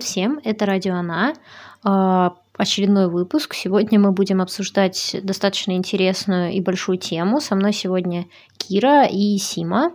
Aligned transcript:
Привет 0.00 0.12
всем, 0.12 0.40
это 0.44 0.64
Радио 0.64 0.94
Она, 0.94 1.34
а, 1.84 2.32
очередной 2.56 3.10
выпуск. 3.10 3.52
Сегодня 3.52 4.00
мы 4.00 4.12
будем 4.12 4.40
обсуждать 4.40 5.14
достаточно 5.22 5.72
интересную 5.72 6.52
и 6.52 6.62
большую 6.62 6.96
тему. 6.96 7.38
Со 7.38 7.54
мной 7.54 7.74
сегодня 7.74 8.24
Кира 8.56 9.04
и 9.04 9.36
Сима. 9.36 9.92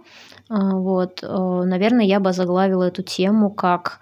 А, 0.48 0.76
вот, 0.76 1.24
а, 1.24 1.64
наверное, 1.64 2.06
я 2.06 2.20
бы 2.20 2.34
заглавила 2.34 2.84
эту 2.84 3.02
тему 3.02 3.50
как 3.50 4.00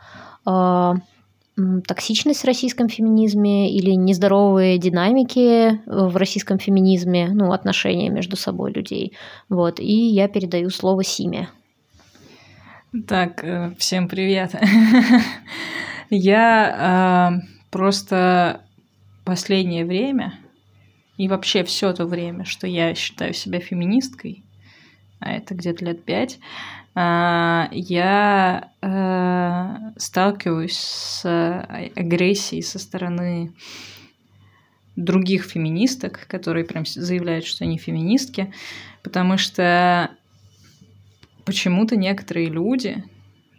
токсичность 1.87 2.41
в 2.41 2.45
российском 2.45 2.89
феминизме 2.89 3.71
или 3.71 3.91
нездоровые 3.91 4.77
динамики 4.77 5.79
в 5.85 6.17
российском 6.17 6.59
феминизме, 6.59 7.29
ну, 7.31 7.53
отношения 7.53 8.09
между 8.09 8.35
собой 8.35 8.73
людей. 8.73 9.13
Вот, 9.47 9.79
и 9.79 10.07
я 10.07 10.27
передаю 10.27 10.69
слово 10.69 11.05
Симе. 11.05 11.47
Так, 13.07 13.43
э, 13.43 13.73
всем 13.77 14.09
привет. 14.09 14.51
Я 16.15 17.41
э, 17.41 17.47
просто 17.71 18.61
последнее 19.25 19.83
время 19.83 20.39
и 21.17 21.27
вообще 21.27 21.63
все 21.63 21.91
то 21.91 22.05
время, 22.05 22.45
что 22.45 22.67
я 22.67 22.93
считаю 22.93 23.33
себя 23.33 23.59
феминисткой, 23.59 24.43
а 25.19 25.31
это 25.31 25.55
где-то 25.55 25.85
лет 25.85 26.05
пять, 26.05 26.37
э, 26.93 27.65
я 27.71 28.69
э, 28.83 29.91
сталкиваюсь 29.97 30.77
с 30.77 31.25
агрессией 31.95 32.61
со 32.61 32.77
стороны 32.77 33.51
других 34.95 35.45
феминисток, 35.45 36.27
которые 36.27 36.63
прям 36.63 36.85
заявляют, 36.85 37.45
что 37.45 37.63
они 37.63 37.79
феминистки, 37.79 38.53
потому 39.01 39.39
что 39.39 40.11
почему-то 41.43 41.95
некоторые 41.95 42.49
люди 42.49 43.03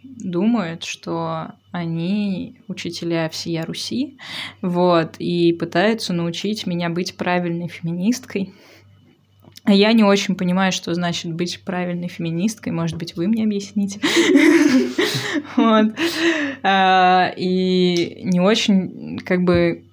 думают, 0.03 0.85
что 0.85 1.55
они 1.75 2.55
учителя 2.67 3.29
всея 3.29 3.65
Руси, 3.65 4.17
вот, 4.61 5.15
и 5.19 5.53
пытаются 5.53 6.13
научить 6.13 6.65
меня 6.65 6.89
быть 6.89 7.15
правильной 7.15 7.67
феминисткой. 7.67 8.53
А 9.65 9.73
я 9.73 9.93
не 9.93 10.03
очень 10.03 10.35
понимаю, 10.35 10.71
что 10.71 10.93
значит 10.93 11.33
быть 11.33 11.63
правильной 11.65 12.07
феминисткой. 12.07 12.71
Может 12.71 12.97
быть, 12.97 13.15
вы 13.15 13.27
мне 13.27 13.43
объясните. 13.43 13.99
А, 16.67 17.31
и 17.37 18.21
не 18.23 18.39
очень, 18.39 19.19
как 19.19 19.43
бы, 19.43 19.84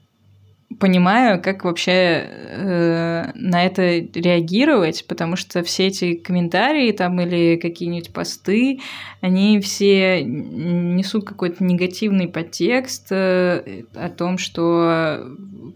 понимаю, 0.83 1.41
как 1.41 1.65
вообще 1.65 1.93
э, 1.93 3.31
на 3.37 3.65
это 3.65 3.83
реагировать, 4.15 5.05
потому 5.07 5.37
что 5.37 5.63
все 5.63 5.87
эти 5.87 6.15
комментарии 6.15 6.91
там 6.91 7.21
или 7.21 7.55
какие-нибудь 7.55 8.13
посты, 8.13 8.81
они 9.21 9.61
все 9.61 10.25
несут 10.25 11.25
какой-то 11.25 11.63
негативный 11.63 12.27
подтекст 12.27 13.13
э, 13.13 13.85
о 13.95 14.09
том, 14.09 14.39
что 14.39 15.25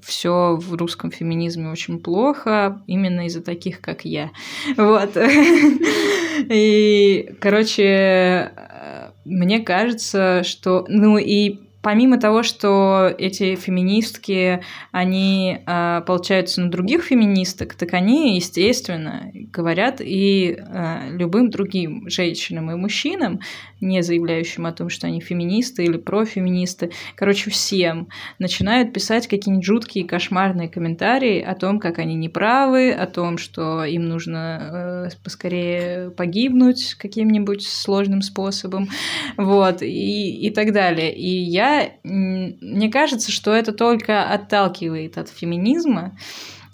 все 0.03 0.57
в 0.57 0.75
русском 0.75 1.13
феминизме 1.13 1.71
очень 1.71 2.01
плохо, 2.01 2.83
именно 2.89 3.27
из-за 3.27 3.43
таких, 3.43 3.81
как 3.81 4.05
я. 4.05 4.33
Вот. 4.77 5.17
И, 6.51 7.31
короче, 7.41 8.51
э, 8.57 9.11
мне 9.25 9.61
кажется, 9.61 10.43
что... 10.43 10.85
Ну 10.89 11.17
и 11.17 11.61
помимо 11.87 12.19
того, 12.19 12.43
что 12.43 13.15
эти 13.17 13.55
феминистки, 13.55 14.61
они 14.91 15.59
э, 15.65 16.03
получаются 16.05 16.61
на 16.61 16.69
других 16.69 17.05
феминисток, 17.05 17.75
так 17.75 17.95
они, 17.95 18.35
естественно, 18.35 19.31
говорят 19.33 20.01
и 20.01 20.59
э, 20.59 21.11
любым 21.17 21.49
другим 21.49 22.11
женщинам 22.11 22.73
и 22.73 22.75
мужчинам, 22.75 23.39
не 23.81 24.03
заявляющим 24.03 24.67
о 24.67 24.73
том, 24.73 24.89
что 24.89 25.07
они 25.07 25.21
феминисты 25.21 25.85
или 25.85 25.97
профеминисты, 25.97 26.91
короче, 27.15 27.51
всем, 27.51 28.09
начинают 28.41 28.93
писать 28.93 29.29
какие-нибудь 29.29 29.65
жуткие 29.65 30.09
кошмарные 30.09 30.69
комментарии 30.69 31.41
о 31.41 31.55
том, 31.55 31.79
как 31.79 32.01
они 32.01 32.17
неправы, 32.17 32.91
о 32.91 33.07
том, 33.07 33.39
что 33.39 33.85
им 33.85 34.09
нужно 34.09 35.09
э, 35.13 35.17
поскорее 35.23 36.11
погибнуть 36.11 36.95
каким-нибудь 36.95 37.65
сложным 37.65 38.23
способом, 38.23 38.89
вот, 39.37 39.83
и, 39.83 40.47
и 40.47 40.51
так 40.51 40.73
далее. 40.73 41.15
И 41.15 41.29
я, 41.29 41.76
мне 42.05 42.91
кажется, 42.91 43.33
что 43.33 43.53
это 43.53 43.73
только 43.73 44.25
отталкивает 44.25 45.19
от 45.19 45.29
феминизма, 45.29 46.17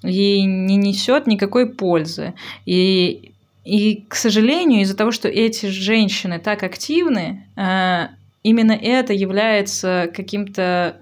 и 0.03 0.43
не 0.43 0.77
несет 0.77 1.27
никакой 1.27 1.67
пользы. 1.67 2.35
И 2.67 3.33
и, 3.65 4.05
к 4.09 4.17
сожалению, 4.17 4.83
из-за 4.83 4.97
того, 4.97 5.13
что 5.13 5.29
эти 5.29 5.67
женщины 5.67 6.41
так 6.41 6.65
активны, 6.65 7.47
э, 7.57 8.09
именно 8.43 8.73
это 8.73 9.13
является 9.13 10.11
каким-то 10.13 10.97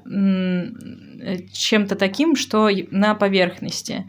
чем-то 1.52 1.96
таким, 1.96 2.36
что 2.36 2.68
на 2.90 3.14
поверхности. 3.14 4.06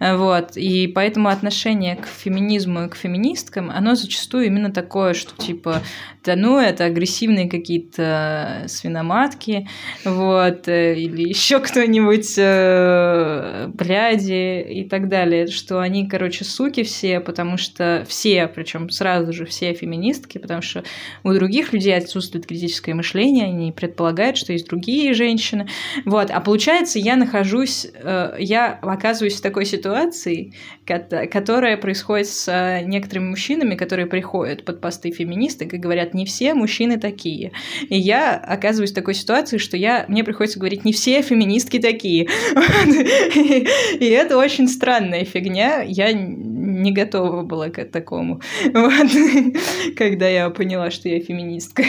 Вот. 0.00 0.56
И 0.56 0.86
поэтому 0.86 1.28
отношение 1.28 1.96
к 1.96 2.06
феминизму 2.06 2.84
и 2.84 2.88
к 2.88 2.96
феминисткам, 2.96 3.70
оно 3.70 3.94
зачастую 3.94 4.46
именно 4.46 4.70
такое, 4.70 5.14
что 5.14 5.36
типа, 5.36 5.82
да 6.24 6.36
ну, 6.36 6.58
это 6.58 6.84
агрессивные 6.84 7.48
какие-то 7.48 8.64
свиноматки, 8.68 9.68
вот, 10.04 10.68
э, 10.68 10.94
или 10.98 11.28
еще 11.28 11.58
кто-нибудь, 11.58 12.34
э, 12.36 13.68
бляди 13.72 14.60
и 14.60 14.88
так 14.88 15.08
далее, 15.08 15.48
что 15.48 15.80
они, 15.80 16.08
короче, 16.08 16.44
суки 16.44 16.82
все, 16.82 17.20
потому 17.20 17.56
что 17.56 18.04
все, 18.08 18.46
причем 18.46 18.90
сразу 18.90 19.32
же 19.32 19.46
все 19.46 19.74
феминистки, 19.74 20.38
потому 20.38 20.62
что 20.62 20.84
у 21.24 21.32
других 21.32 21.72
людей 21.72 21.96
отсутствует 21.96 22.46
критическое 22.46 22.94
мышление, 22.94 23.46
они 23.46 23.72
предполагают, 23.72 24.36
что 24.36 24.52
есть 24.52 24.68
другие 24.68 25.14
женщины, 25.14 25.68
вот, 26.04 26.30
а 26.30 26.40
получается, 26.52 26.98
я 26.98 27.16
нахожусь, 27.16 27.86
э, 27.94 28.36
я 28.38 28.78
оказываюсь 28.82 29.36
в 29.36 29.40
такой 29.40 29.64
ситуации, 29.64 30.52
которая 30.84 31.78
происходит 31.78 32.26
с 32.26 32.82
некоторыми 32.84 33.30
мужчинами, 33.30 33.74
которые 33.74 34.04
приходят 34.04 34.62
под 34.62 34.82
посты 34.82 35.12
феминисток 35.12 35.72
и 35.72 35.78
говорят, 35.78 36.12
не 36.12 36.26
все 36.26 36.52
мужчины 36.52 36.98
такие. 36.98 37.52
И 37.88 37.98
я 37.98 38.36
оказываюсь 38.36 38.90
в 38.90 38.94
такой 38.94 39.14
ситуации, 39.14 39.56
что 39.56 39.78
я, 39.78 40.04
мне 40.08 40.24
приходится 40.24 40.58
говорить, 40.58 40.84
не 40.84 40.92
все 40.92 41.22
феминистки 41.22 41.78
такие. 41.78 42.28
И 43.98 44.04
это 44.04 44.36
очень 44.36 44.68
странная 44.68 45.24
фигня. 45.24 45.80
Я 45.80 46.12
не 46.12 46.92
готова 46.92 47.42
была 47.42 47.70
к 47.70 47.84
такому, 47.84 48.40
когда 49.96 50.28
я 50.28 50.50
поняла, 50.50 50.90
что 50.90 51.08
я 51.08 51.20
феминистка. 51.20 51.84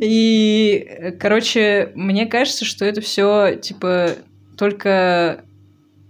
И, 0.00 1.14
короче, 1.18 1.90
мне 1.94 2.26
кажется, 2.26 2.64
что 2.64 2.84
это 2.84 3.00
все 3.00 3.56
типа 3.56 3.87
только, 4.56 5.44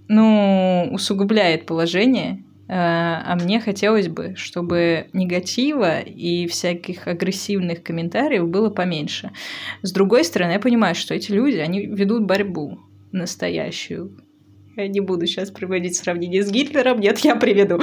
ну, 0.08 0.88
усугубляет 0.92 1.66
положение, 1.66 2.44
э, 2.68 2.72
а 2.74 3.36
мне 3.36 3.60
хотелось 3.60 4.08
бы, 4.08 4.34
чтобы 4.36 5.08
негатива 5.12 6.00
и 6.00 6.46
всяких 6.46 7.06
агрессивных 7.06 7.82
комментариев 7.82 8.48
было 8.48 8.70
поменьше. 8.70 9.30
С 9.82 9.92
другой 9.92 10.24
стороны, 10.24 10.52
я 10.52 10.60
понимаю, 10.60 10.94
что 10.94 11.14
эти 11.14 11.32
люди, 11.32 11.56
они 11.56 11.86
ведут 11.86 12.24
борьбу 12.24 12.78
настоящую, 13.12 14.16
я 14.82 14.88
не 14.88 15.00
буду 15.00 15.26
сейчас 15.26 15.50
приводить 15.50 15.96
сравнение 15.96 16.42
с 16.42 16.50
Гитлером, 16.50 17.00
нет, 17.00 17.18
я 17.20 17.36
приведу. 17.36 17.80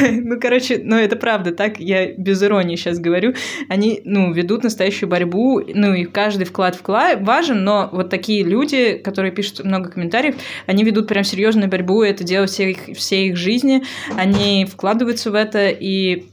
Ну, 0.00 0.38
короче, 0.40 0.80
ну 0.82 0.96
это 0.96 1.16
правда, 1.16 1.52
так. 1.52 1.80
Я 1.80 2.12
без 2.12 2.42
иронии 2.42 2.76
сейчас 2.76 3.00
говорю. 3.00 3.34
Они, 3.68 4.00
ну, 4.04 4.32
ведут 4.32 4.62
настоящую 4.62 5.08
борьбу, 5.08 5.60
ну 5.74 5.92
и 5.92 6.04
каждый 6.04 6.44
вклад 6.44 6.76
вклад 6.76 7.20
важен, 7.20 7.64
но 7.64 7.88
вот 7.92 8.08
такие 8.08 8.44
люди, 8.44 8.94
которые 8.94 9.32
пишут 9.32 9.64
много 9.64 9.90
комментариев, 9.90 10.36
они 10.66 10.84
ведут 10.84 11.08
прям 11.08 11.24
серьезную 11.24 11.68
борьбу, 11.68 12.02
это 12.02 12.22
дело 12.22 12.46
всей 12.46 12.72
их, 12.72 12.96
всей 12.96 13.30
их 13.30 13.36
жизни, 13.36 13.82
они 14.16 14.66
вкладываются 14.66 15.30
в 15.30 15.34
это, 15.34 15.68
и 15.68 16.26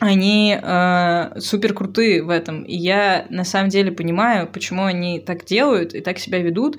они 0.00 0.58
э, 0.60 1.40
супер 1.40 1.74
крутые 1.74 2.22
в 2.22 2.30
этом. 2.30 2.62
И 2.62 2.76
я 2.76 3.26
на 3.30 3.44
самом 3.44 3.68
деле 3.68 3.92
понимаю, 3.92 4.48
почему 4.48 4.84
они 4.84 5.20
так 5.20 5.44
делают 5.44 5.94
и 5.94 6.00
так 6.00 6.18
себя 6.18 6.38
ведут. 6.38 6.78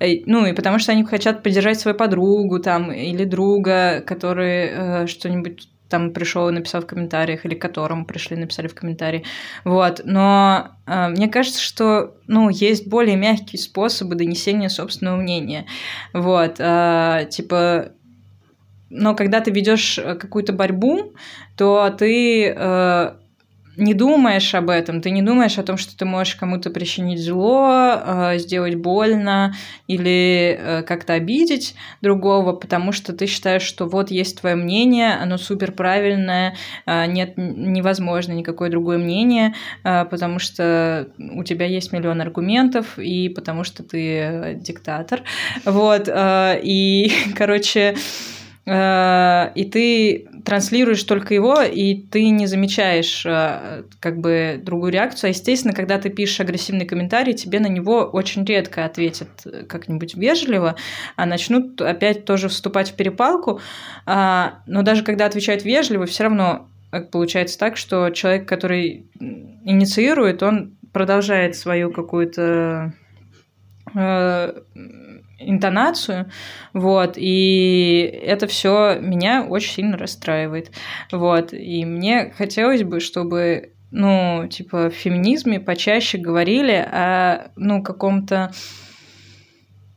Э, 0.00 0.06
ну, 0.26 0.46
и 0.46 0.52
потому 0.52 0.78
что 0.78 0.92
они 0.92 1.04
хотят 1.04 1.42
поддержать 1.42 1.80
свою 1.80 1.96
подругу 1.96 2.58
там 2.58 2.92
или 2.92 3.24
друга, 3.24 4.02
который 4.06 4.68
э, 4.70 5.06
что-нибудь 5.06 5.68
там 5.88 6.12
пришел 6.12 6.48
и 6.48 6.52
написал 6.52 6.82
в 6.82 6.86
комментариях, 6.86 7.44
или 7.44 7.54
которому 7.54 8.04
пришли 8.04 8.36
и 8.36 8.40
написали 8.40 8.68
в 8.68 8.74
комментарии. 8.74 9.24
Вот. 9.64 10.02
Но 10.04 10.68
э, 10.86 11.08
мне 11.08 11.28
кажется, 11.28 11.62
что 11.62 12.16
ну, 12.26 12.50
есть 12.50 12.86
более 12.86 13.16
мягкие 13.16 13.60
способы 13.60 14.14
донесения 14.14 14.68
собственного 14.68 15.16
мнения. 15.16 15.66
Вот. 16.12 16.56
Э, 16.58 17.26
типа, 17.30 17.92
но 18.90 19.14
когда 19.14 19.40
ты 19.40 19.50
ведешь 19.50 19.98
э, 19.98 20.14
какую-то 20.14 20.52
борьбу, 20.52 21.14
то 21.56 21.90
ты 21.90 22.52
э, 22.56 23.12
не 23.78 23.94
думаешь 23.94 24.54
об 24.54 24.70
этом, 24.70 25.00
ты 25.00 25.10
не 25.10 25.22
думаешь 25.22 25.56
о 25.56 25.62
том, 25.62 25.76
что 25.76 25.96
ты 25.96 26.04
можешь 26.04 26.34
кому-то 26.34 26.70
причинить 26.70 27.20
зло, 27.20 28.02
э, 28.04 28.38
сделать 28.38 28.74
больно 28.74 29.54
или 29.86 30.58
э, 30.58 30.82
как-то 30.82 31.12
обидеть 31.14 31.76
другого, 32.02 32.52
потому 32.52 32.90
что 32.90 33.12
ты 33.12 33.26
считаешь, 33.26 33.62
что 33.62 33.86
вот 33.86 34.10
есть 34.10 34.40
твое 34.40 34.56
мнение, 34.56 35.12
оно 35.14 35.38
супер 35.38 35.70
правильное, 35.72 36.56
э, 36.86 37.06
нет, 37.06 37.34
невозможно 37.36 38.32
никакое 38.32 38.68
другое 38.68 38.98
мнение, 38.98 39.54
потому 39.82 40.38
что 40.40 41.08
у 41.18 41.44
тебя 41.44 41.66
есть 41.66 41.92
миллион 41.92 42.20
аргументов 42.20 42.98
и 42.98 43.28
потому 43.28 43.62
что 43.62 43.84
ты 43.84 44.58
диктатор, 44.60 45.22
вот, 45.64 46.08
и, 46.08 47.12
короче, 47.36 47.94
и 48.68 49.64
ты 49.64 50.28
транслируешь 50.44 51.02
только 51.04 51.34
его, 51.34 51.60
и 51.60 51.94
ты 51.94 52.28
не 52.30 52.46
замечаешь 52.46 53.24
э, 53.26 53.84
как 54.00 54.18
бы 54.18 54.60
другую 54.62 54.92
реакцию. 54.92 55.28
А, 55.28 55.30
естественно, 55.30 55.74
когда 55.74 55.98
ты 55.98 56.10
пишешь 56.10 56.40
агрессивный 56.40 56.86
комментарий, 56.86 57.34
тебе 57.34 57.60
на 57.60 57.66
него 57.66 58.00
очень 58.00 58.44
редко 58.44 58.84
ответят 58.84 59.28
как-нибудь 59.68 60.14
вежливо, 60.14 60.76
а 61.16 61.26
начнут 61.26 61.80
опять 61.80 62.24
тоже 62.24 62.48
вступать 62.48 62.90
в 62.90 62.94
перепалку. 62.94 63.60
А, 64.06 64.60
но 64.66 64.82
даже 64.82 65.02
когда 65.02 65.26
отвечают 65.26 65.64
вежливо, 65.64 66.06
все 66.06 66.24
равно 66.24 66.68
э, 66.92 67.02
получается 67.02 67.58
так, 67.58 67.76
что 67.76 68.10
человек, 68.10 68.48
который 68.48 69.06
инициирует, 69.64 70.42
он 70.42 70.76
продолжает 70.92 71.56
свою 71.56 71.90
какую-то 71.92 72.92
э, 73.94 74.52
интонацию, 75.38 76.30
вот, 76.72 77.14
и 77.16 78.00
это 78.22 78.46
все 78.46 78.98
меня 79.00 79.46
очень 79.48 79.72
сильно 79.72 79.96
расстраивает, 79.96 80.70
вот, 81.12 81.52
и 81.52 81.84
мне 81.84 82.32
хотелось 82.36 82.82
бы, 82.82 83.00
чтобы 83.00 83.72
ну, 83.90 84.46
типа, 84.48 84.90
в 84.90 84.94
феминизме 84.94 85.60
почаще 85.60 86.18
говорили 86.18 86.72
о, 86.72 87.50
ну, 87.56 87.82
каком-то 87.82 88.52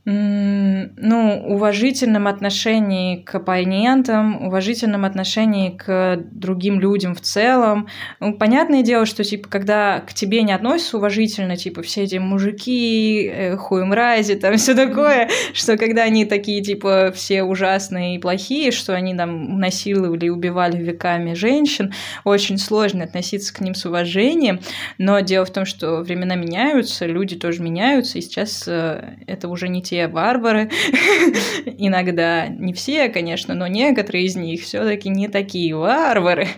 ну, 0.03 1.44
уважительном 1.48 2.27
отношении 2.27 3.18
к 3.18 3.36
оппонентам, 3.36 4.48
уважительном 4.48 5.06
отношении 5.06 5.69
к 5.69 6.18
другим 6.31 6.80
людям 6.80 7.13
в 7.13 7.21
целом. 7.21 7.88
Ну, 8.19 8.33
понятное 8.33 8.81
дело, 8.81 9.06
что, 9.06 9.24
типа, 9.24 9.48
когда 9.48 10.00
к 10.00 10.13
тебе 10.13 10.42
не 10.42 10.53
относятся 10.53 10.98
уважительно, 10.98 11.56
типа, 11.56 11.83
все 11.83 12.03
эти 12.03 12.15
мужики, 12.15 13.30
э, 13.31 13.57
хуй 13.57 13.86
мрази, 13.86 14.36
там 14.36 14.57
все 14.57 14.74
такое, 14.74 15.30
что 15.53 15.77
когда 15.77 16.01
они 16.03 16.25
такие, 16.25 16.63
типа, 16.63 17.12
все 17.13 17.44
ужасные 17.44 18.15
и 18.15 18.19
плохие, 18.19 18.71
что 18.71 18.95
они 18.95 19.15
там 19.15 19.59
насиловали 19.59 20.25
и 20.25 20.30
убивали 20.30 20.77
веками 20.77 21.36
женщин, 21.36 21.94
очень 22.24 22.57
сложно 22.57 23.03
относиться 23.03 23.53
к 23.53 23.62
ним 23.62 23.75
с 23.75 23.86
уважением, 23.86 24.62
но 24.98 25.19
дело 25.19 25.45
в 25.45 25.51
том, 25.51 25.65
что 25.65 25.98
времена 25.98 26.33
меняются, 26.36 27.06
люди 27.06 27.36
тоже 27.36 27.62
меняются, 27.62 28.18
и 28.18 28.21
сейчас 28.21 28.68
э, 28.68 29.18
это 29.27 29.48
уже 29.48 29.69
не 29.69 29.83
те 29.83 30.00
варвары. 30.07 30.69
Иногда 31.65 32.48
не 32.48 32.74
все, 32.74 33.09
конечно, 33.09 33.53
но 33.53 33.68
некоторые 33.68 34.25
из 34.25 34.36
них 34.36 34.62
все-таки 34.62 35.09
не 35.09 35.27
такие 35.27 35.75
варвары. 35.75 36.48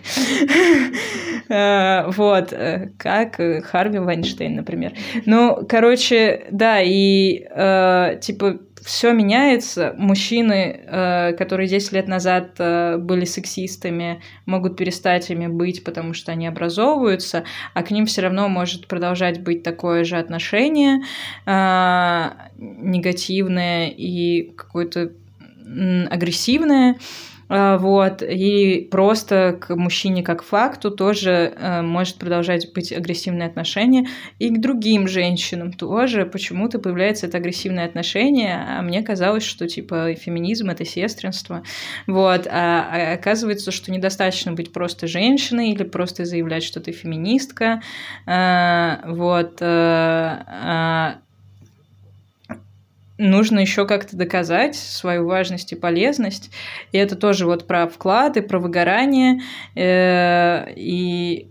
Э, 1.46 2.10
вот, 2.10 2.54
э, 2.54 2.88
как 2.96 3.36
Харви 3.36 3.98
Вайнштейн, 3.98 4.54
например. 4.54 4.94
Ну, 5.26 5.66
короче, 5.68 6.46
да, 6.50 6.80
и 6.80 7.44
э, 7.54 8.18
типа 8.22 8.60
все 8.84 9.12
меняется. 9.12 9.94
Мужчины, 9.96 10.78
э, 10.86 11.32
которые 11.32 11.68
10 11.68 11.92
лет 11.92 12.06
назад 12.06 12.56
э, 12.58 12.98
были 12.98 13.24
сексистами, 13.24 14.20
могут 14.44 14.76
перестать 14.76 15.30
ими 15.30 15.46
быть, 15.46 15.84
потому 15.84 16.12
что 16.12 16.32
они 16.32 16.46
образовываются, 16.46 17.44
а 17.72 17.82
к 17.82 17.90
ним 17.90 18.04
все 18.04 18.20
равно 18.20 18.48
может 18.48 18.86
продолжать 18.86 19.40
быть 19.42 19.62
такое 19.62 20.04
же 20.04 20.18
отношение 20.18 21.00
э, 21.46 22.30
негативное 22.58 23.88
и 23.88 24.52
какое-то 24.54 25.12
агрессивное. 26.10 26.96
А, 27.48 27.78
вот, 27.78 28.22
и 28.22 28.88
просто 28.90 29.58
к 29.60 29.74
мужчине 29.74 30.22
как 30.22 30.42
факту 30.42 30.90
тоже 30.90 31.52
э, 31.56 31.82
может 31.82 32.16
продолжать 32.16 32.72
быть 32.72 32.92
агрессивное 32.92 33.46
отношение, 33.46 34.06
и 34.38 34.50
к 34.50 34.60
другим 34.60 35.06
женщинам 35.06 35.72
тоже. 35.72 36.24
Почему-то 36.26 36.78
появляется 36.78 37.26
это 37.26 37.38
агрессивное 37.38 37.86
отношение, 37.86 38.56
а 38.56 38.82
мне 38.82 39.02
казалось, 39.02 39.44
что, 39.44 39.68
типа, 39.68 40.14
феминизм— 40.14 40.70
это 40.70 40.84
сестринство, 40.84 41.62
вот, 42.06 42.46
а, 42.46 42.88
а 42.90 43.12
оказывается, 43.14 43.70
что 43.70 43.92
недостаточно 43.92 44.52
быть 44.52 44.72
просто 44.72 45.06
женщиной 45.06 45.70
или 45.70 45.84
просто 45.84 46.24
заявлять, 46.24 46.64
что 46.64 46.80
ты 46.80 46.92
феминистка, 46.92 47.82
а, 48.26 49.02
вот, 49.06 49.58
а 49.60 51.18
нужно 53.18 53.60
еще 53.60 53.86
как-то 53.86 54.16
доказать 54.16 54.74
свою 54.76 55.26
важность 55.26 55.72
и 55.72 55.76
полезность. 55.76 56.50
И 56.92 56.98
это 56.98 57.16
тоже 57.16 57.46
вот 57.46 57.66
про 57.66 57.86
вклад 57.86 58.36
и 58.36 58.40
про 58.40 58.58
выгорание. 58.58 59.40
Э, 59.74 60.72
и 60.74 61.48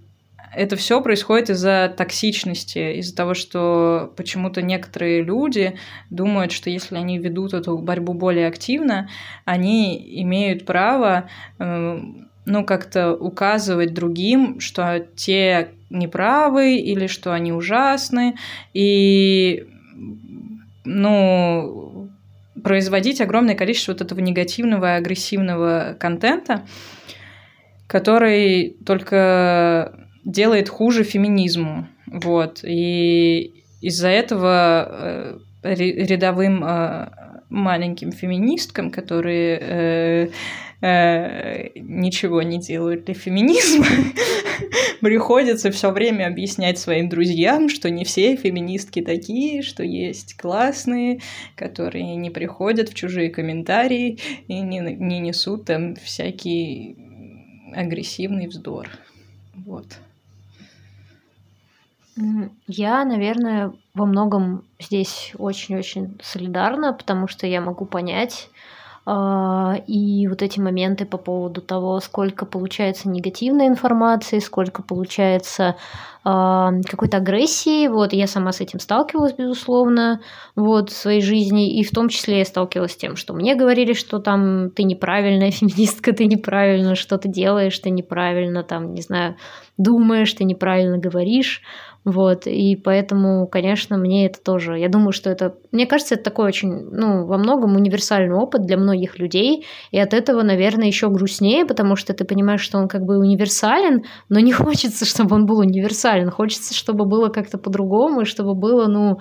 это 0.56 0.76
все 0.76 1.02
происходит 1.02 1.50
из-за 1.50 1.94
токсичности, 1.96 3.00
из-за 3.00 3.16
того, 3.16 3.34
что 3.34 4.14
почему-то 4.16 4.62
некоторые 4.62 5.24
люди 5.24 5.78
думают, 6.10 6.52
что 6.52 6.70
если 6.70 6.96
они 6.96 7.18
ведут 7.18 7.54
эту 7.54 7.78
борьбу 7.78 8.14
более 8.14 8.48
активно, 8.48 9.10
они 9.46 10.22
имеют 10.22 10.66
право 10.66 11.30
э, 11.60 12.00
ну, 12.46 12.66
как-то 12.66 13.14
указывать 13.14 13.94
другим, 13.94 14.60
что 14.60 15.06
те 15.16 15.70
неправы 15.90 16.76
или 16.78 17.08
что 17.08 17.34
они 17.34 17.54
ужасны. 17.54 18.36
И 18.74 19.66
ну, 20.86 22.10
производить 22.64 23.22
огромное 23.22 23.56
количество 23.56 23.94
вот 23.94 24.02
этого 24.02 24.20
негативного, 24.20 24.96
агрессивного 24.96 25.96
контента, 26.00 26.66
который 27.88 28.78
только 28.86 29.94
делает 30.24 30.70
хуже 30.70 31.04
феминизму. 31.04 31.88
Вот. 32.08 32.64
И 32.64 33.64
из-за 33.82 34.10
этого 34.10 35.40
э, 35.64 35.76
рядовым 35.76 36.64
э, 36.64 37.10
маленьким 37.50 38.12
феминисткам, 38.12 38.92
которые 38.92 39.60
Э, 39.62 40.28
ничего 40.86 42.42
не 42.42 42.60
делают 42.60 43.06
для 43.06 43.14
феминизма, 43.14 43.86
приходится 45.00 45.72
все 45.72 45.92
время 45.92 46.28
объяснять 46.28 46.78
своим 46.78 47.08
друзьям, 47.08 47.70
что 47.70 47.90
не 47.90 48.04
все 48.04 48.36
феминистки 48.36 49.02
такие, 49.02 49.62
что 49.62 49.84
есть 49.84 50.36
классные, 50.36 51.22
которые 51.56 52.16
не 52.18 52.30
приходят 52.30 52.90
в 52.90 52.96
чужие 52.96 53.30
комментарии 53.30 54.20
и 54.50 54.60
не, 54.60 54.80
не 54.80 55.20
несут 55.20 55.66
там 55.66 55.96
всякий 55.96 56.98
агрессивный 57.74 58.48
вздор. 58.48 58.90
Вот. 59.56 59.86
Я, 62.68 63.06
наверное, 63.06 63.74
во 63.94 64.06
многом 64.06 64.66
здесь 64.80 65.32
очень-очень 65.38 66.20
солидарна, 66.22 66.94
потому 66.94 67.28
что 67.28 67.48
я 67.48 67.60
могу 67.62 67.86
понять, 67.86 68.50
и 69.06 70.28
вот 70.30 70.42
эти 70.42 70.60
моменты 70.62 71.06
по 71.06 71.18
поводу 71.18 71.62
того, 71.62 72.00
сколько 72.00 72.46
получается 72.46 73.10
негативной 73.10 73.68
информации, 73.68 74.40
сколько 74.40 74.82
получается 74.82 75.76
а, 76.26 76.72
какой-то 76.90 77.18
агрессии. 77.18 77.90
Вот 77.90 78.14
я 78.14 78.28
сама 78.28 78.54
с 78.54 78.62
этим 78.62 78.80
сталкивалась, 78.80 79.34
безусловно, 79.34 80.22
вот 80.56 80.90
в 80.90 80.96
своей 80.96 81.22
жизни, 81.22 81.78
и 81.78 81.84
в 81.84 81.92
том 81.92 82.08
числе 82.08 82.40
я 82.40 82.46
сталкивалась 82.46 82.94
с 82.94 82.98
тем, 82.98 83.18
что 83.18 83.34
мне 83.34 83.56
говорили, 83.56 83.92
что 83.92 84.20
там 84.20 84.70
ты 84.70 84.84
неправильная 84.84 85.52
феминистка, 85.52 86.14
ты 86.14 86.26
неправильно 86.26 86.96
что-то 86.96 87.28
делаешь, 87.28 87.78
ты 87.78 87.90
неправильно 87.90 88.64
там, 88.64 88.94
не 88.94 89.02
знаю, 89.02 89.36
думаешь, 89.78 90.34
ты 90.34 90.46
неправильно 90.46 90.98
говоришь. 90.98 91.62
Вот, 92.06 92.48
и 92.48 92.76
поэтому, 92.76 93.48
конечно, 93.48 93.98
мне 93.98 94.26
это 94.26 94.42
тоже, 94.42 94.78
я 94.78 94.90
думаю, 94.90 95.14
что 95.14 95.30
это, 95.30 95.56
мне 95.72 95.86
кажется, 95.86 96.16
это 96.16 96.26
такой 96.26 96.48
очень, 96.48 96.70
ну, 96.92 97.26
во 97.26 97.38
многом 97.38 97.78
универсальный 97.78 98.36
опыт 98.36 98.66
для 98.66 98.76
многих 98.78 98.93
людей, 99.20 99.66
и 99.92 100.00
от 100.00 100.14
этого, 100.14 100.44
наверное, 100.44 100.88
еще 100.88 101.10
грустнее, 101.10 101.66
потому 101.66 101.96
что 101.96 102.14
ты 102.14 102.26
понимаешь, 102.26 102.62
что 102.62 102.78
он 102.78 102.88
как 102.88 103.02
бы 103.02 103.18
универсален, 103.18 104.04
но 104.30 104.40
не 104.40 104.52
хочется, 104.64 105.06
чтобы 105.06 105.36
он 105.36 105.46
был 105.46 105.60
универсален, 105.60 106.30
хочется, 106.30 106.74
чтобы 106.74 107.06
было 107.06 107.30
как-то 107.30 107.58
по-другому, 107.58 108.22
и 108.22 108.26
чтобы 108.26 108.56
было, 108.56 108.88
ну, 108.88 109.18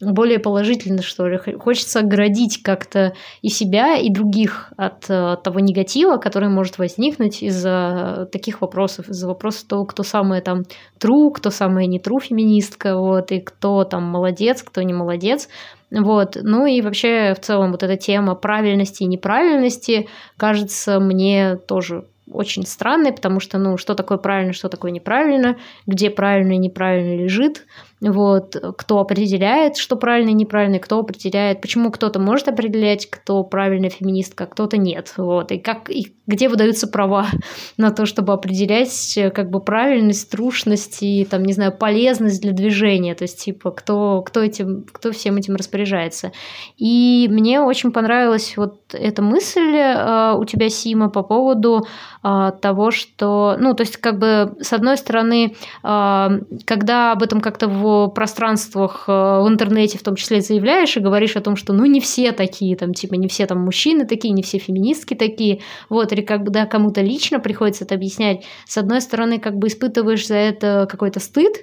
более 0.00 0.38
положительно, 0.38 1.02
что 1.02 1.28
ли. 1.28 1.38
Хочется 1.58 2.00
оградить 2.00 2.62
как-то 2.62 3.12
и 3.42 3.48
себя, 3.48 3.96
и 3.96 4.10
других 4.10 4.72
от 4.76 5.10
э, 5.10 5.36
того 5.42 5.60
негатива, 5.60 6.16
который 6.16 6.48
может 6.48 6.78
возникнуть 6.78 7.42
из-за 7.42 8.28
таких 8.32 8.62
вопросов, 8.62 9.08
из-за 9.08 9.28
вопроса 9.28 9.68
того, 9.68 9.84
кто 9.84 10.02
самая 10.02 10.40
там 10.40 10.62
true, 10.98 11.30
кто 11.32 11.50
самая 11.50 11.86
не 11.86 11.98
true 11.98 12.20
феминистка, 12.20 12.96
вот, 12.96 13.30
и 13.32 13.40
кто 13.40 13.84
там 13.84 14.04
молодец, 14.04 14.62
кто 14.62 14.82
не 14.82 14.94
молодец. 14.94 15.48
Вот. 15.90 16.36
Ну 16.40 16.66
и 16.66 16.80
вообще 16.80 17.34
в 17.34 17.40
целом 17.40 17.72
вот 17.72 17.82
эта 17.82 17.96
тема 17.96 18.34
правильности 18.34 19.02
и 19.02 19.06
неправильности 19.06 20.08
кажется 20.36 21.00
мне 21.00 21.56
тоже 21.56 22.04
очень 22.32 22.64
странной, 22.64 23.12
потому 23.12 23.40
что, 23.40 23.58
ну, 23.58 23.76
что 23.76 23.94
такое 23.94 24.18
правильно, 24.18 24.52
что 24.52 24.68
такое 24.68 24.92
неправильно, 24.92 25.56
где 25.86 26.10
правильно 26.10 26.52
и 26.52 26.58
неправильно 26.58 27.22
лежит, 27.22 27.66
вот, 28.00 28.56
кто 28.78 28.98
определяет, 29.00 29.76
что 29.76 29.96
правильно 29.96 30.30
и 30.30 30.34
неправильно, 30.34 30.78
кто 30.78 30.98
определяет, 30.98 31.60
почему 31.60 31.90
кто-то 31.90 32.18
может 32.18 32.48
определять, 32.48 33.08
кто 33.10 33.44
правильная 33.44 33.90
феминистка, 33.90 34.44
а 34.44 34.46
кто-то 34.46 34.78
нет, 34.78 35.12
вот, 35.16 35.52
и 35.52 35.58
как, 35.58 35.90
и 35.90 36.14
где 36.26 36.48
выдаются 36.48 36.86
права 36.86 37.26
на 37.76 37.90
то, 37.90 38.06
чтобы 38.06 38.32
определять, 38.32 39.18
как 39.34 39.50
бы, 39.50 39.60
правильность, 39.60 40.30
трушность 40.30 41.02
и, 41.02 41.24
там, 41.24 41.42
не 41.42 41.52
знаю, 41.52 41.72
полезность 41.76 42.40
для 42.40 42.52
движения, 42.52 43.14
то 43.14 43.24
есть, 43.24 43.44
типа, 43.44 43.70
кто, 43.70 44.22
кто 44.22 44.40
этим, 44.40 44.86
кто 44.90 45.12
всем 45.12 45.36
этим 45.36 45.56
распоряжается. 45.56 46.32
И 46.78 47.28
мне 47.30 47.60
очень 47.60 47.92
понравилась 47.92 48.56
вот 48.56 48.80
эта 48.92 49.22
мысль 49.22 49.76
э, 49.76 50.34
у 50.36 50.44
тебя, 50.44 50.68
Сима, 50.68 51.10
по 51.10 51.22
поводу 51.22 51.86
э, 52.22 52.52
того, 52.62 52.90
что, 52.90 53.56
ну, 53.58 53.74
то 53.74 53.82
есть, 53.82 53.96
как 53.98 54.18
бы, 54.18 54.54
с 54.60 54.72
одной 54.72 54.96
стороны, 54.96 55.54
э, 55.82 56.28
когда 56.64 57.12
об 57.12 57.22
этом 57.22 57.40
как-то 57.40 57.68
в 57.68 57.89
пространствах 58.14 59.04
э, 59.08 59.12
в 59.12 59.48
интернете 59.48 59.98
в 59.98 60.02
том 60.02 60.16
числе 60.16 60.40
заявляешь 60.40 60.96
и 60.96 61.00
говоришь 61.00 61.36
о 61.36 61.40
том, 61.40 61.56
что 61.56 61.72
ну 61.72 61.84
не 61.84 62.00
все 62.00 62.32
такие, 62.32 62.76
там 62.76 62.94
типа 62.94 63.14
не 63.14 63.28
все 63.28 63.46
там 63.46 63.60
мужчины 63.60 64.06
такие, 64.06 64.32
не 64.32 64.42
все 64.42 64.58
феминистки 64.58 65.14
такие, 65.14 65.60
вот, 65.88 66.12
или 66.12 66.22
когда 66.22 66.66
кому-то 66.66 67.00
лично 67.00 67.40
приходится 67.40 67.84
это 67.84 67.94
объяснять, 67.94 68.44
с 68.66 68.76
одной 68.78 69.00
стороны 69.00 69.38
как 69.38 69.56
бы 69.56 69.68
испытываешь 69.68 70.26
за 70.26 70.36
это 70.36 70.86
какой-то 70.90 71.20
стыд, 71.20 71.62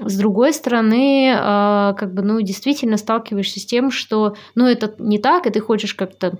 с 0.00 0.16
другой 0.16 0.52
стороны, 0.52 1.28
э, 1.30 1.94
как 1.96 2.14
бы, 2.14 2.22
ну, 2.22 2.40
действительно 2.40 2.96
сталкиваешься 2.96 3.60
с 3.60 3.66
тем, 3.66 3.90
что, 3.90 4.34
ну, 4.54 4.66
это 4.66 4.94
не 4.98 5.18
так, 5.18 5.46
и 5.46 5.50
ты 5.50 5.60
хочешь 5.60 5.94
как-то 5.94 6.38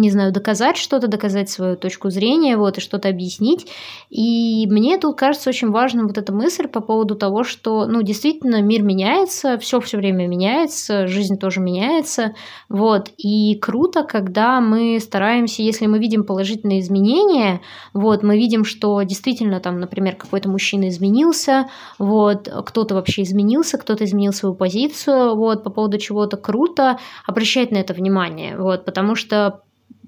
не 0.00 0.10
знаю, 0.10 0.32
доказать 0.32 0.76
что-то, 0.76 1.08
доказать 1.08 1.48
свою 1.48 1.76
точку 1.76 2.10
зрения, 2.10 2.56
вот, 2.56 2.78
и 2.78 2.80
что-то 2.80 3.08
объяснить. 3.08 3.66
И 4.10 4.66
мне 4.68 4.98
тут 4.98 5.16
кажется 5.16 5.50
очень 5.50 5.70
важным 5.70 6.08
вот 6.08 6.18
эта 6.18 6.32
мысль 6.32 6.68
по 6.68 6.80
поводу 6.80 7.14
того, 7.14 7.44
что, 7.44 7.86
ну, 7.86 8.02
действительно, 8.02 8.62
мир 8.62 8.82
меняется, 8.82 9.58
все 9.58 9.80
все 9.80 9.96
время 9.98 10.26
меняется, 10.26 11.06
жизнь 11.06 11.38
тоже 11.38 11.60
меняется, 11.60 12.34
вот, 12.68 13.10
и 13.18 13.56
круто, 13.56 14.02
когда 14.02 14.60
мы 14.60 14.98
стараемся, 15.00 15.62
если 15.62 15.86
мы 15.86 15.98
видим 15.98 16.24
положительные 16.24 16.80
изменения, 16.80 17.60
вот, 17.92 18.22
мы 18.22 18.36
видим, 18.36 18.64
что 18.64 19.02
действительно 19.02 19.60
там, 19.60 19.78
например, 19.78 20.16
какой-то 20.16 20.48
мужчина 20.48 20.88
изменился, 20.88 21.68
вот, 21.98 22.48
кто-то 22.66 22.94
вообще 22.94 23.22
изменился, 23.22 23.78
кто-то 23.78 24.04
изменил 24.04 24.32
свою 24.32 24.54
позицию, 24.54 25.36
вот, 25.36 25.64
по 25.64 25.70
поводу 25.70 25.98
чего-то 25.98 26.36
круто, 26.36 26.98
обращать 27.26 27.70
на 27.70 27.78
это 27.78 27.94
внимание, 27.94 28.56
вот, 28.58 28.84
потому 28.84 29.14
что 29.14 29.60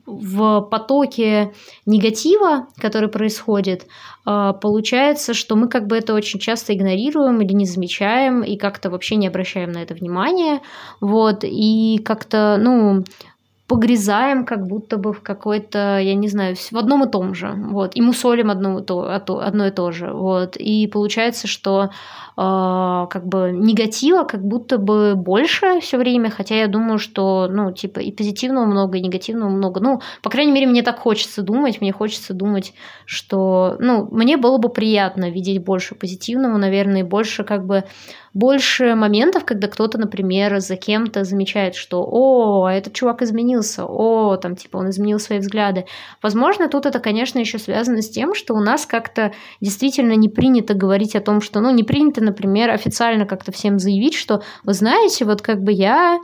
в 0.06 0.60
потоке 0.62 1.52
негатива, 1.84 2.68
который 2.78 3.08
происходит, 3.08 3.86
а, 4.24 4.52
получается, 4.52 5.34
что 5.34 5.56
мы 5.56 5.68
как 5.68 5.86
бы 5.86 5.96
это 5.96 6.14
очень 6.14 6.40
часто 6.40 6.74
игнорируем 6.74 7.40
или 7.40 7.52
не 7.52 7.66
замечаем 7.66 8.42
и 8.42 8.56
как-то 8.56 8.90
вообще 8.90 9.16
не 9.16 9.26
обращаем 9.26 9.72
на 9.72 9.82
это 9.82 9.94
внимания, 9.94 10.60
вот, 11.00 11.40
и 11.42 12.00
как-то, 12.04 12.56
ну, 12.60 13.04
погрязаем 13.66 14.44
как 14.44 14.66
будто 14.66 14.96
бы 14.96 15.12
в 15.12 15.22
какой-то, 15.22 15.98
я 15.98 16.14
не 16.14 16.28
знаю, 16.28 16.54
в 16.56 16.76
одном 16.76 17.04
и 17.04 17.10
том 17.10 17.34
же, 17.34 17.52
вот, 17.52 17.96
и 17.96 18.00
мусолим 18.00 18.50
одно, 18.50 18.80
то, 18.80 19.10
одно 19.10 19.66
и 19.66 19.70
то 19.72 19.90
же, 19.90 20.12
вот, 20.12 20.56
и 20.56 20.86
получается, 20.86 21.48
что 21.48 21.84
э, 21.84 21.88
как 22.36 23.26
бы 23.26 23.50
негатива 23.52 24.22
как 24.22 24.42
будто 24.46 24.78
бы 24.78 25.16
больше 25.16 25.80
все 25.80 25.98
время, 25.98 26.30
хотя 26.30 26.54
я 26.54 26.68
думаю, 26.68 26.98
что, 26.98 27.48
ну, 27.50 27.72
типа, 27.72 27.98
и 27.98 28.12
позитивного 28.12 28.66
много, 28.66 28.98
и 28.98 29.02
негативного 29.02 29.50
много, 29.50 29.80
ну, 29.80 30.00
по 30.22 30.30
крайней 30.30 30.52
мере, 30.52 30.68
мне 30.68 30.82
так 30.82 31.00
хочется 31.00 31.42
думать, 31.42 31.80
мне 31.80 31.92
хочется 31.92 32.34
думать, 32.34 32.72
что, 33.04 33.76
ну, 33.80 34.06
мне 34.12 34.36
было 34.36 34.58
бы 34.58 34.68
приятно 34.68 35.28
видеть 35.28 35.64
больше 35.64 35.96
позитивного, 35.96 36.56
наверное, 36.56 37.00
и 37.00 37.04
больше 37.04 37.42
как 37.42 37.66
бы 37.66 37.82
больше 38.36 38.94
моментов, 38.94 39.46
когда 39.46 39.66
кто-то, 39.66 39.96
например, 39.96 40.60
за 40.60 40.76
кем-то 40.76 41.24
замечает, 41.24 41.74
что 41.74 42.06
«О, 42.06 42.68
этот 42.68 42.92
чувак 42.92 43.22
изменился», 43.22 43.86
«О, 43.86 44.36
там, 44.36 44.56
типа, 44.56 44.76
он 44.76 44.90
изменил 44.90 45.18
свои 45.18 45.38
взгляды». 45.38 45.86
Возможно, 46.22 46.68
тут 46.68 46.84
это, 46.84 47.00
конечно, 47.00 47.38
еще 47.38 47.58
связано 47.58 48.02
с 48.02 48.10
тем, 48.10 48.34
что 48.34 48.52
у 48.52 48.60
нас 48.60 48.84
как-то 48.84 49.32
действительно 49.62 50.12
не 50.12 50.28
принято 50.28 50.74
говорить 50.74 51.16
о 51.16 51.22
том, 51.22 51.40
что, 51.40 51.60
ну, 51.60 51.70
не 51.70 51.82
принято, 51.82 52.22
например, 52.22 52.70
официально 52.70 53.24
как-то 53.24 53.52
всем 53.52 53.78
заявить, 53.78 54.14
что, 54.14 54.42
вы 54.64 54.74
знаете, 54.74 55.24
вот 55.24 55.40
как 55.40 55.62
бы 55.62 55.72
я 55.72 56.18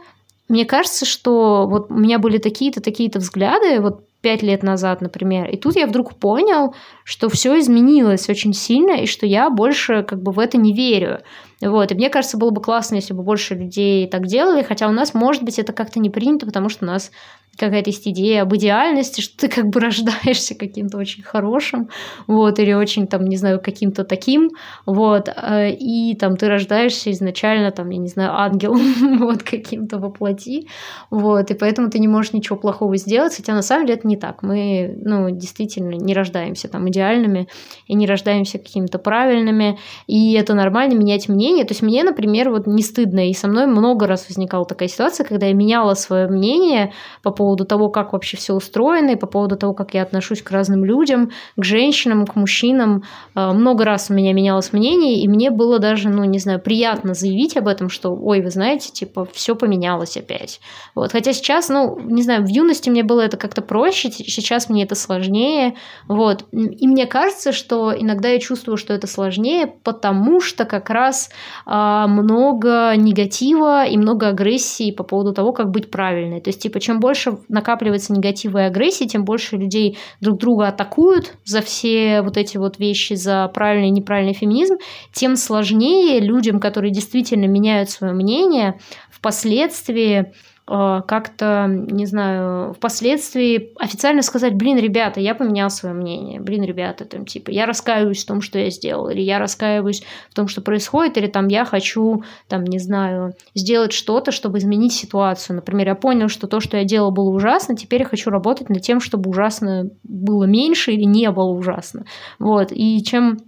мне 0.49 0.67
кажется, 0.67 1.07
что 1.07 1.67
вот 1.67 1.91
у 1.91 1.95
меня 1.95 2.19
были 2.19 2.37
такие-то, 2.37 2.83
такие-то 2.83 3.21
взгляды, 3.21 3.81
вот 3.81 4.05
пять 4.23 4.43
лет 4.43 4.63
назад, 4.63 5.01
например. 5.03 5.51
И 5.51 5.57
тут 5.57 5.77
я 5.77 5.87
вдруг 5.87 6.15
понял, 6.15 6.75
что 7.05 7.29
все 7.29 7.59
изменилось 7.59 8.29
очень 8.31 8.55
сильно, 8.55 9.03
и 9.03 9.07
что 9.07 9.27
я 9.27 9.51
больше 9.51 10.05
как 10.05 10.23
бы 10.23 10.33
в 10.33 10.39
это 10.39 10.57
не 10.57 10.73
верю. 10.73 11.21
Вот. 11.61 11.93
И 11.93 11.95
мне 11.95 12.09
кажется, 12.09 12.39
было 12.39 12.51
бы 12.51 12.63
классно, 12.63 12.95
если 12.95 13.13
бы 13.13 13.23
больше 13.23 13.55
людей 13.55 14.09
так 14.09 14.27
делали, 14.27 14.63
хотя 14.63 14.89
у 14.89 14.93
нас, 14.93 15.13
может 15.13 15.43
быть, 15.43 15.59
это 15.59 15.73
как-то 15.73 16.01
не 16.01 16.09
принято, 16.09 16.47
потому 16.47 16.69
что 16.69 16.85
у 16.85 16.89
нас 16.89 17.11
какая-то 17.57 17.91
есть 17.91 18.09
идея 18.09 18.43
об 18.43 18.55
идеальности, 18.55 19.21
что 19.21 19.37
ты 19.37 19.49
как 19.49 19.67
бы 19.67 19.81
рождаешься 19.81 20.55
каким-то 20.55 20.99
очень 20.99 21.23
хорошим, 21.23 21.91
вот, 22.27 22.59
или 22.59 22.73
очень, 22.73 23.07
там, 23.07 23.25
не 23.25 23.37
знаю, 23.37 23.61
каким-то 23.61 24.05
таким, 24.05 24.51
вот, 24.87 25.29
э, 25.29 25.71
и 25.73 26.17
там 26.17 26.37
ты 26.37 26.49
рождаешься 26.49 27.11
изначально, 27.11 27.71
там, 27.71 27.91
я 27.91 27.99
не 27.99 28.09
знаю, 28.09 28.33
ангелом, 28.35 29.19
вот, 29.19 29.43
каким-то 29.43 29.99
воплоти, 29.99 30.69
вот, 31.11 31.51
и 31.51 31.55
поэтому 31.55 31.91
ты 31.91 31.99
не 31.99 32.09
можешь 32.09 32.33
ничего 32.33 32.57
плохого 32.57 32.97
сделать, 32.97 33.37
хотя 33.37 33.55
на 33.55 33.63
самом 33.63 33.87
деле 33.87 33.99
это 33.99 34.09
не 34.09 34.17
так, 34.17 34.43
мы, 34.43 34.95
ну, 35.03 35.31
действительно 35.31 35.95
не 35.95 36.15
рождаемся 36.15 36.69
там 36.69 36.89
идеальными 36.89 37.49
и 37.87 37.95
не 37.95 38.07
рождаемся 38.07 38.59
какими-то 38.59 38.99
правильными, 38.99 39.79
и 40.07 40.33
это 40.33 40.55
нормально 40.55 40.95
менять 40.95 41.29
мнение, 41.29 41.65
то 41.65 41.73
есть 41.73 41.83
мне, 41.83 42.03
например, 42.03 42.51
вот 42.51 42.67
не 42.67 42.83
стыдно, 42.83 43.29
и 43.29 43.35
со 43.35 43.47
мной 43.47 43.67
много 43.67 44.07
раз 44.07 44.27
возникала 44.29 44.65
такая 44.65 44.89
ситуация, 44.89 45.27
когда 45.27 45.47
я 45.47 45.53
меняла 45.53 45.95
свое 45.95 46.29
мнение 46.29 46.93
по 47.23 47.31
поводу 47.31 47.42
того, 47.65 47.89
как 47.89 48.13
вообще 48.13 48.37
все 48.37 48.55
устроено, 48.55 49.11
и 49.11 49.17
по 49.17 49.27
поводу 49.27 49.57
того, 49.57 49.75
как 49.75 49.95
я 49.95 50.03
отношусь 50.03 50.43
к 50.43 50.51
разным 50.51 50.85
людям, 50.85 51.31
к 51.57 51.65
женщинам, 51.65 52.27
к 52.27 52.37
мужчинам. 52.37 53.05
Э, 53.35 53.53
много 53.53 53.85
раз 53.85 54.11
у 54.11 54.15
меня 54.15 54.33
менялось 54.33 54.73
мнение, 54.73 55.23
и 55.23 55.29
мне 55.29 55.51
было 55.51 55.79
даже, 55.79 56.09
ну, 56.09 56.25
не 56.25 56.39
знаю, 56.39 56.61
приятно 56.61 57.15
заявить 57.15 57.57
об 57.57 57.69
этом, 57.69 57.89
что, 57.89 58.11
ой, 58.15 58.41
вы 58.43 58.51
знаете, 58.51 58.91
типа, 58.91 59.27
все 59.33 59.55
поменялось 59.55 60.17
опять. 60.17 60.61
Вот. 60.95 61.13
Хотя 61.13 61.33
сейчас, 61.33 61.69
ну, 61.69 61.99
не 62.01 62.23
знаю, 62.23 62.45
в 62.45 62.49
юности 62.49 62.91
мне 62.91 63.03
было 63.03 63.21
это 63.21 63.37
как-то 63.37 63.63
проще, 63.63 64.11
сейчас 64.11 64.69
мне 64.69 64.85
это 64.85 64.95
сложнее. 64.95 65.75
Вот. 66.09 66.45
И 66.53 66.87
мне 66.87 67.07
кажется, 67.07 67.53
что 67.53 67.93
иногда 67.97 68.29
я 68.29 68.39
чувствую, 68.39 68.77
что 68.77 68.95
это 68.95 69.07
сложнее, 69.07 69.73
потому 69.83 70.41
что 70.41 70.65
как 70.65 70.91
раз 70.91 71.31
э, 71.67 72.05
много 72.07 72.95
негатива 72.97 73.85
и 73.85 73.97
много 73.97 74.29
агрессии 74.29 74.91
по 74.93 75.05
поводу 75.05 75.33
того, 75.33 75.53
как 75.53 75.71
быть 75.71 75.91
правильной. 75.91 76.41
То 76.41 76.51
есть, 76.51 76.63
типа, 76.63 76.81
чем 76.81 77.01
больше 77.01 77.32
накапливается 77.49 78.13
негатива 78.13 78.59
и 78.59 78.67
агрессии, 78.67 79.05
тем 79.05 79.25
больше 79.25 79.57
людей 79.57 79.99
друг 80.21 80.39
друга 80.39 80.69
атакуют 80.69 81.35
за 81.45 81.61
все 81.61 82.23
вот 82.23 82.37
эти 82.37 82.57
вот 82.57 82.79
вещи, 82.79 83.15
за 83.15 83.49
правильный 83.49 83.89
и 83.89 83.93
неправильный 83.93 84.35
феминизм, 84.35 84.77
тем 85.13 85.37
сложнее 85.37 86.21
людям, 86.21 86.61
которые 86.61 86.93
действительно 86.93 87.47
меняют 87.47 87.91
свое 87.91 88.13
мнение, 88.13 88.79
впоследствии 89.11 90.33
как-то, 90.65 91.67
не 91.69 92.07
знаю, 92.07 92.73
впоследствии 92.75 93.73
официально 93.79 94.23
сказать, 94.23 94.55
блин, 94.55 94.79
ребята, 94.79 95.21
я 95.21 95.35
поменял 95.35 95.71
свое 95.71 95.95
мнение, 95.95 96.41
блин, 96.41 96.63
ребята, 96.63 97.05
там, 97.05 97.27
типа, 97.27 97.51
я 97.51 97.67
раскаиваюсь 97.67 98.23
в 98.23 98.27
том, 98.27 98.41
что 98.41 98.59
я 98.59 98.71
сделал, 98.71 99.09
или 99.09 99.21
я 99.21 99.39
раскаиваюсь 99.39 100.05
в 100.31 100.35
том, 100.35 100.47
что 100.47 100.61
происходит, 100.61 101.19
или 101.19 101.27
там 101.27 101.49
я 101.49 101.65
хочу, 101.65 102.23
там, 102.49 102.63
не 102.65 102.79
знаю, 102.79 103.35
сделать 103.55 103.93
что-то, 103.93 104.31
чтобы 104.31 104.59
изменить 104.59 104.93
ситуацию. 104.93 105.57
Например, 105.57 105.89
я 105.89 105.95
понял, 105.97 106.29
что 106.29 106.47
то, 106.47 106.61
что 106.61 106.77
я 106.77 106.85
делал, 106.85 107.11
было 107.11 107.31
ужасно, 107.31 107.77
теперь 107.77 108.03
я 108.03 108.07
хочу 108.07 108.31
работать 108.31 108.69
над 108.69 108.83
тем, 108.83 109.01
чтобы 109.01 109.31
ужасно 109.31 109.91
было 110.05 110.45
меньше 110.45 110.93
или 110.93 111.05
не 111.05 111.31
было 111.33 111.51
ужасно. 111.51 112.05
Вот, 112.39 112.69
и 112.71 113.03
чем 113.03 113.39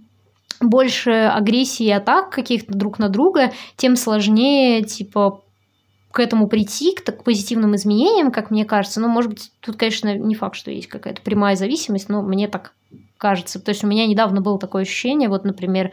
больше 0.61 1.11
агрессии 1.11 1.85
и 1.85 1.91
атак 1.91 2.29
каких-то 2.29 2.73
друг 2.73 2.99
на 2.99 3.09
друга, 3.09 3.51
тем 3.77 3.95
сложнее, 3.95 4.83
типа, 4.83 5.41
к 6.15 6.21
этому 6.21 6.47
прийти, 6.47 6.95
к, 6.95 7.03
к 7.03 7.23
позитивным 7.25 7.75
изменениям, 7.75 8.31
как 8.31 8.49
мне 8.49 8.63
кажется. 8.63 9.01
Ну, 9.01 9.09
может 9.09 9.31
быть, 9.31 9.51
тут, 9.59 9.75
конечно, 9.75 10.15
не 10.15 10.33
факт, 10.33 10.55
что 10.55 10.71
есть 10.71 10.87
какая-то 10.87 11.21
прямая 11.21 11.57
зависимость, 11.57 12.07
но 12.07 12.21
мне 12.21 12.47
так 12.47 12.71
кажется. 13.17 13.59
То 13.59 13.71
есть 13.71 13.83
у 13.83 13.87
меня 13.87 14.07
недавно 14.07 14.39
было 14.39 14.57
такое 14.57 14.83
ощущение, 14.83 15.27
вот, 15.27 15.43
например, 15.43 15.91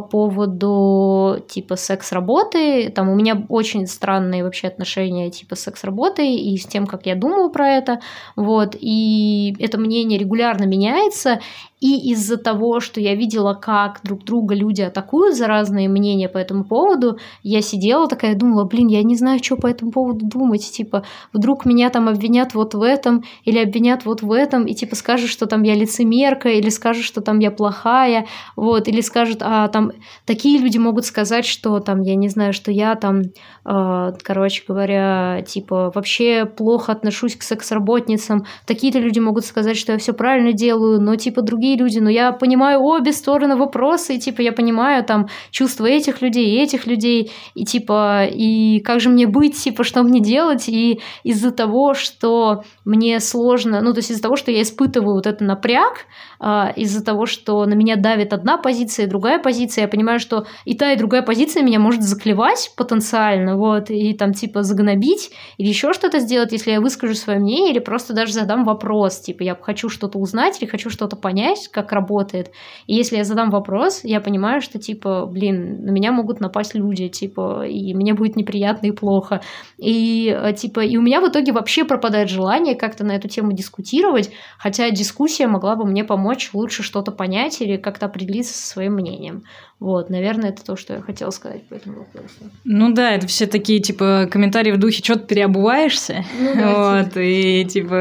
по 0.00 0.16
по 0.16 0.26
поводу 0.26 1.40
типа 1.48 1.76
секс-работы. 1.76 2.90
Там 2.90 3.08
у 3.08 3.14
меня 3.14 3.44
очень 3.48 3.86
странные 3.86 4.44
вообще 4.44 4.66
отношения 4.66 5.30
типа 5.30 5.56
секс-работы 5.56 6.34
и 6.34 6.56
с 6.56 6.66
тем, 6.66 6.86
как 6.86 7.06
я 7.06 7.14
думаю 7.14 7.50
про 7.50 7.68
это. 7.68 8.00
Вот. 8.34 8.76
И 8.80 9.54
это 9.58 9.78
мнение 9.78 10.18
регулярно 10.18 10.64
меняется. 10.64 11.40
И 11.78 12.10
из-за 12.12 12.38
того, 12.38 12.80
что 12.80 13.00
я 13.00 13.14
видела, 13.14 13.52
как 13.52 14.00
друг 14.02 14.24
друга 14.24 14.54
люди 14.54 14.80
атакуют 14.80 15.36
за 15.36 15.46
разные 15.46 15.90
мнения 15.90 16.28
по 16.28 16.38
этому 16.38 16.64
поводу, 16.64 17.18
я 17.42 17.60
сидела 17.60 18.08
такая 18.08 18.34
думала, 18.34 18.64
блин, 18.64 18.88
я 18.88 19.02
не 19.02 19.14
знаю, 19.14 19.44
что 19.44 19.56
по 19.56 19.66
этому 19.66 19.92
поводу 19.92 20.24
думать. 20.24 20.62
Типа, 20.62 21.04
вдруг 21.34 21.66
меня 21.66 21.90
там 21.90 22.08
обвинят 22.08 22.54
вот 22.54 22.74
в 22.74 22.80
этом, 22.80 23.24
или 23.44 23.58
обвинят 23.58 24.06
вот 24.06 24.22
в 24.22 24.32
этом, 24.32 24.64
и 24.64 24.74
типа 24.74 24.96
скажут, 24.96 25.28
что 25.28 25.46
там 25.46 25.64
я 25.64 25.74
лицемерка, 25.74 26.48
или 26.48 26.70
скажут, 26.70 27.04
что 27.04 27.20
там 27.20 27.40
я 27.40 27.50
плохая, 27.50 28.26
вот, 28.56 28.88
или 28.88 29.02
скажут, 29.02 29.38
а 29.42 29.68
там 29.68 29.85
такие 30.24 30.58
люди 30.58 30.78
могут 30.78 31.04
сказать, 31.04 31.44
что 31.44 31.80
там, 31.80 32.00
я 32.02 32.14
не 32.14 32.28
знаю, 32.28 32.52
что 32.52 32.70
я 32.70 32.94
там, 32.94 33.22
э, 33.64 34.12
короче 34.22 34.64
говоря, 34.66 35.42
типа 35.46 35.92
вообще 35.94 36.44
плохо 36.44 36.92
отношусь 36.92 37.36
к 37.36 37.42
секс-работницам. 37.42 38.44
Такие-то 38.66 38.98
люди 38.98 39.18
могут 39.18 39.44
сказать, 39.44 39.76
что 39.76 39.92
я 39.92 39.98
все 39.98 40.12
правильно 40.12 40.52
делаю, 40.52 41.00
но 41.00 41.16
типа 41.16 41.42
другие 41.42 41.76
люди, 41.76 41.98
но 41.98 42.10
я 42.10 42.32
понимаю 42.32 42.80
обе 42.80 43.12
стороны 43.12 43.56
вопроса, 43.56 44.12
и 44.12 44.18
типа 44.18 44.40
я 44.42 44.52
понимаю 44.52 45.04
там 45.04 45.28
чувства 45.50 45.86
этих 45.86 46.22
людей 46.22 46.56
и 46.56 46.62
этих 46.62 46.86
людей, 46.86 47.32
и 47.54 47.64
типа, 47.64 48.24
и 48.30 48.80
как 48.80 49.00
же 49.00 49.08
мне 49.08 49.26
быть, 49.26 49.56
типа, 49.56 49.84
что 49.84 50.02
мне 50.02 50.20
делать, 50.20 50.68
и 50.68 51.00
из-за 51.24 51.50
того, 51.50 51.94
что 51.94 52.64
мне 52.84 53.20
сложно, 53.20 53.80
ну, 53.80 53.92
то 53.92 53.98
есть 53.98 54.10
из-за 54.10 54.22
того, 54.22 54.36
что 54.36 54.50
я 54.50 54.62
испытываю 54.62 55.14
вот 55.14 55.26
этот 55.26 55.40
напряг, 55.40 56.06
а, 56.38 56.72
из-за 56.76 57.04
того, 57.04 57.26
что 57.26 57.64
на 57.64 57.74
меня 57.74 57.96
давит 57.96 58.32
одна 58.32 58.58
позиция 58.58 59.06
и 59.06 59.08
другая 59.08 59.38
позиция, 59.38 59.65
я 59.80 59.88
понимаю, 59.88 60.18
что 60.20 60.46
и 60.64 60.74
та, 60.74 60.92
и 60.92 60.96
другая 60.96 61.22
позиция 61.22 61.62
меня 61.62 61.78
может 61.78 62.02
заклевать 62.02 62.72
потенциально, 62.76 63.56
вот, 63.56 63.90
и 63.90 64.14
там 64.14 64.32
типа 64.32 64.62
загнобить, 64.62 65.30
или 65.58 65.68
еще 65.68 65.92
что-то 65.92 66.18
сделать, 66.20 66.52
если 66.52 66.72
я 66.72 66.80
выскажу 66.80 67.14
свое 67.14 67.38
мнение, 67.38 67.72
или 67.72 67.78
просто 67.78 68.14
даже 68.14 68.32
задам 68.32 68.64
вопрос, 68.64 69.20
типа, 69.20 69.42
я 69.42 69.56
хочу 69.60 69.88
что-то 69.88 70.18
узнать 70.18 70.60
или 70.60 70.68
хочу 70.68 70.90
что-то 70.90 71.16
понять, 71.16 71.68
как 71.68 71.92
работает. 71.92 72.50
И 72.86 72.94
если 72.94 73.16
я 73.16 73.24
задам 73.24 73.50
вопрос, 73.50 74.00
я 74.04 74.20
понимаю, 74.20 74.60
что, 74.60 74.78
типа, 74.78 75.26
блин, 75.26 75.84
на 75.84 75.90
меня 75.90 76.12
могут 76.12 76.40
напасть 76.40 76.74
люди, 76.74 77.08
типа, 77.08 77.66
и 77.66 77.94
мне 77.94 78.14
будет 78.14 78.36
неприятно 78.36 78.86
и 78.86 78.92
плохо. 78.92 79.40
И, 79.78 80.28
э, 80.28 80.52
типа, 80.54 80.80
и 80.80 80.96
у 80.96 81.02
меня 81.02 81.20
в 81.20 81.28
итоге 81.28 81.52
вообще 81.52 81.84
пропадает 81.84 82.28
желание 82.28 82.74
как-то 82.74 83.04
на 83.04 83.12
эту 83.12 83.28
тему 83.28 83.52
дискутировать, 83.52 84.30
хотя 84.58 84.90
дискуссия 84.90 85.46
могла 85.46 85.76
бы 85.76 85.84
мне 85.84 86.04
помочь 86.04 86.50
лучше 86.52 86.82
что-то 86.82 87.12
понять 87.12 87.60
или 87.60 87.76
как-то 87.76 88.06
определиться 88.06 88.54
со 88.54 88.66
своим 88.66 88.94
мнением. 88.94 89.42
Вот, 89.78 90.08
наверное, 90.08 90.50
это 90.50 90.64
то, 90.64 90.76
что 90.76 90.94
я 90.94 91.00
хотела 91.02 91.30
сказать 91.30 91.66
по 91.68 91.74
этому 91.74 91.98
вопросу. 91.98 92.50
Ну 92.64 92.92
да, 92.94 93.12
это 93.12 93.26
все 93.26 93.46
такие, 93.46 93.80
типа, 93.80 94.28
комментарии 94.30 94.72
в 94.72 94.78
духе, 94.78 95.02
что 95.02 95.16
ты 95.16 95.26
переобуваешься? 95.26 96.24
Ну, 96.38 96.54
да, 96.54 96.72
вот, 97.02 97.08
типа. 97.08 97.18
и, 97.20 97.64
типа, 97.64 97.94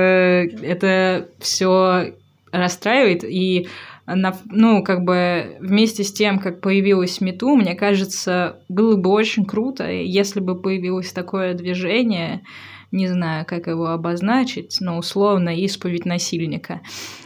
это 0.64 1.28
все 1.40 2.16
расстраивает, 2.52 3.26
и 3.26 3.68
ну, 4.08 4.84
как 4.84 5.04
бы 5.04 5.58
вместе 5.60 6.04
с 6.04 6.14
тем, 6.14 6.40
как 6.40 6.62
появилась 6.62 7.22
Мету, 7.22 7.56
мне 7.56 7.76
кажется, 7.76 8.60
было 8.70 8.96
бы 8.96 9.10
очень 9.10 9.46
круто, 9.46 9.90
если 9.90 10.40
бы 10.40 10.62
появилось 10.62 11.12
такое 11.12 11.54
движение, 11.54 12.44
не 12.92 13.08
знаю, 13.08 13.46
как 13.46 13.68
его 13.68 13.88
обозначить, 13.88 14.78
но 14.80 14.98
условно 14.98 15.50
исповедь 15.50 16.06
насильника. 16.06 16.82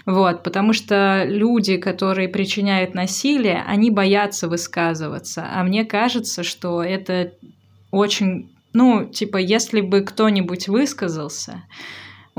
Вот, 0.05 0.41
потому 0.43 0.74
что 0.74 1.24
люди, 1.25 1.77
которые 1.77 2.29
причиняют 2.29 2.93
насилие, 2.93 3.63
они 3.67 3.91
боятся 3.91 4.48
высказываться, 4.48 5.48
а 5.53 5.63
мне 5.63 5.86
кажется, 5.86 6.43
что 6.43 6.81
это 6.81 7.33
очень, 7.91 8.50
ну, 8.74 9.05
типа, 9.05 9.38
если 9.38 9.81
бы 9.81 10.01
кто-нибудь 10.01 10.69
высказался, 10.69 11.63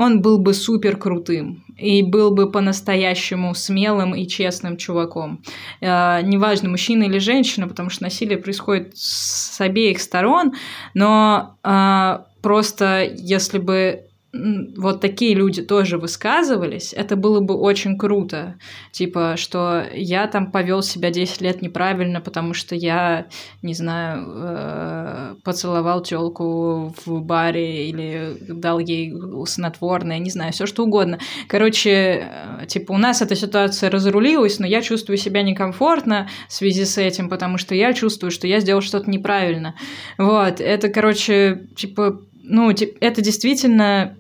он 0.01 0.23
был 0.23 0.39
бы 0.39 0.55
супер 0.55 0.97
крутым 0.97 1.63
и 1.77 2.03
был 2.03 2.31
бы 2.31 2.51
по-настоящему 2.51 3.55
смелым 3.55 4.15
и 4.15 4.27
честным 4.27 4.79
чуваком. 4.79 5.43
Э, 5.83 6.23
неважно, 6.23 6.71
мужчина 6.71 7.03
или 7.03 7.19
женщина, 7.19 7.69
потому 7.69 7.91
что 7.91 8.05
насилие 8.05 8.39
происходит 8.39 8.97
с 8.97 9.61
обеих 9.61 10.01
сторон, 10.01 10.55
но 10.95 11.59
э, 11.63 12.19
просто 12.41 13.05
если 13.15 13.59
бы 13.59 14.07
вот 14.33 15.01
такие 15.01 15.35
люди 15.35 15.61
тоже 15.61 15.99
высказывались, 15.99 16.93
это 16.93 17.17
было 17.17 17.41
бы 17.41 17.55
очень 17.55 17.99
круто. 17.99 18.59
Типа, 18.93 19.35
что 19.37 19.85
я 19.93 20.29
там 20.29 20.53
повел 20.53 20.83
себя 20.83 21.11
10 21.11 21.41
лет 21.41 21.63
неправильно, 21.63 22.21
потому 22.21 22.55
что 22.55 22.77
я, 22.77 23.27
не 23.63 23.75
знаю, 23.75 24.27
э, 24.29 25.35
поцеловал 25.43 26.03
телку 26.03 26.95
в 27.05 27.21
баре 27.23 27.89
или 27.89 28.37
дал 28.49 28.79
ей 28.79 29.13
снотворное, 29.47 30.21
не 30.21 30.31
знаю, 30.31 30.53
все 30.53 30.67
что 30.67 30.85
угодно. 30.85 31.19
Короче, 31.49 31.91
э, 31.91 32.67
типа, 32.69 32.93
у 32.93 32.99
нас 32.99 33.23
эта 33.23 33.35
ситуация 33.35 33.91
разрулилась, 33.91 34.61
но 34.61 34.67
я 34.67 34.81
чувствую 34.81 35.17
себя 35.17 35.43
некомфортно 35.43 36.29
в 36.49 36.53
связи 36.53 36.85
с 36.85 36.99
этим, 36.99 37.29
потому 37.29 37.59
что 37.59 37.75
я 37.75 37.93
чувствую, 37.95 38.31
что 38.31 38.47
я 38.47 38.61
сделал 38.61 38.81
что-то 38.81 39.11
неправильно. 39.11 39.75
Вот, 40.19 40.61
это, 40.61 40.89
короче, 40.89 41.67
типа, 41.75 42.21
ну, 42.45 42.71
это 42.71 43.23
действительно 43.23 44.17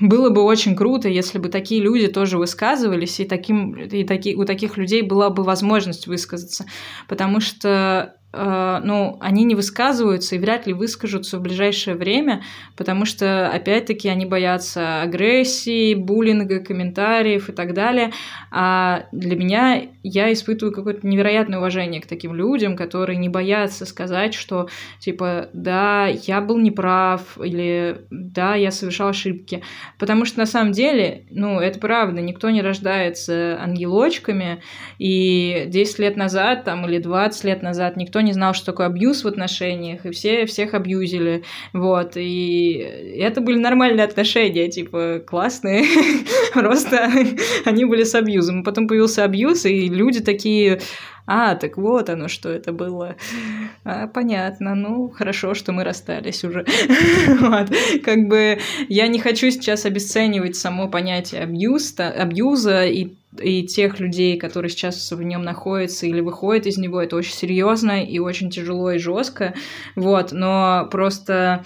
было 0.00 0.30
бы 0.30 0.42
очень 0.42 0.74
круто, 0.74 1.08
если 1.08 1.38
бы 1.38 1.48
такие 1.48 1.80
люди 1.80 2.08
тоже 2.08 2.38
высказывались, 2.38 3.20
и, 3.20 3.24
таким, 3.24 3.74
и 3.74 4.04
таки, 4.04 4.34
у 4.34 4.44
таких 4.44 4.76
людей 4.76 5.02
была 5.02 5.30
бы 5.30 5.42
возможность 5.42 6.06
высказаться. 6.06 6.66
Потому 7.06 7.40
что 7.40 8.14
Э, 8.32 8.80
ну, 8.84 9.16
они 9.20 9.44
не 9.44 9.54
высказываются 9.54 10.36
и 10.36 10.38
вряд 10.38 10.66
ли 10.66 10.72
выскажутся 10.72 11.38
в 11.38 11.42
ближайшее 11.42 11.96
время, 11.96 12.42
потому 12.76 13.04
что, 13.04 13.50
опять-таки, 13.50 14.08
они 14.08 14.24
боятся 14.24 15.02
агрессии, 15.02 15.94
буллинга, 15.94 16.60
комментариев 16.60 17.48
и 17.48 17.52
так 17.52 17.74
далее. 17.74 18.12
А 18.52 19.06
для 19.12 19.36
меня 19.36 19.82
я 20.02 20.32
испытываю 20.32 20.74
какое-то 20.74 21.06
невероятное 21.06 21.58
уважение 21.58 22.00
к 22.00 22.06
таким 22.06 22.34
людям, 22.34 22.76
которые 22.76 23.16
не 23.16 23.28
боятся 23.28 23.84
сказать, 23.86 24.34
что, 24.34 24.68
типа, 24.98 25.48
да, 25.52 26.06
я 26.06 26.40
был 26.40 26.58
неправ, 26.58 27.38
или 27.42 28.02
да, 28.10 28.54
я 28.54 28.70
совершал 28.70 29.08
ошибки. 29.08 29.62
Потому 29.98 30.24
что, 30.24 30.38
на 30.38 30.46
самом 30.46 30.72
деле, 30.72 31.26
ну, 31.30 31.60
это 31.60 31.78
правда, 31.78 32.20
никто 32.20 32.50
не 32.50 32.62
рождается 32.62 33.58
ангелочками, 33.60 34.62
и 34.98 35.64
10 35.66 35.98
лет 35.98 36.16
назад, 36.16 36.64
там, 36.64 36.86
или 36.86 36.98
20 36.98 37.44
лет 37.44 37.62
назад 37.62 37.96
никто 37.96 38.20
не 38.20 38.32
знал, 38.32 38.54
что 38.54 38.66
такое 38.66 38.86
абьюз 38.86 39.24
в 39.24 39.28
отношениях, 39.28 40.06
и 40.06 40.10
все 40.10 40.46
всех 40.46 40.74
абьюзили, 40.74 41.44
вот, 41.72 42.12
и 42.16 42.72
это 43.18 43.40
были 43.40 43.58
нормальные 43.58 44.04
отношения, 44.04 44.68
типа, 44.68 45.22
классные, 45.26 45.84
просто 46.54 47.10
они 47.64 47.84
были 47.84 48.04
с 48.04 48.14
абьюзом. 48.14 48.64
Потом 48.64 48.88
появился 48.88 49.24
абьюз, 49.24 49.66
и 49.66 49.89
люди 49.92 50.20
такие, 50.20 50.80
а, 51.26 51.54
так 51.54 51.76
вот 51.76 52.10
оно, 52.10 52.26
что 52.26 52.48
это 52.48 52.72
было. 52.72 53.14
А, 53.84 54.08
понятно, 54.08 54.74
ну, 54.74 55.08
хорошо, 55.08 55.54
что 55.54 55.72
мы 55.72 55.84
расстались 55.84 56.42
уже. 56.42 56.64
Как 58.04 58.26
бы 58.26 58.58
я 58.88 59.06
не 59.06 59.20
хочу 59.20 59.50
сейчас 59.50 59.86
обесценивать 59.86 60.56
само 60.56 60.88
понятие 60.88 61.42
абьюз, 61.42 61.94
абьюза 61.98 62.86
и 62.86 63.14
и 63.40 63.64
тех 63.64 64.00
людей, 64.00 64.36
которые 64.38 64.70
сейчас 64.70 65.12
в 65.12 65.22
нем 65.22 65.42
находятся 65.42 66.04
или 66.04 66.20
выходят 66.20 66.66
из 66.66 66.78
него, 66.78 67.00
это 67.00 67.14
очень 67.14 67.32
серьезно 67.32 68.04
и 68.04 68.18
очень 68.18 68.50
тяжело 68.50 68.90
и 68.90 68.98
жестко. 68.98 69.54
Вот, 69.94 70.32
но 70.32 70.88
просто 70.90 71.64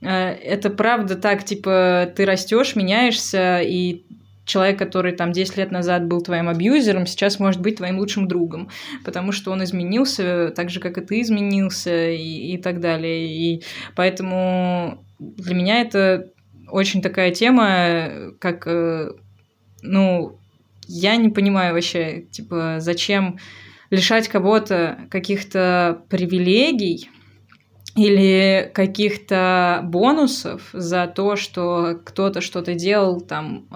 э, 0.00 0.08
это 0.08 0.70
правда 0.70 1.16
так, 1.16 1.44
типа, 1.44 2.12
ты 2.14 2.24
растешь, 2.24 2.76
меняешься, 2.76 3.60
и 3.62 4.04
человек, 4.46 4.78
который 4.78 5.12
там 5.12 5.32
10 5.32 5.56
лет 5.56 5.70
назад 5.70 6.06
был 6.06 6.22
твоим 6.22 6.48
абьюзером, 6.48 7.06
сейчас 7.06 7.38
может 7.38 7.60
быть 7.60 7.76
твоим 7.76 7.98
лучшим 7.98 8.28
другом, 8.28 8.70
потому 9.04 9.32
что 9.32 9.50
он 9.50 9.62
изменился 9.64 10.52
так 10.54 10.70
же, 10.70 10.80
как 10.80 10.96
и 10.96 11.02
ты 11.02 11.20
изменился, 11.20 12.10
и, 12.10 12.54
и 12.54 12.58
так 12.58 12.80
далее. 12.80 13.26
И 13.26 13.64
поэтому 13.94 15.04
для 15.18 15.54
меня 15.54 15.80
это 15.80 16.30
очень 16.68 17.02
такая 17.02 17.32
тема, 17.32 18.32
как, 18.38 18.66
э, 18.66 19.10
ну, 19.82 20.38
я 20.86 21.16
не 21.16 21.28
понимаю 21.28 21.74
вообще, 21.74 22.22
типа, 22.30 22.76
зачем 22.78 23.38
лишать 23.90 24.28
кого-то 24.28 24.98
каких-то 25.10 26.02
привилегий 26.08 27.10
или 27.96 28.70
каких-то 28.74 29.80
бонусов 29.84 30.68
за 30.72 31.06
то, 31.06 31.36
что 31.36 31.98
кто-то 32.04 32.40
что-то 32.40 32.74
делал 32.74 33.20
там 33.20 33.66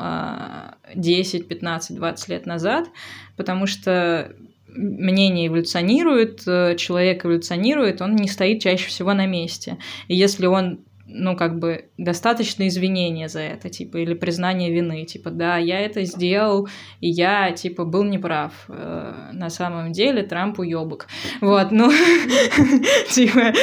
10, 0.95 1.49
15, 1.49 1.97
20 1.97 2.29
лет 2.29 2.47
назад, 2.47 2.89
потому 3.37 3.67
что 3.67 4.33
мнение 4.69 5.49
эволюционирует, 5.49 6.45
человек 6.79 7.25
эволюционирует, 7.25 8.03
он 8.03 8.15
не 8.15 8.29
стоит 8.29 8.63
чаще 8.63 8.89
всего 8.89 9.15
на 9.15 9.27
месте. 9.27 9.79
И 10.07 10.15
если 10.15 10.47
он 10.47 10.81
ну, 11.13 11.37
как 11.37 11.59
бы, 11.59 11.91
достаточно 11.99 12.69
извинения 12.69 13.29
за 13.29 13.41
это, 13.41 13.69
типа, 13.69 13.99
или 13.99 14.15
признание 14.15 14.71
вины, 14.71 15.05
типа, 15.05 15.31
да, 15.31 15.57
я 15.57 15.81
это 15.81 16.05
сделал, 16.05 16.69
и 17.01 17.09
я, 17.09 17.53
типа, 17.53 17.85
был 17.85 18.05
неправ. 18.05 18.53
Э, 18.69 19.31
на 19.33 19.51
самом 19.51 19.93
деле 19.93 20.23
Трамп 20.23 20.59
уёбок. 20.59 21.07
Вот, 21.41 21.71
ну, 21.71 21.91
типа... 23.11 23.53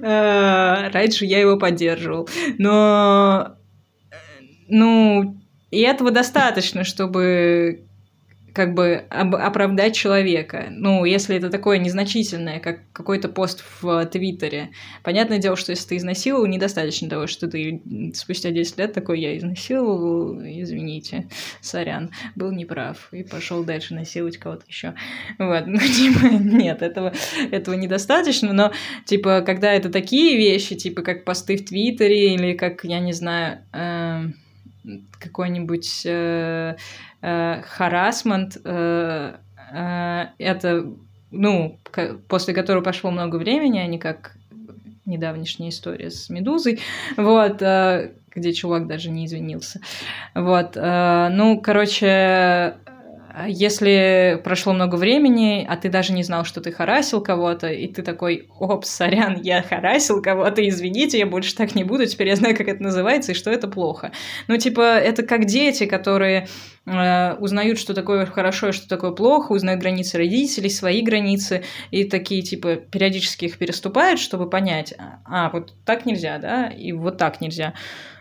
Э, 0.00 0.88
раньше 0.90 1.26
я 1.26 1.40
его 1.40 1.58
поддерживал. 1.58 2.28
Но, 2.58 3.56
ну, 4.68 5.36
и 5.70 5.80
этого 5.80 6.10
достаточно, 6.10 6.84
чтобы 6.84 7.86
как 8.52 8.74
бы 8.74 9.04
оправдать 9.10 9.94
человека. 9.94 10.66
Ну, 10.70 11.04
если 11.04 11.36
это 11.36 11.48
такое 11.48 11.78
незначительное, 11.78 12.60
как 12.60 12.80
какой-то 12.92 13.28
пост 13.28 13.64
в 13.80 14.04
Твиттере. 14.06 14.70
Понятное 15.02 15.38
дело, 15.38 15.56
что 15.56 15.72
если 15.72 15.88
ты 15.88 15.96
изнасиловал, 15.96 16.46
недостаточно 16.46 17.08
того, 17.08 17.26
что 17.26 17.48
ты 17.48 17.82
спустя 18.14 18.50
10 18.50 18.78
лет 18.78 18.92
такой, 18.92 19.20
я 19.20 19.36
изнасиловал, 19.38 20.38
извините, 20.42 21.28
сорян, 21.60 22.10
был 22.36 22.52
неправ, 22.52 23.08
и 23.12 23.22
пошел 23.22 23.64
дальше 23.64 23.94
насиловать 23.94 24.36
кого-то 24.36 24.64
еще. 24.68 24.94
Вот, 25.38 25.66
ну, 25.66 25.78
типа, 25.78 26.26
нет, 26.26 26.82
этого, 26.82 27.12
этого 27.50 27.74
недостаточно, 27.74 28.52
но, 28.52 28.72
типа, 29.06 29.40
когда 29.40 29.72
это 29.72 29.88
такие 29.88 30.36
вещи, 30.36 30.74
типа, 30.74 31.02
как 31.02 31.24
посты 31.24 31.56
в 31.56 31.64
Твиттере, 31.64 32.34
или 32.34 32.52
как, 32.52 32.84
я 32.84 33.00
не 33.00 33.12
знаю, 33.12 33.60
э, 33.72 34.24
какой-нибудь... 35.18 36.02
Э, 36.04 36.76
харасмент, 37.22 38.56
э, 38.64 39.34
э, 39.72 40.26
это, 40.38 40.86
ну, 41.30 41.78
после 42.28 42.52
которого 42.52 42.82
пошло 42.82 43.10
много 43.10 43.36
времени, 43.36 43.78
а 43.78 43.86
не 43.86 43.98
как 43.98 44.36
недавнешняя 45.06 45.70
история 45.70 46.10
с 46.10 46.30
Медузой, 46.30 46.80
вот, 47.16 47.56
где 47.56 48.52
чувак 48.52 48.86
даже 48.86 49.10
не 49.10 49.26
извинился. 49.26 49.80
Вот, 50.34 50.76
ну, 50.76 51.60
короче, 51.60 52.76
если 53.48 54.40
прошло 54.44 54.72
много 54.72 54.96
времени, 54.96 55.66
а 55.68 55.76
ты 55.76 55.88
даже 55.88 56.12
не 56.12 56.22
знал, 56.22 56.44
что 56.44 56.60
ты 56.60 56.70
харасил 56.70 57.22
кого-то, 57.22 57.68
и 57.68 57.86
ты 57.88 58.02
такой, 58.02 58.48
оп, 58.58 58.84
сорян, 58.84 59.40
я 59.42 59.62
харасил 59.62 60.20
кого-то, 60.20 60.66
извините, 60.68 61.18
я 61.18 61.26
больше 61.26 61.54
так 61.54 61.74
не 61.74 61.84
буду, 61.84 62.06
теперь 62.06 62.28
я 62.28 62.36
знаю, 62.36 62.56
как 62.56 62.68
это 62.68 62.82
называется, 62.82 63.32
и 63.32 63.34
что 63.34 63.50
это 63.50 63.68
плохо. 63.68 64.12
Ну, 64.48 64.56
типа, 64.56 64.80
это 64.80 65.22
как 65.22 65.46
дети, 65.46 65.86
которые 65.86 66.48
э, 66.84 67.34
узнают, 67.34 67.78
что 67.78 67.94
такое 67.94 68.26
хорошо 68.26 68.68
и 68.68 68.72
что 68.72 68.88
такое 68.88 69.12
плохо, 69.12 69.52
узнают 69.52 69.80
границы 69.80 70.18
родителей, 70.18 70.68
свои 70.68 71.02
границы, 71.02 71.64
и 71.90 72.04
такие, 72.04 72.42
типа, 72.42 72.76
периодически 72.76 73.46
их 73.46 73.56
переступают, 73.56 74.20
чтобы 74.20 74.50
понять, 74.50 74.94
а, 75.24 75.48
вот 75.50 75.72
так 75.86 76.04
нельзя, 76.04 76.38
да, 76.38 76.68
и 76.68 76.92
вот 76.92 77.16
так 77.16 77.40
нельзя 77.40 77.72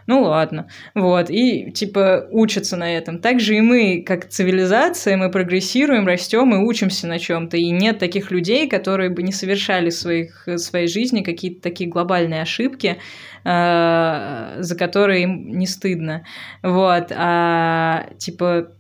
ну 0.08 0.24
ладно, 0.24 0.68
вот, 0.96 1.30
и 1.30 1.72
типа 1.72 2.28
учатся 2.32 2.78
на 2.78 2.96
этом. 2.96 3.20
Также 3.20 3.56
и 3.56 3.62
мы, 3.62 4.04
как 4.06 4.28
цивилизация, 4.28 5.18
мы 5.18 5.30
прогрессируем, 5.30 6.08
растем 6.08 6.54
и 6.54 6.58
учимся 6.58 7.08
на 7.08 7.20
чем-то, 7.20 7.58
и 7.58 7.70
нет 7.70 8.00
таких 8.00 8.32
людей, 8.32 8.68
которые 8.68 9.10
бы 9.10 9.24
не 9.24 9.32
совершали 9.32 9.90
своих, 9.90 10.48
своей 10.58 10.88
жизни 10.88 11.22
какие-то 11.22 11.62
такие 11.62 11.90
глобальные 11.90 12.42
ошибки, 12.42 12.98
э, 13.44 14.56
за 14.60 14.76
которые 14.78 15.24
им 15.24 15.58
не 15.58 15.68
стыдно, 15.68 16.26
вот, 16.64 17.12
а 17.16 18.10
типа 18.18 18.72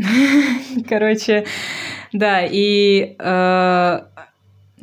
Короче, 0.88 1.44
да, 2.12 2.44
и 2.44 3.16
э, 3.18 4.00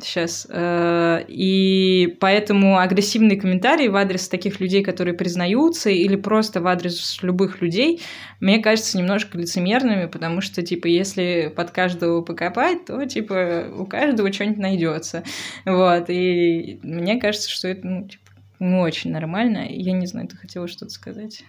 Сейчас. 0.00 0.46
Э, 0.48 1.24
и 1.26 2.16
поэтому 2.20 2.78
агрессивные 2.78 3.40
комментарии 3.40 3.88
в 3.88 3.96
адрес 3.96 4.28
таких 4.28 4.60
людей, 4.60 4.84
которые 4.84 5.14
признаются, 5.14 5.90
или 5.90 6.16
просто 6.16 6.60
в 6.60 6.66
адрес 6.66 7.18
любых 7.22 7.60
людей, 7.60 8.00
мне 8.40 8.60
кажется 8.60 8.96
немножко 8.96 9.36
лицемерными, 9.38 10.06
потому 10.06 10.40
что, 10.40 10.62
типа, 10.62 10.86
если 10.86 11.52
под 11.54 11.72
каждого 11.72 12.22
покопать, 12.22 12.84
то, 12.84 13.04
типа, 13.06 13.66
у 13.76 13.86
каждого 13.86 14.32
что-нибудь 14.32 14.58
найдется. 14.58 15.24
Вот. 15.64 16.08
И 16.08 16.78
мне 16.82 17.20
кажется, 17.20 17.50
что 17.50 17.68
это, 17.68 17.86
ну, 17.86 18.08
типа, 18.08 18.22
не 18.60 18.76
очень 18.76 19.12
нормально. 19.12 19.66
Я 19.68 19.92
не 19.92 20.06
знаю, 20.06 20.28
ты 20.28 20.36
хотела 20.36 20.68
что-то 20.68 20.90
сказать? 20.90 21.44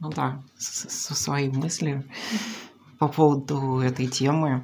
Ну 0.00 0.10
да, 0.10 0.40
со 0.58 1.14
своей 1.14 1.48
мыслью 1.48 2.04
по 2.98 3.08
поводу 3.08 3.80
этой 3.80 4.06
темы 4.06 4.62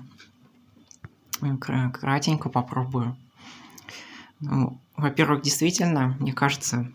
кратенько 1.92 2.48
попробую. 2.48 3.16
Ну, 4.40 4.81
во-первых, 4.96 5.42
действительно, 5.42 6.16
мне 6.20 6.33
кажется, 6.33 6.92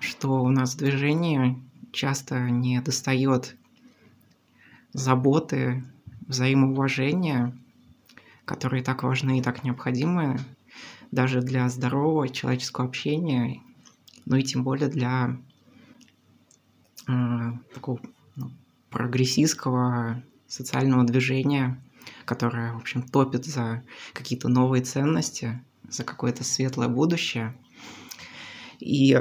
что 0.00 0.42
у 0.42 0.48
нас 0.48 0.74
в 0.74 0.78
движении 0.78 1.58
часто 1.92 2.38
не 2.50 2.80
достает 2.80 3.56
заботы, 4.92 5.84
взаимоуважения, 6.26 7.56
которые 8.44 8.82
так 8.82 9.02
важны 9.02 9.38
и 9.38 9.42
так 9.42 9.64
необходимы 9.64 10.38
даже 11.10 11.40
для 11.40 11.68
здорового 11.68 12.28
человеческого 12.28 12.86
общения, 12.86 13.60
ну 14.26 14.36
и 14.36 14.42
тем 14.42 14.64
более 14.64 14.88
для 14.88 15.36
э, 17.06 17.52
такого 17.74 18.00
ну, 18.36 18.50
прогрессистского 18.90 20.22
социального 20.46 21.04
движения, 21.04 21.80
которая, 22.24 22.72
в 22.72 22.76
общем, 22.76 23.02
топит 23.02 23.44
за 23.44 23.82
какие-то 24.12 24.48
новые 24.48 24.82
ценности, 24.82 25.62
за 25.88 26.04
какое-то 26.04 26.44
светлое 26.44 26.88
будущее. 26.88 27.54
И 28.80 29.18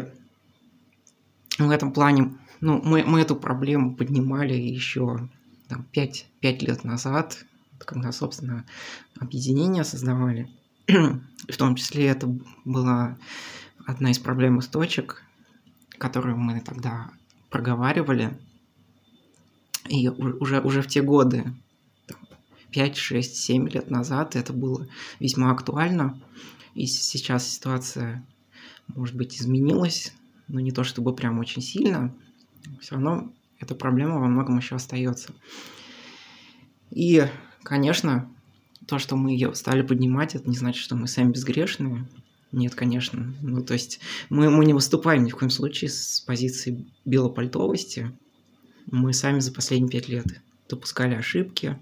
в 1.58 1.70
этом 1.70 1.92
плане, 1.92 2.38
ну, 2.62 2.82
мы, 2.84 3.04
мы 3.04 3.22
эту 3.22 3.36
проблему 3.36 3.96
поднимали 3.96 4.54
еще 4.54 5.30
там, 5.68 5.84
5, 5.92 6.28
5 6.40 6.62
лет 6.64 6.84
назад, 6.84 7.46
когда, 7.80 8.12
собственно, 8.12 8.66
объединение 9.20 9.84
создавали. 9.84 10.50
в 10.88 11.58
том 11.58 11.76
числе 11.76 12.08
это 12.08 12.28
была 12.66 13.18
одна 13.86 14.12
из 14.12 14.20
проблемных 14.20 14.68
точек, 14.68 15.24
которую 15.98 16.38
мы 16.38 16.60
тогда 16.62 17.12
проговаривали. 17.50 18.38
И 19.88 20.08
уже, 20.08 20.62
уже 20.62 20.82
в 20.82 20.88
те 20.88 21.02
годы 21.02 21.54
5, 22.74 22.98
6, 22.98 23.36
7 23.36 23.70
лет 23.70 23.90
назад 23.90 24.36
это 24.36 24.52
было 24.52 24.88
весьма 25.20 25.52
актуально. 25.52 26.20
И 26.74 26.88
сейчас 26.88 27.48
ситуация, 27.48 28.26
может 28.88 29.16
быть, 29.16 29.40
изменилась, 29.40 30.14
но 30.48 30.60
не 30.60 30.72
то 30.72 30.84
чтобы 30.84 31.16
прям 31.16 31.40
очень 31.40 31.62
сильно. 31.62 32.14
Все 32.82 32.96
равно 32.96 33.32
эта 33.60 33.76
проблема 33.76 34.20
во 34.20 34.28
многом 34.28 34.58
еще 34.58 34.76
остается. 34.76 35.34
И, 36.90 37.26
конечно, 37.62 38.30
то, 38.88 38.98
что 38.98 39.16
мы 39.16 39.32
ее 39.32 39.54
стали 39.54 39.84
поднимать, 39.84 40.36
это 40.36 40.50
не 40.50 40.56
значит, 40.56 40.82
что 40.82 40.96
мы 40.96 41.08
сами 41.08 41.32
безгрешные. 41.32 42.08
Нет, 42.52 42.76
конечно. 42.76 43.34
Ну, 43.42 43.64
то 43.64 43.74
есть 43.74 44.00
мы, 44.30 44.50
мы 44.50 44.66
не 44.66 44.74
выступаем 44.74 45.24
ни 45.24 45.32
в 45.32 45.36
коем 45.36 45.50
случае 45.50 45.90
с 45.90 46.22
позиции 46.22 46.86
белопальтовости. 47.06 48.12
Мы 48.92 49.14
сами 49.14 49.40
за 49.40 49.52
последние 49.54 49.92
пять 49.92 50.10
лет 50.10 50.26
допускали 50.76 51.16
ошибки, 51.16 51.78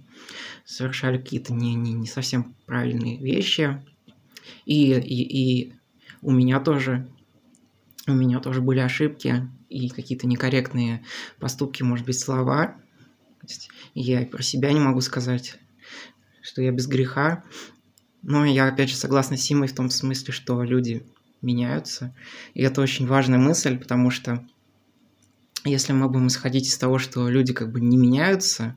совершали 0.66 1.18
какие-то 1.18 1.54
не, 1.54 1.76
не, 1.76 1.94
не 1.94 2.08
совсем 2.08 2.56
правильные 2.66 3.18
вещи. 3.18 3.84
И, 4.66 4.94
и, 4.94 5.64
и 5.64 5.74
у 6.22 6.32
меня 6.32 6.60
тоже 6.60 7.08
у 8.08 8.14
меня 8.14 8.40
тоже 8.40 8.62
были 8.62 8.80
ошибки 8.80 9.48
и 9.70 9.90
какие-то 9.90 10.28
некорректные 10.28 11.04
поступки, 11.40 11.84
может 11.84 12.06
быть, 12.06 12.20
слова. 12.20 12.76
Я 13.94 14.22
и 14.22 14.26
про 14.26 14.42
себя 14.42 14.72
не 14.74 14.80
могу 14.80 15.02
сказать, 15.02 15.60
что 16.42 16.62
я 16.62 16.72
без 16.72 16.88
греха. 16.88 17.44
Но 18.24 18.46
я, 18.46 18.68
опять 18.68 18.90
же, 18.90 18.96
согласна 18.96 19.38
с 19.38 19.42
Симой 19.42 19.68
в 19.68 19.76
том 19.76 19.90
смысле, 19.90 20.34
что 20.34 20.64
люди 20.64 21.06
меняются. 21.42 22.14
И 22.54 22.62
это 22.62 22.82
очень 22.82 23.08
важная 23.08 23.40
мысль, 23.40 23.78
потому 23.78 24.12
что 24.12 24.46
если 25.66 25.94
мы 25.94 26.10
будем 26.10 26.28
исходить 26.28 26.68
из 26.68 26.78
того, 26.78 26.98
что 26.98 27.30
люди 27.30 27.54
как 27.54 27.72
бы 27.72 27.80
не 27.80 27.98
меняются, 27.98 28.76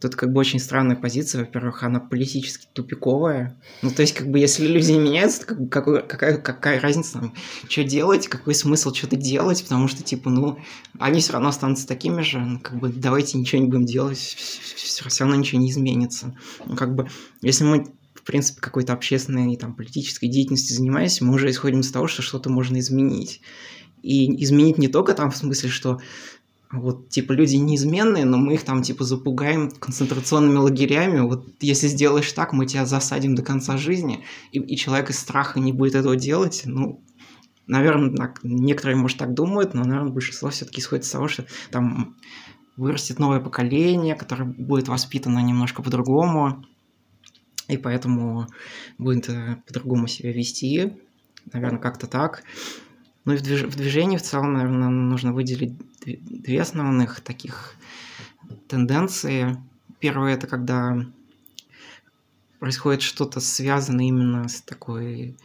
Тут 0.00 0.16
как 0.16 0.32
бы 0.32 0.40
очень 0.40 0.60
странная 0.60 0.96
позиция. 0.96 1.42
Во-первых, 1.42 1.82
она 1.82 2.00
политически 2.00 2.66
тупиковая. 2.72 3.60
Ну, 3.82 3.90
то 3.90 4.00
есть, 4.00 4.14
как 4.14 4.30
бы, 4.30 4.38
если 4.38 4.66
люди 4.66 4.92
не 4.92 4.98
меняются, 4.98 5.40
то 5.40 5.46
как 5.46 5.68
какой, 5.68 6.02
какая, 6.02 6.38
какая 6.38 6.80
разница 6.80 7.18
там, 7.18 7.34
что 7.68 7.84
делать, 7.84 8.26
какой 8.26 8.54
смысл 8.54 8.94
что-то 8.94 9.16
делать, 9.16 9.62
потому 9.62 9.88
что, 9.88 10.02
типа, 10.02 10.30
ну, 10.30 10.58
они 10.98 11.20
все 11.20 11.34
равно 11.34 11.50
останутся 11.50 11.86
такими 11.86 12.22
же, 12.22 12.38
ну, 12.38 12.60
как 12.60 12.78
бы, 12.78 12.88
давайте 12.88 13.36
ничего 13.36 13.60
не 13.60 13.68
будем 13.68 13.84
делать, 13.84 14.18
все, 14.18 15.04
равно 15.24 15.36
ничего 15.36 15.60
не 15.60 15.70
изменится. 15.70 16.34
Ну, 16.64 16.76
как 16.76 16.94
бы, 16.94 17.08
если 17.42 17.64
мы 17.64 17.86
в 18.14 18.22
принципе, 18.22 18.60
какой-то 18.60 18.92
общественной, 18.92 19.56
там, 19.56 19.74
политической 19.74 20.28
деятельностью 20.28 20.76
занимаемся, 20.76 21.24
мы 21.24 21.34
уже 21.34 21.50
исходим 21.50 21.80
из 21.80 21.90
того, 21.90 22.06
что 22.06 22.20
что-то 22.22 22.50
можно 22.50 22.78
изменить. 22.78 23.40
И 24.02 24.42
изменить 24.44 24.78
не 24.78 24.88
только 24.88 25.14
там 25.14 25.30
в 25.30 25.36
смысле, 25.36 25.68
что 25.68 26.00
вот, 26.72 27.08
типа, 27.08 27.32
люди 27.32 27.56
неизменные, 27.56 28.24
но 28.24 28.38
мы 28.38 28.54
их 28.54 28.62
там, 28.62 28.82
типа, 28.82 29.04
запугаем 29.04 29.70
концентрационными 29.70 30.58
лагерями. 30.58 31.20
Вот, 31.20 31.48
если 31.60 31.88
сделаешь 31.88 32.30
так, 32.32 32.52
мы 32.52 32.66
тебя 32.66 32.86
засадим 32.86 33.34
до 33.34 33.42
конца 33.42 33.76
жизни, 33.76 34.24
и, 34.52 34.60
и 34.60 34.76
человек 34.76 35.10
из 35.10 35.18
страха 35.18 35.58
не 35.58 35.72
будет 35.72 35.96
этого 35.96 36.14
делать, 36.14 36.62
ну, 36.64 37.02
наверное, 37.66 38.14
так, 38.14 38.40
некоторые, 38.44 38.96
может, 38.96 39.18
так 39.18 39.34
думают, 39.34 39.74
но, 39.74 39.82
наверное, 39.84 40.12
большинство 40.12 40.50
все-таки 40.50 40.80
исходит 40.80 41.04
из 41.04 41.10
того, 41.10 41.26
что 41.26 41.44
там 41.72 42.16
вырастет 42.76 43.18
новое 43.18 43.40
поколение, 43.40 44.14
которое 44.14 44.44
будет 44.44 44.88
воспитано 44.88 45.40
немножко 45.40 45.82
по-другому, 45.82 46.64
и 47.68 47.76
поэтому 47.76 48.46
будет 48.98 49.28
э, 49.28 49.56
по-другому 49.66 50.06
себя 50.06 50.32
вести, 50.32 50.92
наверное, 51.52 51.80
как-то 51.80 52.06
так. 52.06 52.42
Ну 53.24 53.34
и 53.34 53.36
в, 53.36 53.42
движ... 53.42 53.62
в 53.62 53.76
движении 53.76 54.16
в 54.16 54.22
целом, 54.22 54.54
наверное, 54.54 54.88
нужно 54.88 55.32
выделить 55.32 55.74
две 56.04 56.62
основных 56.62 57.20
таких 57.20 57.74
тенденции. 58.68 59.56
Первое 59.98 60.34
это 60.34 60.46
когда 60.46 61.04
происходит 62.58 63.02
что-то 63.02 63.40
связанное 63.40 64.06
именно 64.06 64.48
с 64.48 64.60
такой 64.62 65.36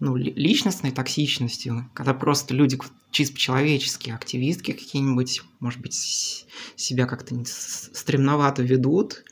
ну, 0.00 0.16
личностной 0.16 0.90
токсичностью, 0.90 1.88
когда 1.94 2.12
просто 2.12 2.54
люди 2.54 2.76
чисто 3.12 3.36
человечески, 3.36 4.10
активистки 4.10 4.72
какие-нибудь, 4.72 5.42
может 5.60 5.80
быть, 5.80 6.46
себя 6.74 7.06
как-то 7.06 7.36
стремновато 7.44 8.62
ведут, 8.62 9.24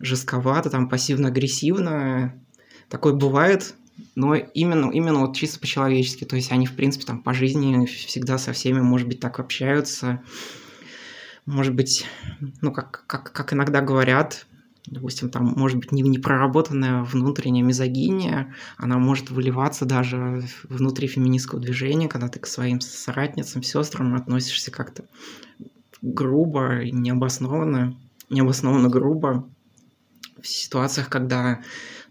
жестковато, 0.00 0.68
там 0.68 0.88
пассивно-агрессивно. 0.88 2.38
Такое 2.90 3.14
бывает, 3.14 3.74
но 4.14 4.34
именно, 4.34 4.90
именно 4.90 5.20
вот 5.20 5.36
чисто 5.36 5.60
по-человечески. 5.60 6.24
То 6.24 6.36
есть 6.36 6.52
они, 6.52 6.66
в 6.66 6.74
принципе, 6.74 7.04
там 7.04 7.22
по 7.22 7.32
жизни 7.32 7.86
всегда 7.86 8.38
со 8.38 8.52
всеми, 8.52 8.80
может 8.80 9.08
быть, 9.08 9.20
так 9.20 9.40
общаются. 9.40 10.22
Может 11.46 11.74
быть, 11.74 12.06
ну, 12.60 12.72
как, 12.72 13.04
как, 13.06 13.32
как 13.32 13.52
иногда 13.52 13.80
говорят, 13.80 14.46
допустим, 14.86 15.30
там 15.30 15.46
может 15.56 15.78
быть 15.78 15.92
не, 15.92 16.02
непроработанная 16.02 17.02
внутренняя 17.02 17.64
мизогиния, 17.64 18.54
она 18.76 18.98
может 18.98 19.30
выливаться 19.30 19.84
даже 19.84 20.44
внутри 20.64 21.08
феминистского 21.08 21.60
движения, 21.60 22.08
когда 22.08 22.28
ты 22.28 22.38
к 22.38 22.46
своим 22.46 22.80
соратницам, 22.80 23.62
сестрам 23.62 24.14
относишься 24.14 24.70
как-то 24.70 25.04
грубо, 26.00 26.84
необоснованно, 26.84 27.96
необоснованно 28.28 28.88
грубо 28.88 29.48
в 30.40 30.46
ситуациях, 30.46 31.08
когда 31.08 31.62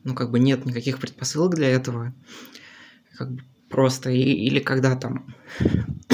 ну, 0.04 0.14
как 0.16 0.32
бы 0.32 0.40
нет 0.40 0.66
никаких 0.66 1.00
предпосылок 1.00 1.56
для 1.56 1.70
этого, 1.70 2.14
как 3.18 3.32
бы 3.32 3.44
просто, 3.70 4.10
и, 4.12 4.22
или 4.22 4.60
когда 4.60 4.96
там 4.96 5.34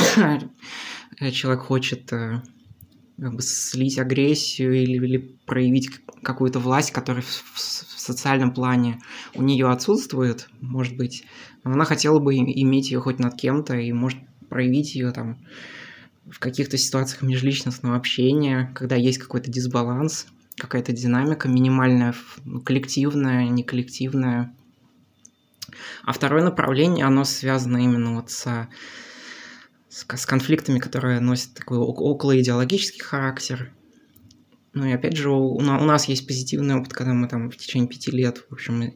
человек 1.32 1.62
хочет 1.62 2.12
э, 2.14 2.42
как 3.20 3.36
бы 3.36 3.42
слить 3.42 3.98
агрессию 3.98 4.74
или, 4.74 5.06
или 5.06 5.18
проявить 5.46 5.90
какую-то 6.22 6.60
власть, 6.60 6.92
которая 6.92 7.24
в, 7.24 7.28
в, 7.28 7.56
в 7.56 8.00
социальном 8.00 8.54
плане 8.54 9.00
у 9.34 9.42
нее 9.42 9.70
отсутствует, 9.70 10.48
может 10.62 10.96
быть, 10.96 11.26
она 11.64 11.86
хотела 11.86 12.20
бы 12.20 12.36
иметь 12.36 12.92
ее 12.92 13.00
хоть 13.00 13.20
над 13.20 13.36
кем-то 13.36 13.76
и 13.76 13.92
может 13.92 14.20
проявить 14.50 14.96
ее 14.96 15.12
там 15.12 15.38
в 16.30 16.40
каких-то 16.40 16.78
ситуациях 16.78 17.22
межличностного 17.22 17.96
общения, 17.96 18.72
когда 18.76 18.96
есть 18.96 19.18
какой-то 19.18 19.50
дисбаланс, 19.50 20.28
какая-то 20.58 20.92
динамика 20.92 21.48
минимальная, 21.48 22.16
коллективная, 22.66 23.48
не 23.50 23.64
коллективная. 23.64 24.56
А 26.04 26.14
второе 26.14 26.44
направление, 26.44 27.06
оно 27.06 27.24
связано 27.24 27.78
именно 27.78 28.16
вот 28.16 28.32
со, 28.32 28.70
с, 29.90 30.06
с 30.08 30.26
конфликтами, 30.26 30.80
которые 30.80 31.20
носят 31.20 31.54
такой 31.54 31.78
около 31.78 32.40
идеологический 32.40 33.02
характер. 33.02 33.72
Ну 34.74 34.86
и 34.86 34.92
опять 34.92 35.18
же, 35.18 35.30
у, 35.30 35.56
у 35.56 35.62
нас 35.62 36.06
есть 36.06 36.28
позитивный 36.28 36.76
опыт, 36.76 36.94
когда 36.94 37.14
мы 37.14 37.28
там 37.28 37.50
в 37.50 37.58
течение 37.58 37.88
пяти 37.88 38.12
лет, 38.12 38.46
в 38.50 38.54
общем, 38.54 38.94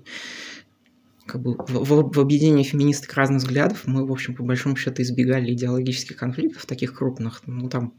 как 1.25 1.41
бы 1.41 1.55
в, 1.57 2.11
в 2.13 2.19
объединении 2.19 2.63
феминисток 2.63 3.13
разных 3.13 3.41
взглядов 3.41 3.83
мы, 3.85 4.05
в 4.05 4.11
общем, 4.11 4.35
по 4.35 4.43
большому 4.43 4.75
счету 4.75 5.01
избегали 5.01 5.53
идеологических 5.53 6.15
конфликтов 6.15 6.65
таких 6.65 6.93
крупных. 6.93 7.41
Ну, 7.45 7.69
там 7.69 7.93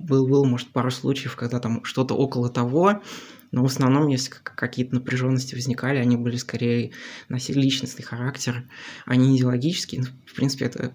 был, 0.00 0.26
был, 0.26 0.44
может, 0.44 0.68
пару 0.68 0.90
случаев, 0.90 1.36
когда 1.36 1.60
там 1.60 1.84
что-то 1.84 2.14
около 2.14 2.48
того, 2.48 3.02
но 3.50 3.62
в 3.62 3.66
основном, 3.66 4.08
если 4.08 4.30
какие-то 4.42 4.94
напряженности 4.94 5.54
возникали, 5.54 5.98
они 5.98 6.16
были 6.16 6.36
скорее 6.36 6.92
носили 7.28 7.60
личностный 7.60 8.04
характер, 8.04 8.68
а 9.06 9.16
не 9.16 9.36
идеологический. 9.36 10.00
Ну, 10.00 10.06
в 10.26 10.34
принципе, 10.34 10.66
это 10.66 10.92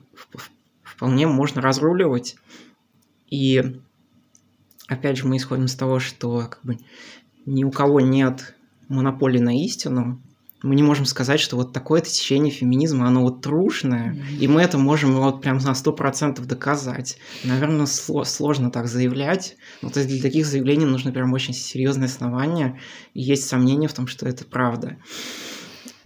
вполне 0.84 1.26
можно 1.26 1.62
разруливать. 1.62 2.36
И 3.30 3.80
опять 4.88 5.18
же, 5.18 5.28
мы 5.28 5.38
исходим 5.38 5.66
из 5.66 5.76
того, 5.76 6.00
что 6.00 6.42
как 6.42 6.60
бы, 6.63 6.78
ни 7.46 7.63
у 7.63 7.72
кого 7.72 8.00
нет 8.00 8.56
монополии 8.88 9.39
на 9.39 9.58
истину, 9.63 10.22
мы 10.63 10.76
не 10.76 10.82
можем 10.82 11.06
сказать, 11.06 11.41
что 11.41 11.58
вот 11.58 11.73
такое-то 11.73 12.10
течение 12.10 12.52
феминизма, 12.52 13.06
оно 13.08 13.21
вот 13.21 13.41
трушное, 13.41 14.13
mm-hmm. 14.13 14.38
и 14.39 14.47
мы 14.47 14.62
это 14.62 14.78
можем 14.78 15.13
вот 15.13 15.41
прям 15.41 15.58
на 15.58 15.76
сто 15.76 15.91
процентов 15.91 16.47
доказать. 16.47 17.17
Наверное, 17.43 17.86
сложно 17.86 18.71
так 18.71 18.88
заявлять, 18.88 19.58
но 19.82 19.89
то 19.89 19.99
есть 19.99 20.10
для 20.10 20.21
таких 20.21 20.45
заявлений 20.45 20.86
нужно 20.86 21.12
прям 21.12 21.34
очень 21.34 21.54
серьезное 21.54 22.08
основание, 22.08 22.80
и 23.13 23.21
есть 23.21 23.47
сомнения 23.47 23.89
в 23.89 23.93
том, 23.93 24.08
что 24.08 24.26
это 24.26 24.45
правда. 24.45 24.97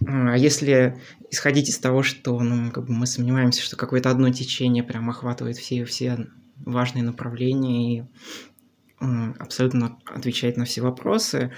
А 0.04 0.36
если 0.36 1.00
исходить 1.30 1.68
из 1.68 1.78
того, 1.78 2.02
что 2.02 2.38
ну, 2.40 2.72
как 2.72 2.86
бы 2.86 2.92
мы 2.92 3.06
сомневаемся, 3.06 3.62
что 3.62 3.76
какое-то 3.76 4.10
одно 4.10 4.30
течение 4.30 4.82
прям 4.82 5.08
охватывает 5.08 5.56
все, 5.56 5.84
все 5.84 6.26
важные 6.64 7.04
направления 7.04 7.98
и 7.98 8.04
абсолютно 9.00 9.98
отвечает 10.06 10.56
на 10.56 10.64
все 10.64 10.82
вопросы, 10.82 11.52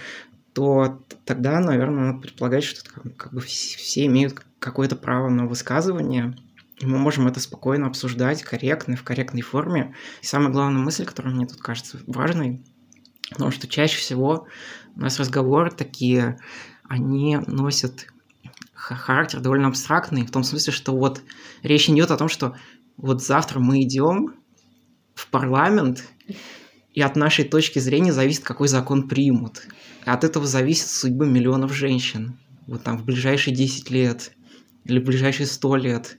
то 0.52 1.00
тогда, 1.24 1.60
наверное, 1.60 2.12
надо 2.12 2.20
предполагать, 2.20 2.64
что 2.64 2.82
как, 3.16 3.32
бы 3.32 3.40
все 3.40 4.06
имеют 4.06 4.40
какое-то 4.58 4.96
право 4.96 5.28
на 5.28 5.46
высказывание, 5.46 6.36
и 6.78 6.86
мы 6.86 6.98
можем 6.98 7.26
это 7.26 7.40
спокойно 7.40 7.86
обсуждать, 7.86 8.42
корректно, 8.42 8.96
в 8.96 9.04
корректной 9.04 9.42
форме. 9.42 9.94
И 10.22 10.26
самая 10.26 10.50
главная 10.50 10.82
мысль, 10.82 11.04
которая 11.04 11.34
мне 11.34 11.46
тут 11.46 11.60
кажется 11.60 12.00
важной, 12.06 12.64
потому 13.30 13.50
что 13.50 13.68
чаще 13.68 13.98
всего 13.98 14.46
у 14.96 15.00
нас 15.00 15.18
разговоры 15.18 15.70
такие, 15.70 16.38
они 16.84 17.38
носят 17.46 18.06
характер 18.72 19.40
довольно 19.40 19.68
абстрактный, 19.68 20.26
в 20.26 20.30
том 20.30 20.42
смысле, 20.42 20.72
что 20.72 20.96
вот 20.96 21.22
речь 21.62 21.88
идет 21.88 22.10
о 22.10 22.16
том, 22.16 22.28
что 22.28 22.56
вот 22.96 23.22
завтра 23.22 23.60
мы 23.60 23.82
идем 23.82 24.34
в 25.14 25.28
парламент, 25.28 26.04
и 26.92 27.02
от 27.02 27.14
нашей 27.14 27.44
точки 27.44 27.78
зрения 27.78 28.12
зависит, 28.12 28.42
какой 28.42 28.68
закон 28.68 29.08
примут. 29.08 29.62
От 30.04 30.24
этого 30.24 30.46
зависит 30.46 30.88
судьба 30.88 31.26
миллионов 31.26 31.74
женщин. 31.74 32.38
Вот 32.66 32.82
там 32.82 32.98
в 32.98 33.04
ближайшие 33.04 33.54
10 33.54 33.90
лет 33.90 34.32
или 34.84 34.98
в 34.98 35.04
ближайшие 35.04 35.46
100 35.46 35.76
лет. 35.76 36.16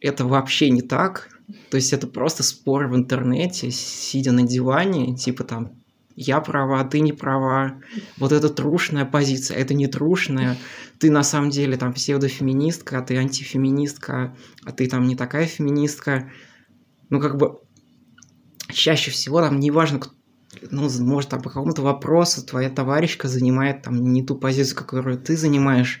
это 0.00 0.26
вообще 0.26 0.70
не 0.70 0.82
так. 0.82 1.28
То 1.70 1.76
есть 1.76 1.92
это 1.92 2.06
просто 2.06 2.42
спор 2.42 2.88
в 2.88 2.96
интернете, 2.96 3.70
сидя 3.70 4.32
на 4.32 4.42
диване, 4.42 5.16
типа 5.16 5.44
там 5.44 5.82
я 6.14 6.40
права, 6.40 6.84
ты 6.84 7.00
не 7.00 7.12
права. 7.12 7.80
Вот 8.18 8.32
это 8.32 8.48
трушная 8.48 9.04
позиция, 9.04 9.56
это 9.56 9.74
не 9.74 9.86
трушная. 9.86 10.56
Ты 10.98 11.10
на 11.10 11.22
самом 11.22 11.50
деле 11.50 11.76
там 11.76 11.92
псевдофеминистка, 11.92 12.98
а 12.98 13.02
ты 13.02 13.16
антифеминистка, 13.16 14.36
а 14.64 14.72
ты 14.72 14.88
там 14.88 15.06
не 15.06 15.16
такая 15.16 15.46
феминистка 15.46 16.30
ну, 17.12 17.20
как 17.20 17.36
бы, 17.36 17.58
чаще 18.70 19.10
всего 19.10 19.42
там 19.42 19.60
неважно, 19.60 20.00
ну, 20.70 20.88
может, 21.00 21.28
там 21.28 21.42
по 21.42 21.50
какому-то 21.50 21.82
вопросу 21.82 22.42
твоя 22.42 22.70
товарищка 22.70 23.28
занимает 23.28 23.82
там 23.82 24.02
не 24.02 24.24
ту 24.24 24.34
позицию, 24.34 24.78
которую 24.78 25.18
ты 25.18 25.36
занимаешь, 25.36 26.00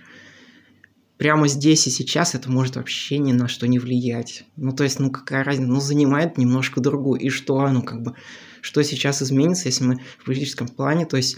прямо 1.18 1.48
здесь 1.48 1.86
и 1.86 1.90
сейчас 1.90 2.34
это 2.34 2.50
может 2.50 2.76
вообще 2.76 3.18
ни 3.18 3.32
на 3.32 3.46
что 3.46 3.68
не 3.68 3.78
влиять. 3.78 4.46
Ну, 4.56 4.72
то 4.72 4.84
есть, 4.84 5.00
ну, 5.00 5.10
какая 5.10 5.44
разница, 5.44 5.70
ну, 5.70 5.80
занимает 5.80 6.38
немножко 6.38 6.80
другую, 6.80 7.20
и 7.20 7.28
что, 7.28 7.68
ну, 7.68 7.82
как 7.82 8.02
бы, 8.02 8.14
что 8.62 8.82
сейчас 8.82 9.22
изменится, 9.22 9.68
если 9.68 9.84
мы 9.84 10.00
в 10.18 10.24
политическом 10.24 10.66
плане, 10.66 11.04
то 11.04 11.18
есть, 11.18 11.36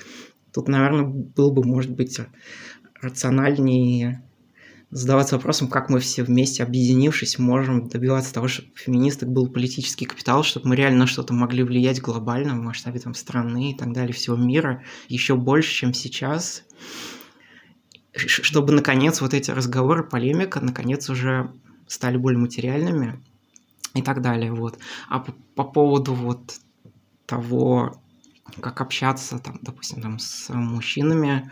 тут, 0.53 0.69
наверное, 0.69 1.03
был 1.03 1.51
бы, 1.51 1.65
может 1.65 1.91
быть, 1.91 2.21
рациональнее 3.03 4.23
задаваться 4.94 5.35
вопросом, 5.35 5.66
как 5.66 5.90
мы 5.90 5.98
все 5.98 6.22
вместе, 6.22 6.62
объединившись, 6.62 7.40
можем 7.40 7.88
добиваться 7.88 8.33
того, 8.33 8.46
чтобы 8.46 8.68
феминисток 8.76 9.28
был 9.28 9.48
политический 9.48 10.04
капитал, 10.04 10.44
чтобы 10.44 10.68
мы 10.68 10.76
реально 10.76 11.00
на 11.00 11.07
что-то 11.09 11.35
могли 11.35 11.64
влиять 11.64 12.00
глобально 12.00 12.54
в 12.54 12.62
масштабе 12.62 13.00
там, 13.00 13.12
страны 13.12 13.72
и 13.72 13.74
так 13.76 13.92
далее, 13.92 14.14
всего 14.14 14.37
мира, 14.37 14.85
еще 15.09 15.35
больше, 15.35 15.72
чем 15.74 15.94
сейчас, 15.94 16.62
чтобы, 18.14 18.72
наконец, 18.72 19.20
вот 19.20 19.35
эти 19.35 19.50
разговоры, 19.50 20.04
полемика, 20.04 20.61
наконец, 20.61 21.11
уже 21.11 21.50
стали 21.88 22.16
более 22.16 22.38
материальными 22.38 23.20
и 23.94 24.02
так 24.02 24.22
далее. 24.22 24.52
Вот. 24.52 24.78
А 25.09 25.18
по, 25.18 25.33
по 25.57 25.64
поводу 25.64 26.14
вот 26.14 26.61
того, 27.26 28.00
как 28.61 28.80
общаться, 28.80 29.40
там, 29.40 29.59
допустим, 29.61 30.00
там, 30.00 30.20
с 30.20 30.50
мужчинами, 30.50 31.50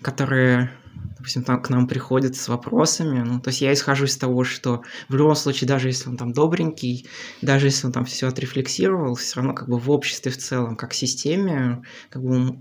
которые 0.00 0.72
допустим, 1.16 1.44
там 1.44 1.62
к 1.62 1.70
нам 1.70 1.86
приходят 1.86 2.36
с 2.36 2.48
вопросами. 2.48 3.22
Ну, 3.22 3.40
то 3.40 3.50
есть 3.50 3.60
я 3.60 3.72
исхожу 3.72 4.06
из 4.06 4.16
того, 4.16 4.44
что 4.44 4.82
в 5.08 5.14
любом 5.14 5.34
случае, 5.34 5.68
даже 5.68 5.88
если 5.88 6.08
он 6.08 6.16
там 6.16 6.32
добренький, 6.32 7.06
даже 7.40 7.66
если 7.66 7.86
он 7.86 7.92
там 7.92 8.04
все 8.04 8.28
отрефлексировал, 8.28 9.14
все 9.14 9.36
равно 9.36 9.54
как 9.54 9.68
бы 9.68 9.78
в 9.78 9.90
обществе 9.90 10.32
в 10.32 10.38
целом, 10.38 10.76
как 10.76 10.94
системе, 10.94 11.82
как 12.10 12.22
бы, 12.22 12.58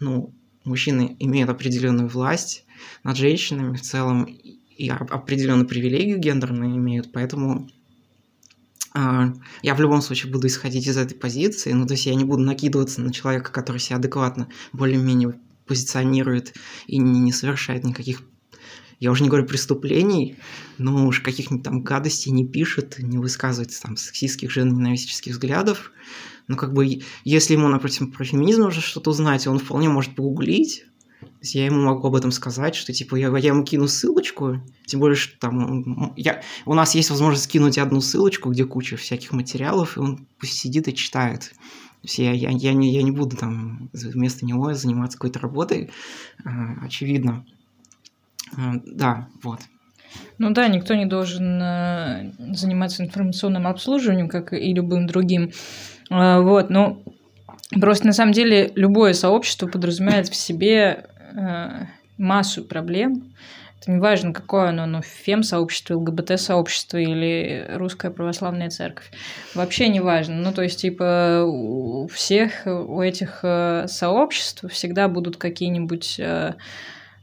ну, 0.00 0.32
мужчины 0.64 1.16
имеют 1.18 1.50
определенную 1.50 2.08
власть 2.08 2.64
над 3.02 3.16
женщинами 3.16 3.76
в 3.76 3.82
целом 3.82 4.24
и 4.24 4.88
определенную 4.88 5.68
привилегию 5.68 6.18
гендерную 6.18 6.76
имеют, 6.76 7.12
поэтому 7.12 7.68
а, 8.92 9.32
я 9.62 9.74
в 9.74 9.80
любом 9.80 10.02
случае 10.02 10.32
буду 10.32 10.46
исходить 10.46 10.86
из 10.86 10.96
этой 10.96 11.14
позиции, 11.14 11.72
ну, 11.72 11.86
то 11.86 11.94
есть 11.94 12.06
я 12.06 12.14
не 12.14 12.24
буду 12.24 12.42
накидываться 12.42 13.00
на 13.00 13.12
человека, 13.12 13.52
который 13.52 13.78
себя 13.78 13.96
адекватно 13.96 14.48
более-менее 14.72 15.34
позиционирует 15.66 16.54
и 16.86 16.98
не, 16.98 17.20
не 17.20 17.32
совершает 17.32 17.84
никаких, 17.84 18.22
я 19.00 19.10
уже 19.10 19.22
не 19.22 19.28
говорю 19.28 19.46
преступлений, 19.46 20.36
но 20.78 21.06
уж 21.06 21.20
каких-нибудь 21.20 21.64
там 21.64 21.82
гадостей 21.82 22.32
не 22.32 22.46
пишет, 22.46 22.98
не 22.98 23.18
высказывает 23.18 23.78
там 23.80 23.96
сексистских, 23.96 24.50
женоненавистических 24.50 25.32
взглядов. 25.32 25.92
Но 26.46 26.56
как 26.56 26.72
бы, 26.72 27.00
если 27.24 27.54
ему, 27.54 27.68
например, 27.68 28.12
про 28.12 28.24
феминизм 28.24 28.66
уже 28.66 28.80
что-то 28.80 29.10
узнать, 29.10 29.46
он 29.46 29.58
вполне 29.58 29.88
может 29.88 30.14
погуглить, 30.14 30.84
я 31.40 31.66
ему 31.66 31.82
могу 31.82 32.08
об 32.08 32.16
этом 32.16 32.30
сказать, 32.32 32.74
что 32.74 32.92
типа 32.92 33.16
я, 33.16 33.28
я 33.36 33.48
ему 33.48 33.64
кину 33.64 33.88
ссылочку, 33.88 34.62
тем 34.86 35.00
более, 35.00 35.16
что 35.16 35.38
там 35.38 36.12
я, 36.16 36.42
у 36.64 36.74
нас 36.74 36.94
есть 36.94 37.10
возможность 37.10 37.44
скинуть 37.44 37.78
одну 37.78 38.00
ссылочку, 38.00 38.50
где 38.50 38.64
куча 38.64 38.96
всяких 38.96 39.32
материалов, 39.32 39.96
и 39.96 40.00
он 40.00 40.26
пусть 40.38 40.58
сидит 40.58 40.88
и 40.88 40.94
читает 40.94 41.52
я, 42.04 42.32
я, 42.32 42.50
я, 42.50 42.72
не, 42.72 42.92
я 42.92 43.02
не 43.02 43.10
буду 43.10 43.36
там 43.36 43.90
вместо 43.92 44.44
него 44.46 44.72
заниматься 44.74 45.18
какой-то 45.18 45.38
работой, 45.40 45.90
а, 46.44 46.84
очевидно. 46.84 47.44
А, 48.56 48.74
да, 48.86 49.28
вот. 49.42 49.60
Ну 50.38 50.50
да, 50.50 50.68
никто 50.68 50.94
не 50.94 51.06
должен 51.06 51.60
э, 51.60 52.32
заниматься 52.52 53.02
информационным 53.02 53.66
обслуживанием, 53.66 54.28
как 54.28 54.52
и 54.52 54.72
любым 54.72 55.06
другим. 55.06 55.50
А, 56.10 56.40
вот, 56.40 56.70
но 56.70 57.02
просто 57.80 58.06
на 58.06 58.12
самом 58.12 58.32
деле 58.32 58.70
любое 58.74 59.12
сообщество 59.12 59.66
подразумевает 59.66 60.28
в 60.28 60.36
себе 60.36 61.08
массу 62.16 62.62
проблем, 62.62 63.34
это 63.84 63.92
не 63.92 64.00
важно, 64.00 64.32
какое 64.32 64.70
оно, 64.70 64.86
ну, 64.86 65.02
фем-сообщество, 65.02 65.94
ЛГБТ-сообщество 65.96 66.96
или 66.96 67.66
русская 67.74 68.10
православная 68.10 68.70
церковь. 68.70 69.10
Вообще 69.54 69.88
не 69.88 70.00
важно. 70.00 70.36
Ну, 70.36 70.52
то 70.52 70.62
есть, 70.62 70.80
типа, 70.80 71.44
у 71.46 72.08
всех, 72.08 72.62
у 72.64 73.02
этих 73.02 73.40
э, 73.42 73.84
сообществ 73.88 74.64
всегда 74.70 75.08
будут 75.08 75.36
какие-нибудь 75.36 76.18
э, 76.18 76.54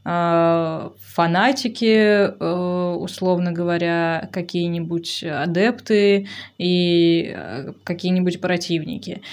э, 0.06 0.90
фанатики, 1.00 2.32
условно 2.40 3.52
говоря, 3.52 4.30
какие-нибудь 4.32 5.24
адепты 5.24 6.28
и 6.60 7.36
какие-нибудь 7.84 8.40
противники. 8.40 9.24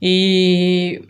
И 0.00 1.04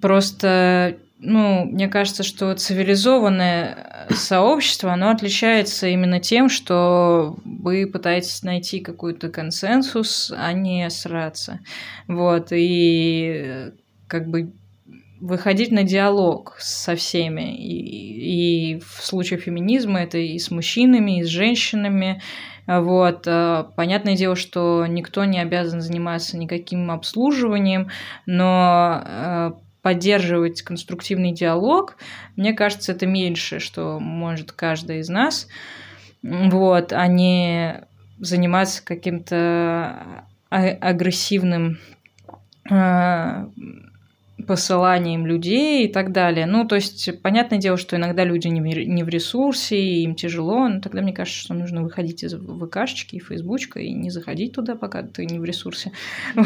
просто 0.00 0.96
ну, 1.24 1.64
мне 1.64 1.86
кажется, 1.86 2.24
что 2.24 2.52
цивилизованное 2.54 4.08
сообщество, 4.10 4.92
оно 4.92 5.10
отличается 5.10 5.86
именно 5.86 6.18
тем, 6.18 6.48
что 6.48 7.36
вы 7.44 7.86
пытаетесь 7.86 8.42
найти 8.42 8.80
какой-то 8.80 9.28
консенсус, 9.28 10.32
а 10.36 10.52
не 10.52 10.90
сраться. 10.90 11.60
Вот, 12.08 12.48
и 12.50 13.70
как 14.08 14.26
бы 14.26 14.52
выходить 15.20 15.70
на 15.70 15.84
диалог 15.84 16.56
со 16.58 16.96
всеми. 16.96 17.56
И, 17.56 18.74
и 18.74 18.80
в 18.80 19.06
случае 19.06 19.38
феминизма 19.38 20.00
это 20.00 20.18
и 20.18 20.36
с 20.40 20.50
мужчинами, 20.50 21.20
и 21.20 21.22
с 21.22 21.28
женщинами. 21.28 22.20
Вот. 22.66 23.28
Понятное 23.76 24.16
дело, 24.16 24.34
что 24.34 24.86
никто 24.86 25.24
не 25.24 25.38
обязан 25.38 25.80
заниматься 25.80 26.36
никаким 26.36 26.90
обслуживанием, 26.90 27.90
но 28.26 29.02
э, 29.04 29.52
поддерживать 29.82 30.62
конструктивный 30.62 31.32
диалог, 31.32 31.96
мне 32.36 32.52
кажется, 32.54 32.92
это 32.92 33.06
меньше, 33.06 33.58
что 33.58 33.98
может 34.00 34.52
каждый 34.52 35.00
из 35.00 35.08
нас, 35.08 35.48
вот, 36.22 36.92
а 36.92 37.06
не 37.08 37.84
заниматься 38.18 38.84
каким-то 38.84 40.24
а, 40.48 40.58
агрессивным 40.80 41.78
а, 42.70 43.50
посыланием 44.46 45.26
людей 45.26 45.86
и 45.86 45.88
так 45.92 46.12
далее. 46.12 46.46
Ну, 46.46 46.66
то 46.66 46.74
есть, 46.76 47.20
понятное 47.22 47.58
дело, 47.58 47.76
что 47.76 47.96
иногда 47.96 48.24
люди 48.24 48.48
не 48.48 49.02
в 49.02 49.08
ресурсе, 49.08 49.80
и 49.80 50.02
им 50.02 50.14
тяжело, 50.14 50.68
но 50.68 50.80
тогда 50.80 51.02
мне 51.02 51.12
кажется, 51.12 51.40
что 51.40 51.54
нужно 51.54 51.82
выходить 51.82 52.22
из 52.22 52.34
ВКшечки 52.34 53.16
и 53.16 53.20
Фейсбучка 53.20 53.80
и 53.80 53.92
не 53.92 54.10
заходить 54.10 54.52
туда, 54.52 54.74
пока 54.74 55.02
ты 55.02 55.26
не 55.26 55.38
в 55.38 55.44
ресурсе. 55.44 55.92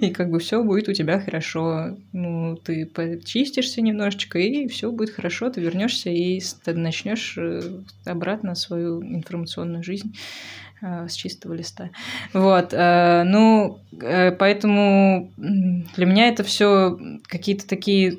И 0.00 0.10
как 0.10 0.30
бы 0.30 0.38
все 0.38 0.62
будет 0.62 0.88
у 0.88 0.92
тебя 0.92 1.20
хорошо. 1.20 1.96
Ну, 2.12 2.56
ты 2.56 2.86
почистишься 2.86 3.80
немножечко, 3.80 4.38
и 4.38 4.68
все 4.68 4.90
будет 4.90 5.10
хорошо, 5.10 5.50
ты 5.50 5.60
вернешься 5.60 6.10
и 6.10 6.40
начнешь 6.66 7.36
э, 7.38 7.62
обратно 8.04 8.54
свою 8.54 9.02
информационную 9.02 9.82
жизнь 9.82 10.14
с 10.80 11.14
чистого 11.14 11.54
листа. 11.54 11.90
Вот, 12.32 12.72
э, 12.72 13.22
ну, 13.24 13.80
э, 14.00 14.32
поэтому 14.32 15.32
для 15.36 16.06
меня 16.06 16.28
это 16.28 16.44
все 16.44 16.98
какие-то 17.26 17.66
такие 17.66 18.18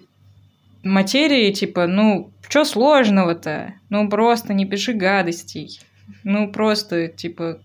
материи, 0.83 1.51
типа, 1.51 1.87
ну, 1.87 2.31
что 2.47 2.65
сложного-то? 2.65 3.73
Ну, 3.89 4.09
просто 4.09 4.53
не 4.53 4.65
пиши 4.65 4.93
гадостей. 4.93 5.79
Ну, 6.23 6.51
просто, 6.51 7.09
типа, 7.09 7.59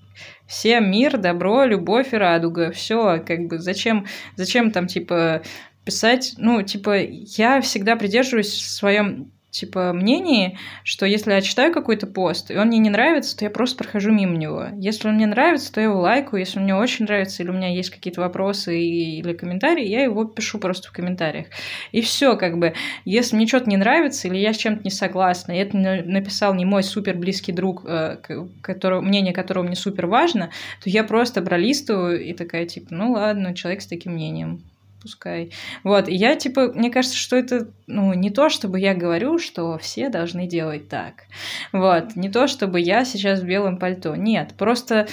всем 0.47 0.91
мир, 0.91 1.17
добро, 1.19 1.65
любовь 1.65 2.13
и 2.13 2.17
радуга. 2.17 2.73
Все, 2.73 3.23
как 3.27 3.47
бы, 3.47 3.59
зачем, 3.59 4.07
зачем 4.37 4.71
там, 4.71 4.87
типа, 4.89 5.43
писать, 5.85 6.35
ну, 6.39 6.63
типа, 6.63 6.99
я 7.01 7.61
всегда 7.61 7.97
придерживаюсь 7.97 8.53
в 8.53 8.71
своем 8.71 9.31
типа 9.53 9.93
мнении, 9.93 10.59
что 10.83 11.05
если 11.05 11.33
я 11.33 11.43
читаю 11.43 11.73
какой-то 11.73 12.07
пост, 12.07 12.51
и 12.51 12.57
он 12.57 12.69
мне 12.69 12.79
не 12.79 12.91
нравится, 12.91 13.37
то 13.37 13.45
я 13.45 13.51
просто 13.51 13.77
прохожу 13.77 14.11
мимо 14.11 14.37
него. 14.37 14.69
Если 14.79 15.07
он 15.07 15.17
мне 15.17 15.27
нравится, 15.27 15.73
то 15.73 15.81
я 15.81 15.89
его 15.89 16.01
лайкаю. 16.01 16.41
Если 16.41 16.59
он 16.59 16.65
мне 16.65 16.75
очень 16.75 17.05
нравится, 17.05 17.43
или 17.43 17.51
у 17.51 17.53
меня 17.53 17.69
есть 17.69 17.91
какие-то 17.91 18.23
вопросы 18.23 18.81
или 18.81 19.35
комментарии, 19.35 19.87
я 19.87 20.03
его 20.03 20.25
пишу 20.25 20.59
просто 20.59 20.89
в 20.89 20.93
комментариях. 20.93 21.47
И 21.93 22.01
все, 22.01 22.37
как 22.37 22.59
бы, 22.59 22.73
если 23.05 23.37
мне 23.37 23.47
что-то 23.47 23.69
не 23.69 23.77
нравится, 23.77 24.27
или 24.27 24.39
я 24.39 24.55
с 24.55 24.57
чем-то 24.57 24.85
не 24.85 24.91
согласна, 24.91 25.53
и 25.53 25.59
это 25.59 25.77
написал 25.77 26.55
не 26.55 26.65
мой 26.65 26.83
супер 26.83 27.17
близкий 27.17 27.53
друг, 27.53 27.85
э, 27.87 28.17
который, 28.63 29.03
мнение 29.03 29.35
которого 29.35 29.65
мне 29.65 29.77
супер 29.77 30.07
важно, 30.07 30.51
то 30.83 30.89
я 30.89 31.05
просто 31.05 31.43
пролистываю 31.43 32.25
и 32.25 32.33
такая, 32.33 32.65
типа, 32.65 32.89
ну 32.95 33.13
ладно, 33.13 33.55
человек 33.55 33.83
с 33.83 33.87
таким 33.87 34.15
мнением 34.15 34.63
пускай. 35.03 35.53
Вот, 35.83 36.09
и 36.09 36.15
я, 36.15 36.37
типа, 36.37 36.73
мне 36.75 36.91
кажется, 36.91 37.17
что 37.17 37.37
это, 37.37 37.69
ну, 37.87 38.15
не 38.15 38.31
то, 38.31 38.49
чтобы 38.49 38.79
я 38.81 38.95
говорю, 38.95 39.39
что 39.39 39.77
все 39.79 40.09
должны 40.09 40.47
делать 40.47 40.89
так. 40.89 41.25
Вот, 41.73 42.17
не 42.17 42.31
то, 42.31 42.47
чтобы 42.47 42.81
я 42.81 43.05
сейчас 43.05 43.41
в 43.41 43.47
белом 43.47 43.79
пальто. 43.79 44.15
Нет, 44.15 44.55
просто... 44.57 45.09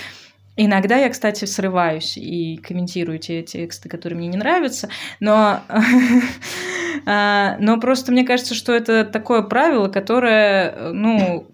Иногда 0.62 0.98
я, 0.98 1.10
кстати, 1.10 1.46
срываюсь 1.46 2.18
и 2.18 2.58
комментирую 2.58 3.18
те 3.18 3.44
тексты, 3.44 3.88
которые 3.88 4.18
мне 4.18 4.28
не 4.28 4.36
нравятся, 4.36 4.90
но, 5.22 5.62
а, 7.06 7.56
но 7.60 7.80
просто 7.80 8.12
мне 8.12 8.26
кажется, 8.26 8.56
что 8.56 8.74
это 8.74 9.06
такое 9.06 9.42
правило, 9.42 9.88
которое, 9.88 10.92
ну, 10.92 11.48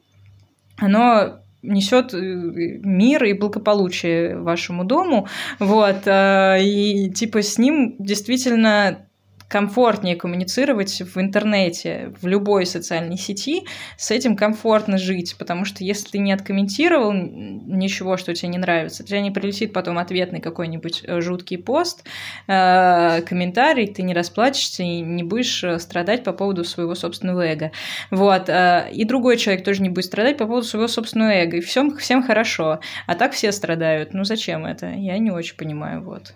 оно 0.78 1.40
несет 1.66 2.14
э, 2.14 2.18
мир 2.18 3.24
и 3.24 3.34
благополучие 3.34 4.38
вашему 4.38 4.84
дому, 4.84 5.28
вот, 5.60 6.06
э, 6.06 6.64
и 6.64 7.10
типа 7.12 7.42
с 7.42 7.58
ним 7.58 7.96
действительно 8.00 9.08
комфортнее 9.48 10.16
коммуницировать 10.16 11.02
в 11.02 11.20
интернете, 11.20 12.14
в 12.22 12.28
любой 12.28 12.66
социальной 12.66 13.18
сети, 13.18 13.66
с 13.98 14.12
этим 14.12 14.36
комфортно 14.36 14.98
жить, 14.98 15.36
потому 15.38 15.66
что 15.66 15.84
если 15.84 16.10
ты 16.10 16.18
не 16.18 16.32
откомментировал 16.32 17.14
ничего, 17.14 18.18
что 18.18 18.34
тебе 18.34 18.50
не 18.50 18.58
нравится, 18.58 19.04
тебе 19.04 19.22
не 19.22 19.32
прилетит 19.32 19.72
потом 19.72 19.98
ответный 19.98 20.42
какой-нибудь 20.42 21.04
э, 21.06 21.22
жуткий 21.22 21.58
пост, 21.58 22.06
э, 22.48 23.22
комментарий, 23.22 23.88
ты 23.88 24.02
не 24.02 24.14
расплачешься 24.14 24.84
и 24.84 25.02
не 25.02 25.24
будешь 25.24 25.64
э, 25.64 25.80
страдать 25.80 26.24
по 26.24 26.34
поводу 26.34 26.64
своего 26.64 26.96
собственного 26.96 27.42
эго. 27.42 27.72
Вот. 28.12 28.50
И 28.50 29.06
другой 29.06 29.38
человек 29.38 29.64
тоже 29.64 29.82
не 29.82 29.90
будет 29.90 30.06
страдать 30.06 30.38
по 30.38 30.46
поводу 30.46 30.66
своего 30.66 30.88
собственного 30.88 31.30
эго. 31.30 31.58
И 31.58 31.62
всем, 31.62 31.96
всем 31.98 32.24
хорошо. 32.24 32.80
А 33.08 33.16
так 33.16 33.34
все 33.34 33.52
страдают. 33.52 34.14
Ну 34.14 34.24
зачем 34.24 34.66
это? 34.66 34.88
Я 34.88 35.18
не 35.18 35.32
очень 35.32 35.56
понимаю. 35.56 36.04
Вот. 36.04 36.34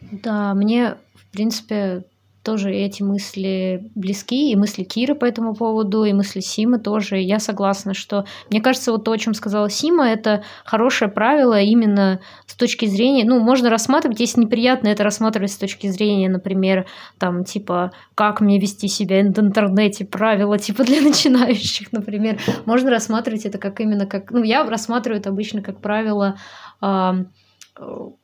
Да, 0.00 0.54
мне 0.54 0.96
в 1.30 1.32
принципе, 1.32 2.04
тоже 2.42 2.72
эти 2.72 3.02
мысли 3.02 3.90
близки, 3.94 4.50
и 4.50 4.56
мысли 4.56 4.82
Киры 4.82 5.14
по 5.14 5.26
этому 5.26 5.54
поводу, 5.54 6.04
и 6.04 6.12
мысли 6.12 6.40
Симы 6.40 6.78
тоже. 6.78 7.18
Я 7.18 7.38
согласна, 7.38 7.92
что 7.92 8.24
мне 8.50 8.60
кажется, 8.60 8.92
вот 8.92 9.04
то, 9.04 9.12
о 9.12 9.18
чем 9.18 9.34
сказала 9.34 9.68
Сима, 9.68 10.08
это 10.08 10.42
хорошее 10.64 11.10
правило 11.10 11.60
именно 11.60 12.20
с 12.46 12.54
точки 12.56 12.86
зрения, 12.86 13.24
ну, 13.26 13.40
можно 13.40 13.68
рассматривать, 13.68 14.20
если 14.20 14.40
неприятно 14.40 14.88
это 14.88 15.04
рассматривать 15.04 15.52
с 15.52 15.58
точки 15.58 15.88
зрения, 15.88 16.28
например, 16.28 16.86
там, 17.18 17.44
типа, 17.44 17.92
как 18.14 18.40
мне 18.40 18.58
вести 18.58 18.88
себя 18.88 19.20
в 19.22 19.38
интернете, 19.38 20.06
правила, 20.06 20.58
типа, 20.58 20.84
для 20.84 21.02
начинающих, 21.02 21.92
например. 21.92 22.40
Можно 22.64 22.90
рассматривать 22.90 23.44
это 23.44 23.58
как 23.58 23.80
именно 23.80 24.06
как, 24.06 24.30
ну, 24.30 24.42
я 24.42 24.64
рассматриваю 24.64 25.20
это 25.20 25.28
обычно 25.28 25.60
как 25.60 25.80
правило, 25.80 26.36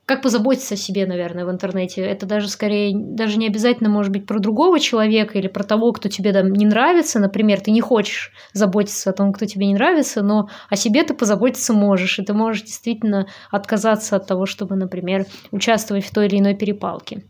как 0.06 0.22
позаботиться 0.22 0.74
о 0.74 0.76
себе, 0.76 1.04
наверное, 1.04 1.44
в 1.44 1.50
интернете. 1.50 2.00
Это 2.02 2.26
даже 2.26 2.48
скорее, 2.48 2.96
даже 2.96 3.38
не 3.38 3.48
обязательно 3.48 3.90
может 3.90 4.12
быть 4.12 4.24
про 4.24 4.38
другого 4.38 4.78
человека 4.78 5.36
или 5.36 5.48
про 5.48 5.64
того, 5.64 5.92
кто 5.92 6.08
тебе 6.08 6.32
там 6.32 6.52
не 6.52 6.64
нравится. 6.64 7.18
Например, 7.18 7.60
ты 7.60 7.72
не 7.72 7.80
хочешь 7.80 8.32
заботиться 8.52 9.10
о 9.10 9.12
том, 9.12 9.32
кто 9.32 9.46
тебе 9.46 9.66
не 9.66 9.74
нравится, 9.74 10.22
но 10.22 10.48
о 10.70 10.76
себе 10.76 11.02
ты 11.02 11.12
позаботиться 11.12 11.72
можешь. 11.72 12.20
И 12.20 12.24
ты 12.24 12.34
можешь 12.34 12.62
действительно 12.62 13.26
отказаться 13.50 14.14
от 14.14 14.28
того, 14.28 14.46
чтобы, 14.46 14.76
например, 14.76 15.26
участвовать 15.50 16.06
в 16.06 16.14
той 16.14 16.26
или 16.26 16.38
иной 16.38 16.54
перепалке. 16.54 17.24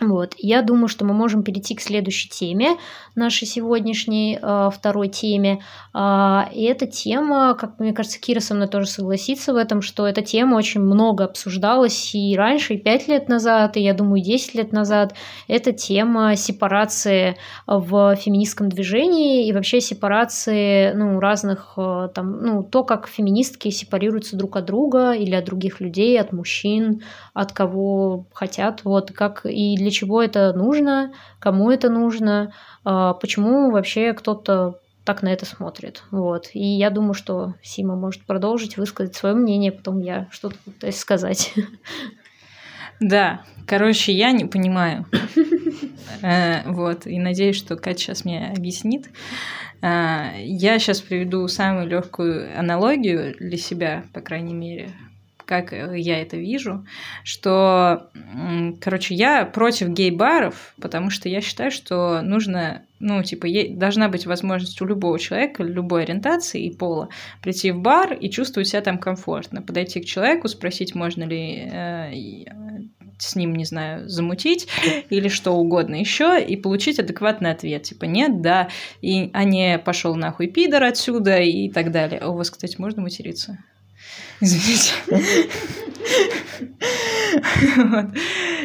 Вот. 0.00 0.34
Я 0.36 0.60
думаю, 0.60 0.88
что 0.88 1.04
мы 1.06 1.14
можем 1.14 1.42
перейти 1.42 1.74
к 1.74 1.80
следующей 1.80 2.28
теме, 2.28 2.76
нашей 3.14 3.46
сегодняшней 3.46 4.38
э, 4.40 4.70
второй 4.72 5.08
теме. 5.08 5.62
Э, 5.94 6.42
и 6.52 6.64
эта 6.64 6.86
тема, 6.86 7.54
как 7.54 7.78
мне 7.78 7.94
кажется, 7.94 8.20
Кира 8.20 8.40
со 8.40 8.54
мной 8.54 8.68
тоже 8.68 8.88
согласится 8.88 9.54
в 9.54 9.56
этом, 9.56 9.80
что 9.80 10.06
эта 10.06 10.20
тема 10.20 10.56
очень 10.56 10.82
много 10.82 11.24
обсуждалась 11.24 12.14
и 12.14 12.36
раньше, 12.36 12.74
и 12.74 12.78
5 12.78 13.08
лет 13.08 13.28
назад, 13.28 13.78
и 13.78 13.80
я 13.80 13.94
думаю, 13.94 14.22
10 14.22 14.54
лет 14.54 14.72
назад. 14.72 15.14
Это 15.48 15.72
тема 15.72 16.36
сепарации 16.36 17.36
в 17.66 18.16
феминистском 18.16 18.68
движении 18.68 19.46
и 19.46 19.52
вообще 19.52 19.80
сепарации 19.80 20.92
ну, 20.92 21.20
разных, 21.20 21.72
э, 21.78 22.08
там, 22.14 22.42
ну, 22.42 22.62
то, 22.62 22.84
как 22.84 23.08
феминистки 23.08 23.70
сепарируются 23.70 24.36
друг 24.36 24.56
от 24.56 24.66
друга 24.66 25.12
или 25.12 25.34
от 25.34 25.46
других 25.46 25.80
людей, 25.80 26.20
от 26.20 26.32
мужчин, 26.32 27.02
от 27.32 27.52
кого 27.52 28.26
хотят, 28.34 28.84
вот, 28.84 29.12
как 29.12 29.46
и 29.46 29.85
для 29.86 29.92
чего 29.92 30.20
это 30.20 30.52
нужно, 30.52 31.12
кому 31.38 31.70
это 31.70 31.88
нужно, 31.88 32.52
а, 32.82 33.14
почему 33.14 33.70
вообще 33.70 34.14
кто-то 34.14 34.80
так 35.04 35.22
на 35.22 35.28
это 35.28 35.46
смотрит. 35.46 36.02
Вот. 36.10 36.50
И 36.54 36.66
я 36.66 36.90
думаю, 36.90 37.14
что 37.14 37.54
Сима 37.62 37.94
может 37.94 38.26
продолжить 38.26 38.76
высказать 38.78 39.14
свое 39.14 39.36
мнение, 39.36 39.70
потом 39.70 40.00
я 40.00 40.26
что-то 40.32 40.56
пытаюсь 40.64 40.98
сказать. 40.98 41.54
Да, 42.98 43.42
короче, 43.66 44.12
я 44.12 44.32
не 44.32 44.46
понимаю. 44.46 45.06
Э, 46.22 46.62
вот, 46.70 47.06
и 47.06 47.18
надеюсь, 47.18 47.56
что 47.56 47.76
Катя 47.76 47.98
сейчас 47.98 48.24
мне 48.24 48.50
объяснит. 48.56 49.10
Э, 49.82 50.30
я 50.38 50.78
сейчас 50.78 51.02
приведу 51.02 51.46
самую 51.46 51.86
легкую 51.88 52.58
аналогию 52.58 53.36
для 53.38 53.58
себя, 53.58 54.04
по 54.14 54.22
крайней 54.22 54.54
мере, 54.54 54.92
как 55.46 55.72
э, 55.72 55.98
я 55.98 56.20
это 56.20 56.36
вижу, 56.36 56.84
что, 57.24 58.10
короче, 58.80 59.14
я 59.14 59.46
против 59.46 59.88
гей-баров, 59.88 60.74
потому 60.80 61.10
что 61.10 61.28
я 61.28 61.40
считаю, 61.40 61.70
что 61.70 62.20
нужно, 62.20 62.82
ну, 62.98 63.22
типа, 63.22 63.46
должна 63.70 64.08
быть 64.08 64.26
возможность 64.26 64.82
у 64.82 64.84
любого 64.84 65.18
человека, 65.18 65.62
любой 65.62 66.02
ориентации 66.02 66.64
и 66.64 66.74
пола 66.74 67.08
прийти 67.42 67.70
в 67.70 67.78
бар 67.78 68.12
и 68.12 68.28
чувствовать 68.28 68.68
себя 68.68 68.82
там 68.82 68.98
комфортно, 68.98 69.62
подойти 69.62 70.00
к 70.00 70.04
человеку, 70.04 70.48
спросить, 70.48 70.94
можно 70.94 71.24
ли 71.24 71.68
э, 71.72 72.12
с 73.18 73.36
ним, 73.36 73.54
не 73.54 73.64
знаю, 73.64 74.08
замутить 74.08 74.68
или 75.10 75.28
что 75.28 75.52
угодно 75.52 75.94
еще, 75.94 76.42
и 76.42 76.56
получить 76.56 76.98
адекватный 76.98 77.50
ответ. 77.50 77.84
Типа, 77.84 78.04
нет, 78.04 78.42
да, 78.42 78.68
и, 79.00 79.30
а 79.32 79.44
не 79.44 79.78
пошел 79.78 80.14
нахуй 80.16 80.48
пидор 80.48 80.82
отсюда 80.82 81.38
и 81.38 81.70
так 81.70 81.92
далее. 81.92 82.20
А 82.20 82.28
у 82.28 82.36
вас, 82.36 82.50
кстати, 82.50 82.76
можно 82.78 83.02
материться? 83.02 83.58
Извините. 84.40 84.92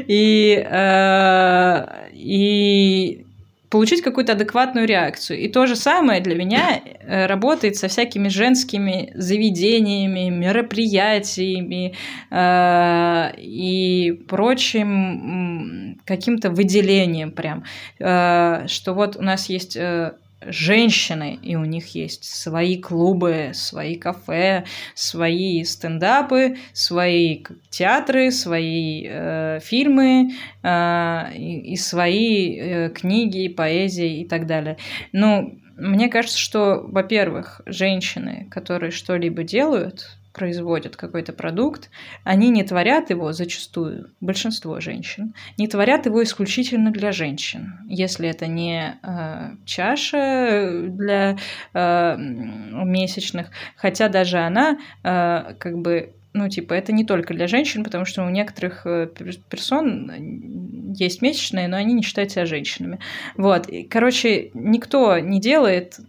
И, 0.08 0.64
э, 0.66 1.86
и 2.14 3.26
получить 3.72 4.02
какую-то 4.02 4.34
адекватную 4.34 4.86
реакцию. 4.86 5.40
И 5.40 5.48
то 5.48 5.66
же 5.66 5.76
самое 5.76 6.22
для 6.22 6.36
меня 6.36 6.82
э, 6.84 7.26
работает 7.26 7.78
со 7.78 7.88
всякими 7.88 8.28
женскими 8.28 9.12
заведениями, 9.16 10.30
мероприятиями 10.30 11.96
э, 12.30 13.32
и 13.38 14.12
прочим 14.28 15.98
каким-то 16.06 16.50
выделением 16.50 17.32
прям. 17.32 17.64
Э, 18.00 18.68
что 18.68 18.94
вот 18.94 19.16
у 19.16 19.22
нас 19.22 19.50
есть 19.50 19.78
э, 19.78 20.14
женщины, 20.46 21.40
и 21.42 21.56
у 21.56 21.66
них 21.66 21.96
есть 21.96 22.26
свои 22.26 22.80
клубы, 22.80 23.52
свои 23.54 23.96
кафе, 23.96 24.66
свои 24.96 25.64
стендапы, 25.64 26.58
свои 26.74 27.44
театры, 27.70 28.32
свои 28.32 29.06
э, 29.08 29.60
фильмы 29.62 30.32
э, 30.64 31.34
и, 31.36 31.74
и 31.74 31.76
свои 31.76 32.60
э, 32.60 32.90
книги, 32.90 33.48
поэзии 33.48 34.22
и 34.22 34.28
так 34.28 34.48
далее. 34.48 34.78
Ну, 35.12 35.60
мне 35.78 36.10
кажется, 36.10 36.38
что, 36.38 36.82
во-первых, 36.84 37.62
женщины, 37.66 38.48
которые 38.52 38.92
что-либо 38.92 39.44
делают, 39.44 40.18
производят 40.34 40.96
какой-то 40.96 41.34
продукт, 41.34 41.90
они 42.24 42.50
не 42.50 42.64
творят 42.64 43.10
его 43.10 43.34
зачастую, 43.34 44.12
большинство 44.22 44.80
женщин, 44.80 45.34
не 45.58 45.68
творят 45.68 46.06
его 46.06 46.24
исключительно 46.24 46.92
для 46.92 47.12
женщин. 47.12 47.74
Если 47.88 48.30
это 48.30 48.48
не 48.48 48.98
э, 49.04 49.56
чаша 49.66 50.82
для 50.84 51.38
э, 51.74 52.16
месячных, 52.18 53.50
хотя 53.76 54.10
даже 54.10 54.40
она 54.40 54.78
э, 55.04 55.54
как 55.60 55.78
бы 55.78 56.14
ну, 56.34 56.48
типа, 56.48 56.74
это 56.74 56.94
не 56.94 57.04
только 57.04 57.34
для 57.34 57.48
женщин, 57.48 57.84
потому 57.84 58.06
что 58.06 58.24
у 58.24 58.30
некоторых 58.30 58.86
э, 58.86 59.08
персон 59.50 60.94
есть 60.94 61.22
месячные, 61.22 61.68
но 61.68 61.76
они 61.76 61.94
не 61.94 62.04
считают 62.04 62.32
себя 62.32 62.46
женщинами. 62.46 63.00
Вот. 63.36 63.70
Короче, 63.90 64.52
никто 64.54 65.20
не 65.20 65.42
делает 65.42 66.00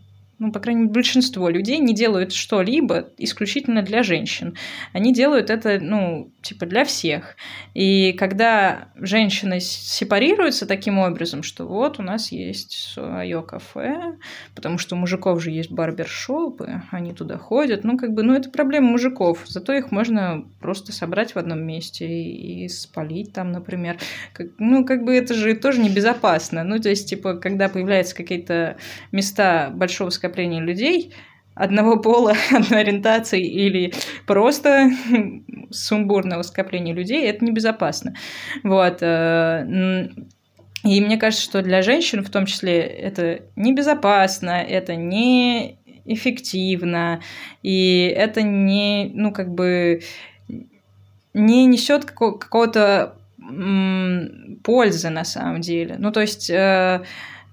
ну, 0.43 0.51
по 0.51 0.59
крайней 0.59 0.83
мере, 0.83 0.93
большинство 0.93 1.49
людей 1.49 1.79
не 1.79 1.95
делают 1.95 2.33
что-либо 2.33 3.11
исключительно 3.17 3.83
для 3.83 4.03
женщин. 4.03 4.57
Они 4.93 5.15
делают 5.15 5.51
это, 5.51 5.79
ну, 5.81 6.33
типа 6.43 6.67
для 6.67 6.85
всех. 6.85 7.37
И 7.75 8.13
когда 8.15 8.89
женщины 8.97 9.61
сепарируются 9.61 10.67
таким 10.67 10.99
образом, 10.99 11.45
что 11.45 11.65
вот 11.69 12.01
у 12.01 12.03
нас 12.03 12.33
есть 12.33 12.73
свое 12.73 13.41
кафе, 13.43 14.17
потому 14.57 14.79
что 14.79 14.97
у 14.97 14.99
мужиков 14.99 15.41
же 15.41 15.53
есть 15.53 15.71
барбершопы, 15.71 16.83
они 16.91 17.13
туда 17.13 17.39
ходят, 17.39 17.85
ну, 17.85 17.97
как 17.97 18.13
бы, 18.13 18.25
ну, 18.25 18.35
это 18.35 18.51
проблема 18.51 18.91
мужиков, 18.91 19.45
зато 19.47 19.73
их 19.73 19.93
можно 19.93 20.45
просто 20.61 20.91
собрать 20.91 21.37
в 21.37 21.39
одном 21.39 21.63
месте 21.63 22.05
и, 22.09 22.69
спалить 22.69 23.33
там, 23.33 23.53
например. 23.53 23.99
Как, 24.33 24.49
ну, 24.59 24.85
как 24.85 25.05
бы 25.05 25.15
это 25.15 25.35
же 25.35 25.55
тоже 25.55 25.81
небезопасно. 25.81 26.65
Ну, 26.65 26.81
то 26.81 26.89
есть, 26.89 27.09
типа, 27.09 27.35
когда 27.35 27.69
появляются 27.69 28.17
какие-то 28.17 28.77
места 29.13 29.71
большого 29.73 30.11
скопления 30.11 30.32
людей, 30.41 31.15
одного 31.55 31.99
пола, 31.99 32.35
одной 32.53 32.81
ориентации 32.81 33.43
или 33.43 33.93
просто 34.27 34.91
сумбурного 35.71 36.43
скопления 36.43 36.95
людей, 36.95 37.27
это 37.27 37.45
небезопасно. 37.45 38.15
Вот. 38.63 38.99
Э, 39.03 40.09
и 40.85 41.01
мне 41.01 41.17
кажется, 41.17 41.45
что 41.45 41.63
для 41.63 41.83
женщин 41.83 42.25
в 42.25 42.31
том 42.31 42.47
числе 42.47 42.81
это 42.81 43.43
небезопасно, 43.55 44.51
это 44.51 44.97
не 44.97 45.79
эффективно, 46.05 47.21
и 47.63 48.13
это 48.17 48.43
не, 48.43 49.11
ну, 49.15 49.33
как 49.33 49.55
бы, 49.55 50.03
не 51.35 51.67
несет 51.67 52.05
какого-то 52.05 53.17
пользы 54.63 55.11
на 55.11 55.25
самом 55.25 55.61
деле. 55.61 55.97
Ну, 55.99 56.13
то 56.13 56.21
есть 56.21 56.49
э, 56.51 57.03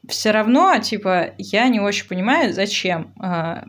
все 0.08 0.32
равно, 0.32 0.76
типа, 0.80 1.36
я 1.38 1.68
не 1.68 1.80
очень 1.80 2.08
понимаю, 2.08 2.52
зачем 2.52 3.14
а, 3.20 3.66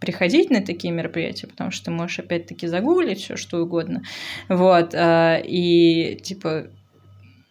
приходить 0.00 0.50
на 0.50 0.60
такие 0.60 0.92
мероприятия, 0.92 1.46
потому 1.46 1.70
что 1.70 1.86
ты 1.86 1.90
можешь 1.90 2.18
опять-таки 2.18 2.66
загуглить 2.66 3.20
все 3.20 3.36
что 3.36 3.62
угодно. 3.62 4.02
Вот. 4.48 4.94
А, 4.94 5.36
и 5.36 6.16
типа 6.16 6.68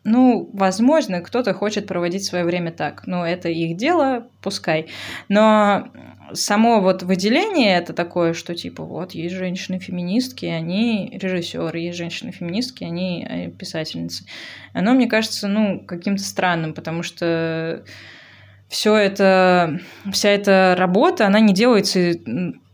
ну, 0.07 0.49
возможно, 0.53 1.19
кто-то 1.19 1.53
хочет 1.53 1.85
проводить 1.85 2.23
свое 2.23 2.45
время 2.45 2.71
так. 2.71 3.05
Ну, 3.07 3.25
это 3.25 3.49
их 3.49 3.75
дело, 3.75 4.29
пускай. 4.41 4.87
Но 5.27 5.89
само 6.31 6.79
вот 6.79 7.03
выделение 7.03 7.77
это 7.77 7.91
такое, 7.91 8.31
что 8.31 8.55
типа 8.55 8.85
вот 8.85 9.11
есть 9.11 9.35
женщины-феминистки, 9.35 10.45
они 10.45 11.09
режиссеры, 11.13 11.79
есть 11.79 11.97
женщины-феминистки, 11.97 12.85
они 12.85 13.27
э, 13.29 13.49
писательницы. 13.49 14.23
Оно, 14.71 14.93
мне 14.93 15.07
кажется, 15.07 15.49
ну, 15.49 15.81
каким-то 15.85 16.23
странным, 16.23 16.73
потому 16.73 17.03
что 17.03 17.83
все 18.69 18.95
это, 18.95 19.79
вся 20.11 20.29
эта 20.29 20.75
работа, 20.77 21.25
она 21.25 21.39
не 21.39 21.53
делается 21.53 22.13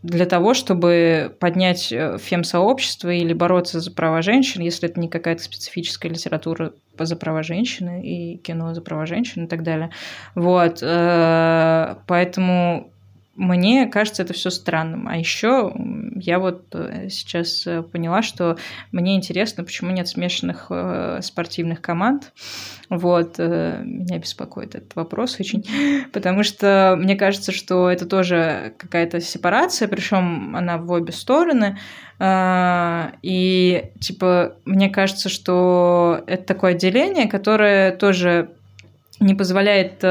для 0.02 0.26
того, 0.26 0.52
чтобы 0.52 1.34
поднять 1.40 1.90
э, 1.90 2.18
фем-сообщество 2.18 3.08
или 3.08 3.32
бороться 3.32 3.80
за 3.80 3.90
права 3.90 4.20
женщин, 4.20 4.60
если 4.60 4.88
это 4.88 5.00
не 5.00 5.08
какая-то 5.08 5.42
специфическая 5.42 6.12
литература 6.12 6.74
за 6.98 7.16
права 7.16 7.42
женщины 7.42 8.02
и 8.04 8.36
кино 8.36 8.74
за 8.74 8.82
права 8.82 9.06
женщин 9.06 9.44
и 9.44 9.48
так 9.48 9.62
далее. 9.62 9.90
Вот. 10.34 10.80
Э, 10.82 11.96
поэтому 12.06 12.92
мне 13.36 13.86
кажется 13.86 14.22
это 14.22 14.32
все 14.32 14.50
странным. 14.50 15.08
А 15.08 15.16
еще 15.16 15.72
я 16.16 16.38
вот 16.38 16.66
э, 16.74 17.08
сейчас 17.08 17.66
э, 17.66 17.82
поняла, 17.82 18.22
что 18.22 18.56
мне 18.92 19.16
интересно, 19.16 19.64
почему 19.64 19.90
нет 19.90 20.06
смешанных 20.06 20.66
э, 20.70 21.20
спортивных 21.22 21.80
команд. 21.80 22.32
Вот, 22.90 23.38
меня 23.38 24.18
беспокоит 24.18 24.74
этот 24.74 24.94
вопрос 24.94 25.40
очень, 25.40 25.64
потому 26.12 26.44
что 26.44 26.96
мне 26.98 27.16
кажется, 27.16 27.50
что 27.50 27.90
это 27.90 28.06
тоже 28.06 28.74
какая-то 28.78 29.20
сепарация, 29.20 29.88
причем 29.88 30.54
она 30.54 30.78
в 30.78 30.90
обе 30.90 31.12
стороны. 31.12 31.78
И, 32.22 33.84
типа, 34.00 34.56
мне 34.64 34.88
кажется, 34.90 35.28
что 35.28 36.22
это 36.26 36.44
такое 36.44 36.72
отделение, 36.72 37.26
которое 37.26 37.90
тоже 37.96 38.50
не 39.18 39.34
позволяет 39.34 40.04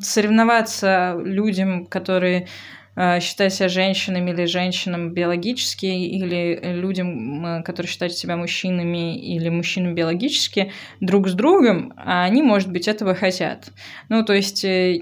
соревноваться 0.00 1.16
людям, 1.22 1.86
которые 1.86 2.48
э, 2.96 3.20
считают 3.20 3.52
себя 3.52 3.68
женщинами 3.68 4.30
или 4.30 4.46
женщинам 4.46 5.12
биологически, 5.12 5.86
или 5.86 6.60
людям, 6.62 7.62
которые 7.64 7.90
считают 7.90 8.14
себя 8.14 8.36
мужчинами 8.36 9.18
или 9.18 9.48
мужчинами 9.48 9.94
биологически, 9.94 10.72
друг 11.00 11.28
с 11.28 11.34
другом, 11.34 11.92
а 11.96 12.24
они, 12.24 12.42
может 12.42 12.70
быть, 12.70 12.88
этого 12.88 13.14
хотят. 13.14 13.70
Ну, 14.08 14.24
то 14.24 14.32
есть, 14.32 14.64
э, 14.64 15.00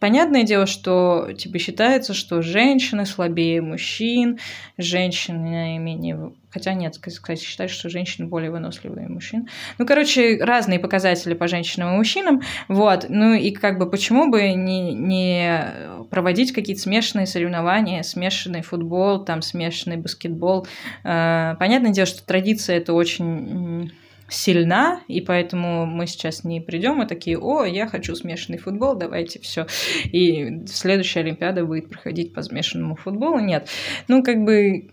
понятное 0.00 0.44
дело, 0.44 0.66
что 0.66 1.32
типа 1.36 1.58
считается, 1.58 2.14
что 2.14 2.42
женщины 2.42 3.06
слабее 3.06 3.60
мужчин, 3.62 4.38
женщины 4.78 5.78
менее 5.78 6.32
Хотя 6.54 6.72
нет, 6.72 6.96
кстати, 7.00 7.42
считаю, 7.42 7.68
что 7.68 7.88
женщины 7.88 8.28
более 8.28 8.52
выносливые 8.52 9.08
мужчин. 9.08 9.48
Ну, 9.78 9.86
короче, 9.86 10.38
разные 10.40 10.78
показатели 10.78 11.34
по 11.34 11.48
женщинам 11.48 11.94
и 11.94 11.96
мужчинам. 11.96 12.42
Вот. 12.68 13.06
Ну 13.08 13.34
и 13.34 13.50
как 13.50 13.78
бы 13.78 13.90
почему 13.90 14.30
бы 14.30 14.52
не, 14.52 14.94
не 14.94 15.64
проводить 16.10 16.52
какие-то 16.52 16.80
смешанные 16.80 17.26
соревнования, 17.26 18.04
смешанный 18.04 18.62
футбол, 18.62 19.24
там 19.24 19.42
смешанный 19.42 19.96
баскетбол. 19.96 20.68
Э, 21.02 21.56
понятное 21.58 21.90
дело, 21.90 22.06
что 22.06 22.24
традиция 22.24 22.76
это 22.76 22.92
очень 22.92 23.90
сильна, 24.28 25.00
и 25.08 25.20
поэтому 25.20 25.86
мы 25.86 26.06
сейчас 26.06 26.44
не 26.44 26.60
придем 26.60 27.02
и 27.02 27.06
такие, 27.06 27.38
о, 27.38 27.64
я 27.64 27.86
хочу 27.86 28.14
смешанный 28.14 28.58
футбол, 28.58 28.94
давайте 28.94 29.38
все. 29.40 29.66
И 30.04 30.64
следующая 30.66 31.20
Олимпиада 31.20 31.64
будет 31.64 31.90
проходить 31.90 32.32
по 32.32 32.42
смешанному 32.42 32.96
футболу. 32.96 33.38
Нет. 33.38 33.68
Ну, 34.08 34.22
как 34.22 34.44
бы 34.44 34.88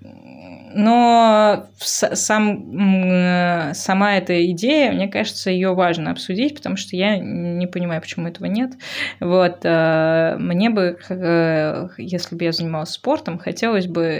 но 0.73 1.67
сам, 1.77 3.73
сама 3.73 4.17
эта 4.17 4.45
идея, 4.51 4.91
мне 4.91 5.07
кажется, 5.07 5.49
ее 5.51 5.73
важно 5.73 6.11
обсудить, 6.11 6.55
потому 6.55 6.77
что 6.77 6.95
я 6.95 7.17
не 7.17 7.67
понимаю, 7.67 8.01
почему 8.01 8.27
этого 8.27 8.45
нет. 8.45 8.71
Вот, 9.19 9.59
э, 9.63 10.35
мне 10.37 10.69
бы, 10.69 10.97
э, 11.09 11.87
если 11.97 12.35
бы 12.35 12.43
я 12.43 12.51
занималась 12.51 12.89
спортом, 12.89 13.39
хотелось 13.39 13.87
бы 13.87 14.03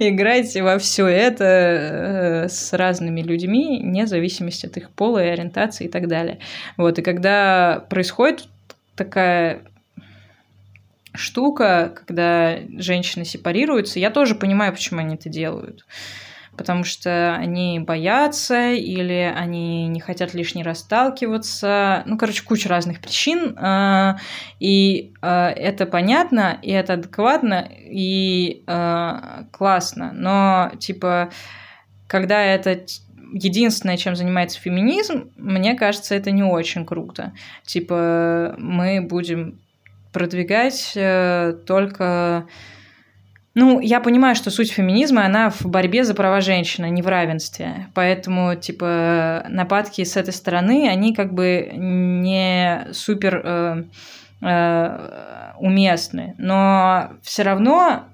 играть 0.00 0.56
во 0.56 0.78
все 0.78 1.06
это 1.06 1.44
э, 1.44 2.48
с 2.48 2.72
разными 2.72 3.20
людьми, 3.22 3.80
вне 3.82 4.06
зависимости 4.06 4.66
от 4.66 4.76
их 4.76 4.90
пола 4.90 5.24
и 5.24 5.28
ориентации 5.28 5.86
и 5.86 5.88
так 5.88 6.08
далее. 6.08 6.38
Вот, 6.76 6.98
и 6.98 7.02
когда 7.02 7.84
происходит 7.88 8.48
такая 8.94 9.62
штука, 11.18 11.92
когда 11.94 12.58
женщины 12.76 13.24
сепарируются. 13.24 13.98
Я 13.98 14.10
тоже 14.10 14.34
понимаю, 14.34 14.72
почему 14.72 15.00
они 15.00 15.16
это 15.16 15.28
делают. 15.28 15.84
Потому 16.56 16.82
что 16.82 17.36
они 17.36 17.78
боятся 17.78 18.72
или 18.72 19.32
они 19.36 19.86
не 19.86 20.00
хотят 20.00 20.34
лишний 20.34 20.64
раз 20.64 20.80
сталкиваться. 20.80 22.02
Ну, 22.06 22.18
короче, 22.18 22.42
куча 22.42 22.68
разных 22.68 23.00
причин. 23.00 23.56
А, 23.58 24.18
и 24.58 25.12
а, 25.22 25.50
это 25.50 25.86
понятно, 25.86 26.58
и 26.62 26.72
это 26.72 26.94
адекватно, 26.94 27.68
и 27.70 28.64
а, 28.66 29.44
классно. 29.52 30.10
Но, 30.12 30.72
типа, 30.80 31.30
когда 32.08 32.42
это 32.42 32.84
единственное, 33.32 33.96
чем 33.96 34.16
занимается 34.16 34.60
феминизм, 34.60 35.30
мне 35.36 35.74
кажется, 35.74 36.14
это 36.14 36.30
не 36.30 36.42
очень 36.42 36.84
круто. 36.84 37.34
Типа, 37.64 38.54
мы 38.58 39.00
будем 39.00 39.60
продвигать 40.12 40.92
э, 40.94 41.54
только... 41.66 42.46
Ну, 43.54 43.80
я 43.80 44.00
понимаю, 44.00 44.36
что 44.36 44.50
суть 44.50 44.70
феминизма, 44.70 45.24
она 45.24 45.50
в 45.50 45.62
борьбе 45.66 46.04
за 46.04 46.14
права 46.14 46.40
женщины, 46.40 46.86
а 46.86 46.90
не 46.90 47.02
в 47.02 47.08
равенстве. 47.08 47.88
Поэтому, 47.94 48.54
типа, 48.54 49.44
нападки 49.48 50.04
с 50.04 50.16
этой 50.16 50.32
стороны, 50.32 50.88
они 50.88 51.12
как 51.14 51.32
бы 51.32 51.70
не 51.74 52.86
супер 52.92 53.42
э, 53.44 53.84
э, 54.42 55.52
уместны. 55.58 56.34
Но 56.38 57.10
все 57.22 57.42
равно 57.42 58.04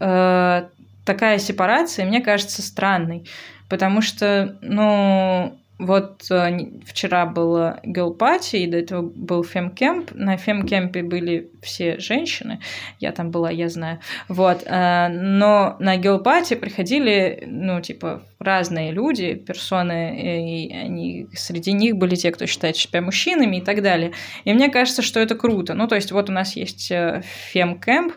э, 0.00 0.64
такая 1.04 1.38
сепарация, 1.38 2.04
мне 2.04 2.20
кажется, 2.20 2.62
странной. 2.62 3.24
Потому 3.68 4.02
что, 4.02 4.56
ну, 4.62 5.58
вот 5.78 6.30
э, 6.30 6.58
вчера 6.86 7.26
было 7.26 7.80
гелпати, 7.82 8.56
и 8.56 8.66
до 8.66 8.78
этого 8.78 9.02
был 9.02 9.42
фемкемп. 9.42 10.12
На 10.14 10.36
фемкемпе 10.36 11.02
были 11.02 11.50
все 11.62 11.98
женщины. 11.98 12.60
Я 13.00 13.12
там 13.12 13.30
была, 13.30 13.50
я 13.50 13.68
знаю. 13.68 13.98
Вот. 14.28 14.62
Э, 14.64 15.08
но 15.08 15.76
на 15.80 15.96
гелпати 15.96 16.54
приходили, 16.54 17.44
ну, 17.46 17.80
типа, 17.80 18.22
разные 18.38 18.92
люди, 18.92 19.34
персоны, 19.34 20.20
и 20.20 20.72
они, 20.72 21.26
среди 21.32 21.72
них 21.72 21.96
были 21.96 22.14
те, 22.14 22.30
кто 22.30 22.46
считает 22.46 22.76
себя 22.76 23.00
мужчинами 23.00 23.56
и 23.56 23.60
так 23.60 23.82
далее. 23.82 24.12
И 24.44 24.52
мне 24.52 24.68
кажется, 24.68 25.02
что 25.02 25.20
это 25.20 25.34
круто. 25.34 25.74
Ну, 25.74 25.88
то 25.88 25.96
есть 25.96 26.12
вот 26.12 26.30
у 26.30 26.32
нас 26.32 26.54
есть 26.54 26.90
э, 26.90 27.22
фемкемп, 27.52 28.14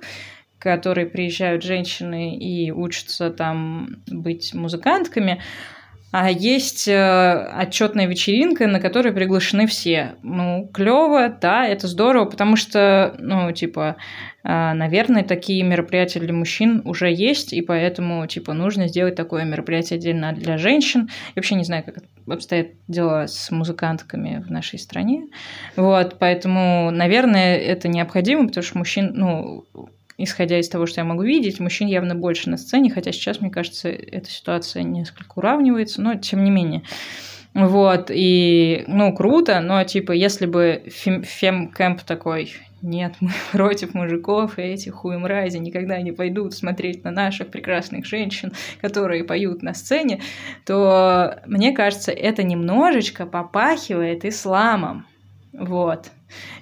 которые 0.59 1.05
приезжают 1.07 1.63
женщины 1.63 2.35
и 2.37 2.71
учатся 2.71 3.29
там 3.29 3.97
быть 4.07 4.53
музыкантками, 4.53 5.41
а 6.17 6.29
есть 6.29 6.87
э, 6.87 7.45
отчетная 7.57 8.07
вечеринка, 8.07 8.67
на 8.67 8.79
которой 8.79 9.11
приглашены 9.11 9.67
все. 9.67 10.15
Ну, 10.23 10.69
клево, 10.73 11.27
да, 11.27 11.67
это 11.67 11.89
здорово, 11.89 12.23
потому 12.23 12.55
что, 12.55 13.13
ну, 13.19 13.51
типа, 13.51 13.97
э, 14.45 14.73
наверное, 14.73 15.25
такие 15.25 15.61
мероприятия 15.63 16.21
для 16.21 16.31
мужчин 16.31 16.81
уже 16.85 17.11
есть, 17.11 17.51
и 17.51 17.61
поэтому, 17.61 18.25
типа, 18.27 18.53
нужно 18.53 18.87
сделать 18.87 19.15
такое 19.15 19.43
мероприятие 19.43 19.97
отдельно 19.97 20.31
для 20.31 20.57
женщин. 20.57 21.09
Я 21.09 21.33
вообще 21.41 21.55
не 21.55 21.65
знаю, 21.65 21.83
как 21.83 21.97
обстоят 22.25 22.67
дела 22.87 23.27
с 23.27 23.51
музыкантками 23.51 24.41
в 24.41 24.49
нашей 24.49 24.79
стране. 24.79 25.27
Вот, 25.75 26.15
поэтому, 26.17 26.91
наверное, 26.91 27.57
это 27.57 27.89
необходимо, 27.89 28.47
потому 28.47 28.63
что 28.63 28.77
мужчин, 28.77 29.11
ну, 29.15 29.65
исходя 30.17 30.59
из 30.59 30.69
того, 30.69 30.85
что 30.85 31.01
я 31.01 31.05
могу 31.05 31.23
видеть, 31.23 31.59
мужчин 31.59 31.87
явно 31.87 32.15
больше 32.15 32.49
на 32.49 32.57
сцене, 32.57 32.91
хотя 32.91 33.11
сейчас, 33.11 33.41
мне 33.41 33.49
кажется, 33.49 33.89
эта 33.89 34.29
ситуация 34.29 34.83
несколько 34.83 35.33
уравнивается, 35.37 36.01
но 36.01 36.15
тем 36.15 36.43
не 36.43 36.51
менее. 36.51 36.83
Вот, 37.53 38.11
и, 38.13 38.83
ну, 38.87 39.13
круто, 39.13 39.61
но, 39.61 39.81
типа, 39.85 40.11
если 40.11 40.45
бы 40.45 40.83
фем- 40.87 41.23
фем-кэмп 41.23 42.01
такой, 42.05 42.53
нет, 42.81 43.15
мы 43.21 43.31
против 43.51 43.93
мужиков, 43.93 44.59
и 44.59 44.61
эти 44.61 44.89
хуемрази 44.89 45.57
никогда 45.57 46.01
не 46.01 46.11
пойдут 46.11 46.53
смотреть 46.53 47.03
на 47.05 47.11
наших 47.11 47.47
прекрасных 47.47 48.05
женщин, 48.05 48.51
которые 48.81 49.23
поют 49.23 49.63
на 49.63 49.73
сцене, 49.73 50.21
то, 50.65 51.39
мне 51.45 51.71
кажется, 51.71 52.11
это 52.11 52.43
немножечко 52.43 53.25
попахивает 53.25 54.25
исламом. 54.25 55.05
Вот 55.53 56.11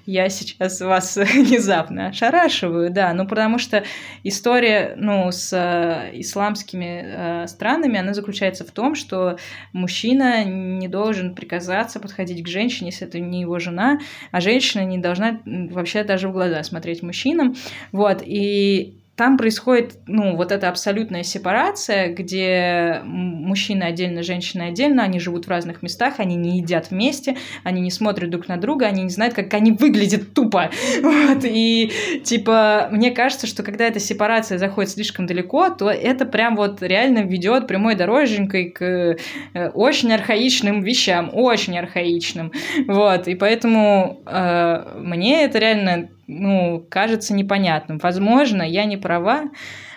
я 0.05 0.30
сейчас 0.30 0.82
вас 0.82 1.16
внезапно 1.34 2.07
ошарашиваю, 2.07 2.91
да, 2.91 3.14
ну 3.14 3.28
потому 3.28 3.57
что 3.57 3.84
история, 4.24 4.95
ну, 4.97 5.32
с 5.32 5.53
э, 5.53 6.11
исламскими 6.20 7.03
э, 7.05 7.47
странами, 7.47 7.99
она 7.99 8.14
заключается 8.14 8.66
в 8.66 8.72
том, 8.72 8.95
что 8.95 9.38
мужчина 9.72 10.43
не 10.43 10.88
должен 10.88 11.36
приказаться 11.36 11.99
подходить 11.99 12.43
к 12.43 12.47
женщине, 12.47 12.89
если 12.91 13.07
это 13.07 13.20
не 13.20 13.41
его 13.41 13.59
жена, 13.59 13.99
а 14.32 14.41
женщина 14.41 14.84
не 14.84 14.97
должна 14.97 15.39
вообще 15.45 16.03
даже 16.03 16.28
в 16.28 16.34
глаза 16.34 16.64
смотреть 16.64 17.03
мужчинам, 17.03 17.55
вот, 17.91 18.22
и 18.26 19.03
там 19.16 19.38
происходит, 19.38 19.99
ну, 20.07 20.36
вот 20.36 20.51
эта 20.51 20.70
абсолютная 20.70 21.22
сепарация, 21.22 22.11
где 22.11 23.01
мужчины 23.03 23.84
отдельно, 23.84 24.24
женщины 24.24 24.64
отдельно, 24.64 25.03
они 25.03 25.20
живут 25.20 25.45
в 25.45 25.49
разных 25.49 25.84
местах, 25.84 26.16
они 26.18 26.36
не 26.36 26.57
едят 26.57 26.89
вместе, 26.89 27.38
они 27.64 27.82
не 27.82 27.91
смотрят 27.91 28.32
друг 28.32 28.47
на 28.47 28.57
друга, 28.57 28.88
они 28.88 29.03
не 29.03 29.09
знают, 29.09 29.36
как 29.36 29.53
они 29.53 29.72
выглядят 29.72 30.34
тупо. 30.34 30.72
Вот, 31.03 31.43
и, 31.43 31.91
типа, 32.24 32.89
мне 32.91 33.11
кажется, 33.11 33.45
что 33.45 33.61
когда 33.61 33.86
эта 33.86 33.99
сепарация 33.99 34.57
заходит 34.57 34.91
слишком 34.91 35.26
далеко, 35.26 35.70
то 35.70 35.89
это 35.89 36.26
прям 36.26 36.55
вот 36.55 36.82
реально 36.82 37.20
ведет 37.20 37.68
прямой 37.68 37.95
дороженькой 37.95 38.72
к 38.72 38.84
э, 38.84 39.70
очень 39.70 40.11
архаичным 40.11 40.82
вещам, 40.82 41.30
очень 41.34 41.78
архаичным. 41.78 42.51
Вот, 42.88 43.28
и 43.28 43.36
поэтому 43.36 44.22
э, 44.26 44.99
мне 44.99 45.43
это 45.43 45.59
реально 45.59 46.09
ну, 46.28 46.86
кажется 46.89 47.34
непонятным. 47.34 47.97
Возможно, 47.97 48.63
я 48.63 48.86
не 48.86 48.97
права, 48.97 49.45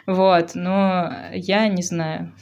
вот, 0.07 0.53
но 0.55 1.13
я 1.33 1.69
не 1.69 1.83
знаю. 1.83 2.33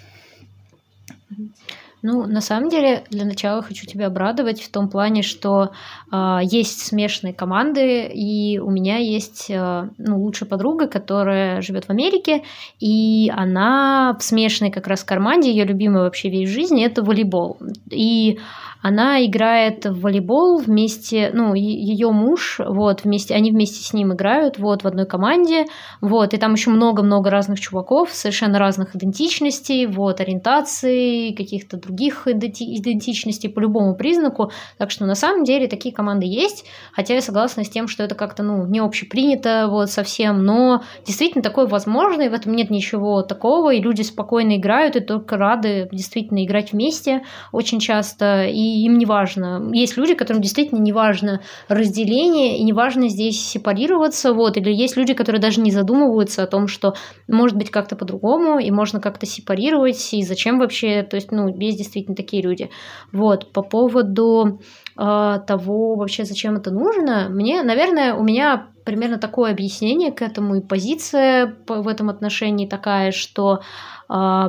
Ну, 2.07 2.26
на 2.26 2.43
самом 2.43 2.68
деле, 2.68 3.05
для 3.09 3.24
начала 3.24 3.62
хочу 3.62 3.87
тебя 3.87 4.09
обрадовать 4.09 4.61
в 4.61 4.70
том 4.70 4.91
плане, 4.91 5.22
что 5.22 5.70
э, 6.12 6.39
есть 6.43 6.80
смешанные 6.80 7.32
команды, 7.32 8.07
и 8.12 8.59
у 8.59 8.70
меня 8.70 8.99
есть 8.99 9.47
э, 9.49 9.89
ну, 9.97 10.20
лучшая 10.20 10.47
подруга, 10.47 10.87
которая 10.87 11.62
живет 11.62 11.87
в 11.87 11.91
Америке, 11.91 12.43
и 12.78 13.32
она 13.35 14.14
в 14.20 14.22
смешанной 14.22 14.70
как 14.70 14.87
раз 14.87 15.03
команде, 15.03 15.51
ее 15.51 15.64
любимая 15.64 16.03
вообще 16.03 16.28
вещь 16.28 16.51
в 16.51 16.53
жизни 16.53 16.85
это 16.85 17.03
волейбол. 17.03 17.57
И 17.91 18.39
она 18.85 19.24
играет 19.24 19.87
в 19.87 20.03
волейбол 20.03 20.59
вместе, 20.59 21.30
ну, 21.32 21.55
ее 21.55 22.11
муж, 22.11 22.61
вот, 22.62 23.05
вместе, 23.05 23.35
они 23.35 23.51
вместе 23.51 23.82
с 23.82 23.95
ним 23.95 24.12
играют, 24.12 24.59
вот, 24.59 24.85
в 24.85 24.87
одной 24.87 25.07
команде, 25.07 25.64
вот, 26.03 26.35
и 26.35 26.37
там 26.37 26.53
еще 26.53 26.68
много-много 26.68 27.30
разных 27.30 27.59
чуваков, 27.61 28.11
совершенно 28.12 28.59
разных 28.59 28.95
идентичностей, 28.95 29.87
вот, 29.87 30.20
ориентаций, 30.20 31.32
каких-то 31.35 31.78
других 31.78 32.28
идентичностей 32.28 33.49
по 33.49 33.61
любому 33.61 33.95
признаку, 33.97 34.51
так 34.76 34.91
что 34.91 35.07
на 35.07 35.14
самом 35.14 35.45
деле 35.45 35.66
такие 35.66 35.95
команды 35.95 36.26
есть, 36.26 36.66
хотя 36.93 37.14
я 37.14 37.22
согласна 37.22 37.64
с 37.64 37.70
тем, 37.70 37.89
что 37.89 38.03
это 38.03 38.14
как-то, 38.14 38.43
ну, 38.43 38.66
не 38.66 38.80
общепринято, 38.80 39.68
вот, 39.70 39.89
совсем, 39.89 40.45
но 40.45 40.82
действительно 41.07 41.43
такое 41.43 41.66
возможно, 41.66 42.20
и 42.20 42.28
в 42.28 42.35
этом 42.35 42.55
нет 42.55 42.68
ничего 42.68 43.22
такого, 43.22 43.72
и 43.72 43.80
люди 43.80 44.03
спокойно 44.03 44.59
играют, 44.59 44.95
и 44.95 45.01
только 45.01 45.39
рады 45.39 45.89
действительно 45.91 46.45
играть 46.45 46.72
вместе 46.72 47.22
очень 47.51 47.80
часто, 47.80 48.45
и 48.45 48.74
им 48.83 48.99
не 48.99 49.07
важно. 49.07 49.70
Есть 49.72 49.97
люди, 49.97 50.14
которым 50.14 50.43
действительно 50.43 50.81
не 50.81 50.93
важно 50.93 51.41
разделение, 51.68 52.59
и 52.59 52.62
не 52.64 52.72
важно 52.72 53.09
здесь 53.09 53.41
сепарироваться, 53.45 54.33
вот, 54.33 54.57
или 54.57 54.72
есть 54.72 54.97
люди, 54.97 55.14
которые 55.14 55.41
даже 55.41 55.61
не 55.61 55.70
задумываются 55.70 56.43
о 56.43 56.47
том, 56.47 56.68
что 56.68 56.95
может 57.29 57.57
быть 57.57 57.70
как-то 57.70 57.97
по-другому, 57.97 58.59
и 58.59 58.70
можно 58.70 59.01
как-то 59.01 59.27
сепарировать, 59.27 60.12
и 60.12 60.22
зачем 60.22 60.59
вообще, 60.59 61.03
то 61.03 61.16
есть, 61.16 61.33
ну, 61.33 61.49
есть 61.49 61.79
действительно 61.79 62.16
такие 62.16 62.43
люди. 62.43 62.70
Вот, 63.12 63.53
по 63.53 63.62
поводу 63.62 64.61
э, 64.99 65.39
того 65.47 65.97
вообще, 65.97 66.25
зачем 66.25 66.57
это 66.57 66.70
нужно, 66.70 67.29
мне, 67.31 67.62
наверное, 67.62 68.14
у 68.14 68.22
меня 68.22 68.66
примерно 68.85 69.18
такое 69.18 69.51
объяснение 69.51 70.12
к 70.12 70.22
этому, 70.22 70.57
и 70.57 70.61
позиция 70.61 71.55
в 71.66 71.89
этом 71.89 72.11
отношении 72.11 72.66
такая, 72.66 73.12
что 73.12 73.61
э, 74.09 74.49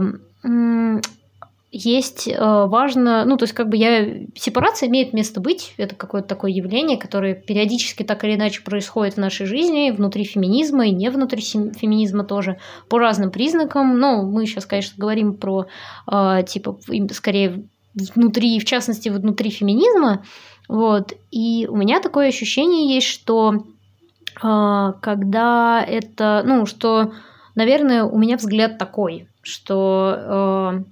есть 1.77 2.29
э, 2.29 2.37
важно, 2.39 3.25
ну, 3.25 3.35
то 3.35 3.43
есть 3.43 3.53
как 3.53 3.67
бы 3.67 3.75
я, 3.75 4.25
сепарация 4.33 4.87
имеет 4.87 5.11
место 5.11 5.41
быть, 5.41 5.73
это 5.75 5.93
какое-то 5.93 6.29
такое 6.29 6.51
явление, 6.51 6.97
которое 6.97 7.35
периодически 7.35 8.03
так 8.03 8.23
или 8.23 8.35
иначе 8.35 8.61
происходит 8.61 9.15
в 9.15 9.19
нашей 9.19 9.45
жизни, 9.45 9.91
внутри 9.91 10.23
феминизма 10.23 10.87
и 10.87 10.91
не 10.91 11.09
внутри 11.09 11.41
феминизма 11.41 12.23
тоже, 12.23 12.59
по 12.87 12.97
разным 12.97 13.29
признакам, 13.29 13.99
ну, 13.99 14.25
мы 14.25 14.45
сейчас, 14.45 14.65
конечно, 14.65 14.93
говорим 14.97 15.33
про, 15.33 15.65
э, 16.09 16.43
типа, 16.47 16.79
скорее 17.11 17.65
внутри, 17.93 18.57
в 18.59 18.65
частности, 18.65 19.09
внутри 19.09 19.49
феминизма, 19.49 20.23
вот, 20.69 21.11
и 21.31 21.67
у 21.69 21.75
меня 21.75 21.99
такое 21.99 22.29
ощущение 22.29 22.95
есть, 22.95 23.07
что 23.07 23.65
э, 24.41 24.93
когда 25.01 25.83
это, 25.85 26.41
ну, 26.45 26.65
что, 26.65 27.11
наверное, 27.53 28.05
у 28.05 28.17
меня 28.17 28.37
взгляд 28.37 28.77
такой, 28.77 29.27
что... 29.41 30.85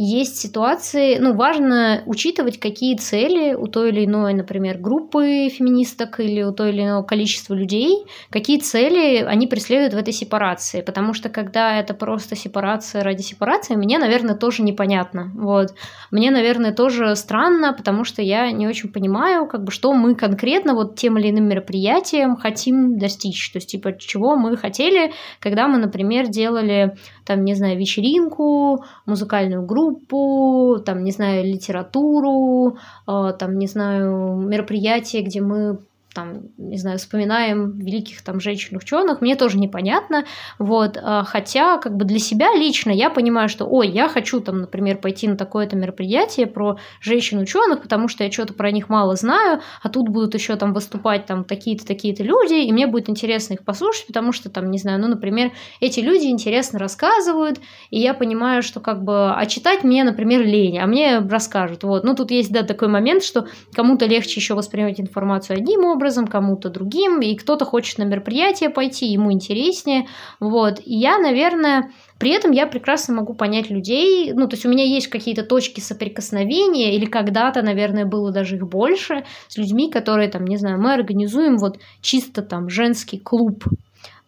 Есть 0.00 0.36
ситуации, 0.36 1.18
ну, 1.18 1.34
важно 1.34 2.04
учитывать, 2.06 2.60
какие 2.60 2.96
цели 2.96 3.54
у 3.54 3.66
той 3.66 3.90
или 3.90 4.04
иной, 4.04 4.32
например, 4.32 4.78
группы 4.78 5.48
феминисток 5.48 6.20
или 6.20 6.44
у 6.44 6.52
той 6.52 6.70
или 6.70 6.82
иного 6.82 7.02
количества 7.02 7.54
людей, 7.54 8.04
какие 8.30 8.60
цели 8.60 9.24
они 9.24 9.48
преследуют 9.48 9.94
в 9.94 9.96
этой 9.96 10.12
сепарации. 10.12 10.82
Потому 10.82 11.14
что 11.14 11.30
когда 11.30 11.80
это 11.80 11.94
просто 11.94 12.36
сепарация 12.36 13.02
ради 13.02 13.22
сепарации, 13.22 13.74
мне, 13.74 13.98
наверное, 13.98 14.36
тоже 14.36 14.62
непонятно. 14.62 15.32
Вот. 15.34 15.74
Мне, 16.12 16.30
наверное, 16.30 16.72
тоже 16.72 17.16
странно, 17.16 17.72
потому 17.72 18.04
что 18.04 18.22
я 18.22 18.52
не 18.52 18.68
очень 18.68 18.92
понимаю, 18.92 19.48
как 19.48 19.64
бы, 19.64 19.72
что 19.72 19.92
мы 19.92 20.14
конкретно 20.14 20.74
вот 20.74 20.94
тем 20.94 21.18
или 21.18 21.30
иным 21.30 21.48
мероприятием 21.48 22.36
хотим 22.36 22.98
достичь. 22.98 23.50
То 23.50 23.56
есть, 23.56 23.70
типа, 23.72 23.98
чего 23.98 24.36
мы 24.36 24.56
хотели, 24.56 25.12
когда 25.40 25.66
мы, 25.66 25.78
например, 25.78 26.28
делали, 26.28 26.94
там, 27.26 27.44
не 27.44 27.54
знаю, 27.54 27.76
вечеринку, 27.76 28.84
музыкальную 29.04 29.66
группу, 29.66 29.87
группу, 29.88 30.80
там, 30.84 31.04
не 31.04 31.12
знаю, 31.12 31.44
литературу, 31.44 32.76
э, 33.06 33.32
там, 33.38 33.58
не 33.58 33.66
знаю, 33.66 34.36
мероприятия, 34.36 35.22
где 35.22 35.40
мы 35.40 35.78
там, 36.18 36.48
не 36.56 36.78
знаю, 36.78 36.98
вспоминаем 36.98 37.78
великих 37.78 38.22
там 38.22 38.40
женщин-ученых, 38.40 39.20
мне 39.20 39.36
тоже 39.36 39.56
непонятно, 39.56 40.24
вот, 40.58 40.98
а, 41.00 41.22
хотя 41.22 41.78
как 41.78 41.96
бы 41.96 42.04
для 42.04 42.18
себя 42.18 42.56
лично 42.56 42.90
я 42.90 43.08
понимаю, 43.08 43.48
что, 43.48 43.66
ой, 43.66 43.88
я 43.88 44.08
хочу 44.08 44.40
там, 44.40 44.62
например, 44.62 44.98
пойти 44.98 45.28
на 45.28 45.36
такое-то 45.36 45.76
мероприятие 45.76 46.48
про 46.48 46.78
женщин-ученых, 47.00 47.82
потому 47.82 48.08
что 48.08 48.24
я 48.24 48.32
что-то 48.32 48.52
про 48.52 48.72
них 48.72 48.88
мало 48.88 49.14
знаю, 49.14 49.60
а 49.80 49.88
тут 49.88 50.08
будут 50.08 50.34
еще 50.34 50.56
там 50.56 50.72
выступать 50.72 51.26
там 51.26 51.44
такие-то, 51.44 51.86
такие-то 51.86 52.24
люди, 52.24 52.64
и 52.64 52.72
мне 52.72 52.88
будет 52.88 53.08
интересно 53.08 53.54
их 53.54 53.64
послушать, 53.64 54.08
потому 54.08 54.32
что 54.32 54.50
там, 54.50 54.72
не 54.72 54.78
знаю, 54.78 55.00
ну, 55.00 55.06
например, 55.06 55.52
эти 55.80 56.00
люди 56.00 56.26
интересно 56.26 56.80
рассказывают, 56.80 57.60
и 57.90 58.00
я 58.00 58.12
понимаю, 58.12 58.64
что 58.64 58.80
как 58.80 59.04
бы, 59.04 59.30
а 59.32 59.46
читать 59.46 59.84
мне, 59.84 60.02
например, 60.02 60.44
лень, 60.44 60.80
а 60.80 60.86
мне 60.88 61.20
расскажут, 61.20 61.84
вот, 61.84 62.02
ну, 62.02 62.16
тут 62.16 62.32
есть, 62.32 62.50
да, 62.50 62.64
такой 62.64 62.88
момент, 62.88 63.22
что 63.22 63.46
кому-то 63.72 64.06
легче 64.06 64.40
еще 64.40 64.54
воспринимать 64.54 64.98
информацию 64.98 65.58
одним 65.58 65.84
образом, 65.84 66.07
образом, 66.08 66.26
кому-то 66.26 66.70
другим, 66.70 67.20
и 67.20 67.36
кто-то 67.36 67.64
хочет 67.64 67.98
на 67.98 68.04
мероприятие 68.04 68.70
пойти, 68.70 69.06
ему 69.06 69.30
интереснее, 69.30 70.06
вот, 70.40 70.80
и 70.84 70.94
я, 70.94 71.18
наверное, 71.18 71.90
при 72.18 72.30
этом 72.30 72.50
я 72.50 72.66
прекрасно 72.66 73.14
могу 73.14 73.34
понять 73.34 73.70
людей, 73.70 74.32
ну, 74.32 74.48
то 74.48 74.56
есть 74.56 74.64
у 74.64 74.70
меня 74.70 74.84
есть 74.84 75.08
какие-то 75.08 75.42
точки 75.42 75.80
соприкосновения, 75.80 76.96
или 76.96 77.04
когда-то, 77.04 77.62
наверное, 77.62 78.06
было 78.06 78.32
даже 78.32 78.56
их 78.56 78.66
больше, 78.66 79.24
с 79.48 79.58
людьми, 79.58 79.90
которые, 79.90 80.30
там, 80.30 80.44
не 80.44 80.56
знаю, 80.56 80.80
мы 80.80 80.94
организуем 80.94 81.58
вот 81.58 81.78
чисто 82.00 82.42
там 82.42 82.70
женский 82.70 83.18
клуб, 83.18 83.64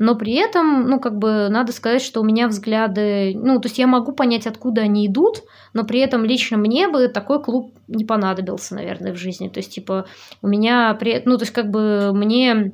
но 0.00 0.14
при 0.14 0.32
этом, 0.32 0.88
ну, 0.88 0.98
как 0.98 1.18
бы 1.18 1.48
надо 1.50 1.72
сказать, 1.72 2.00
что 2.00 2.22
у 2.22 2.24
меня 2.24 2.48
взгляды, 2.48 3.34
ну, 3.36 3.60
то 3.60 3.68
есть 3.68 3.78
я 3.78 3.86
могу 3.86 4.12
понять, 4.12 4.46
откуда 4.46 4.80
они 4.80 5.06
идут, 5.06 5.42
но 5.74 5.84
при 5.84 6.00
этом 6.00 6.24
лично 6.24 6.56
мне 6.56 6.88
бы 6.88 7.08
такой 7.08 7.42
клуб 7.42 7.74
не 7.86 8.06
понадобился, 8.06 8.74
наверное, 8.74 9.12
в 9.12 9.18
жизни. 9.18 9.48
То 9.48 9.58
есть, 9.58 9.74
типа, 9.74 10.06
у 10.40 10.48
меня, 10.48 10.94
при... 10.94 11.22
ну, 11.26 11.36
то 11.36 11.42
есть, 11.42 11.52
как 11.52 11.70
бы 11.70 12.12
мне 12.14 12.72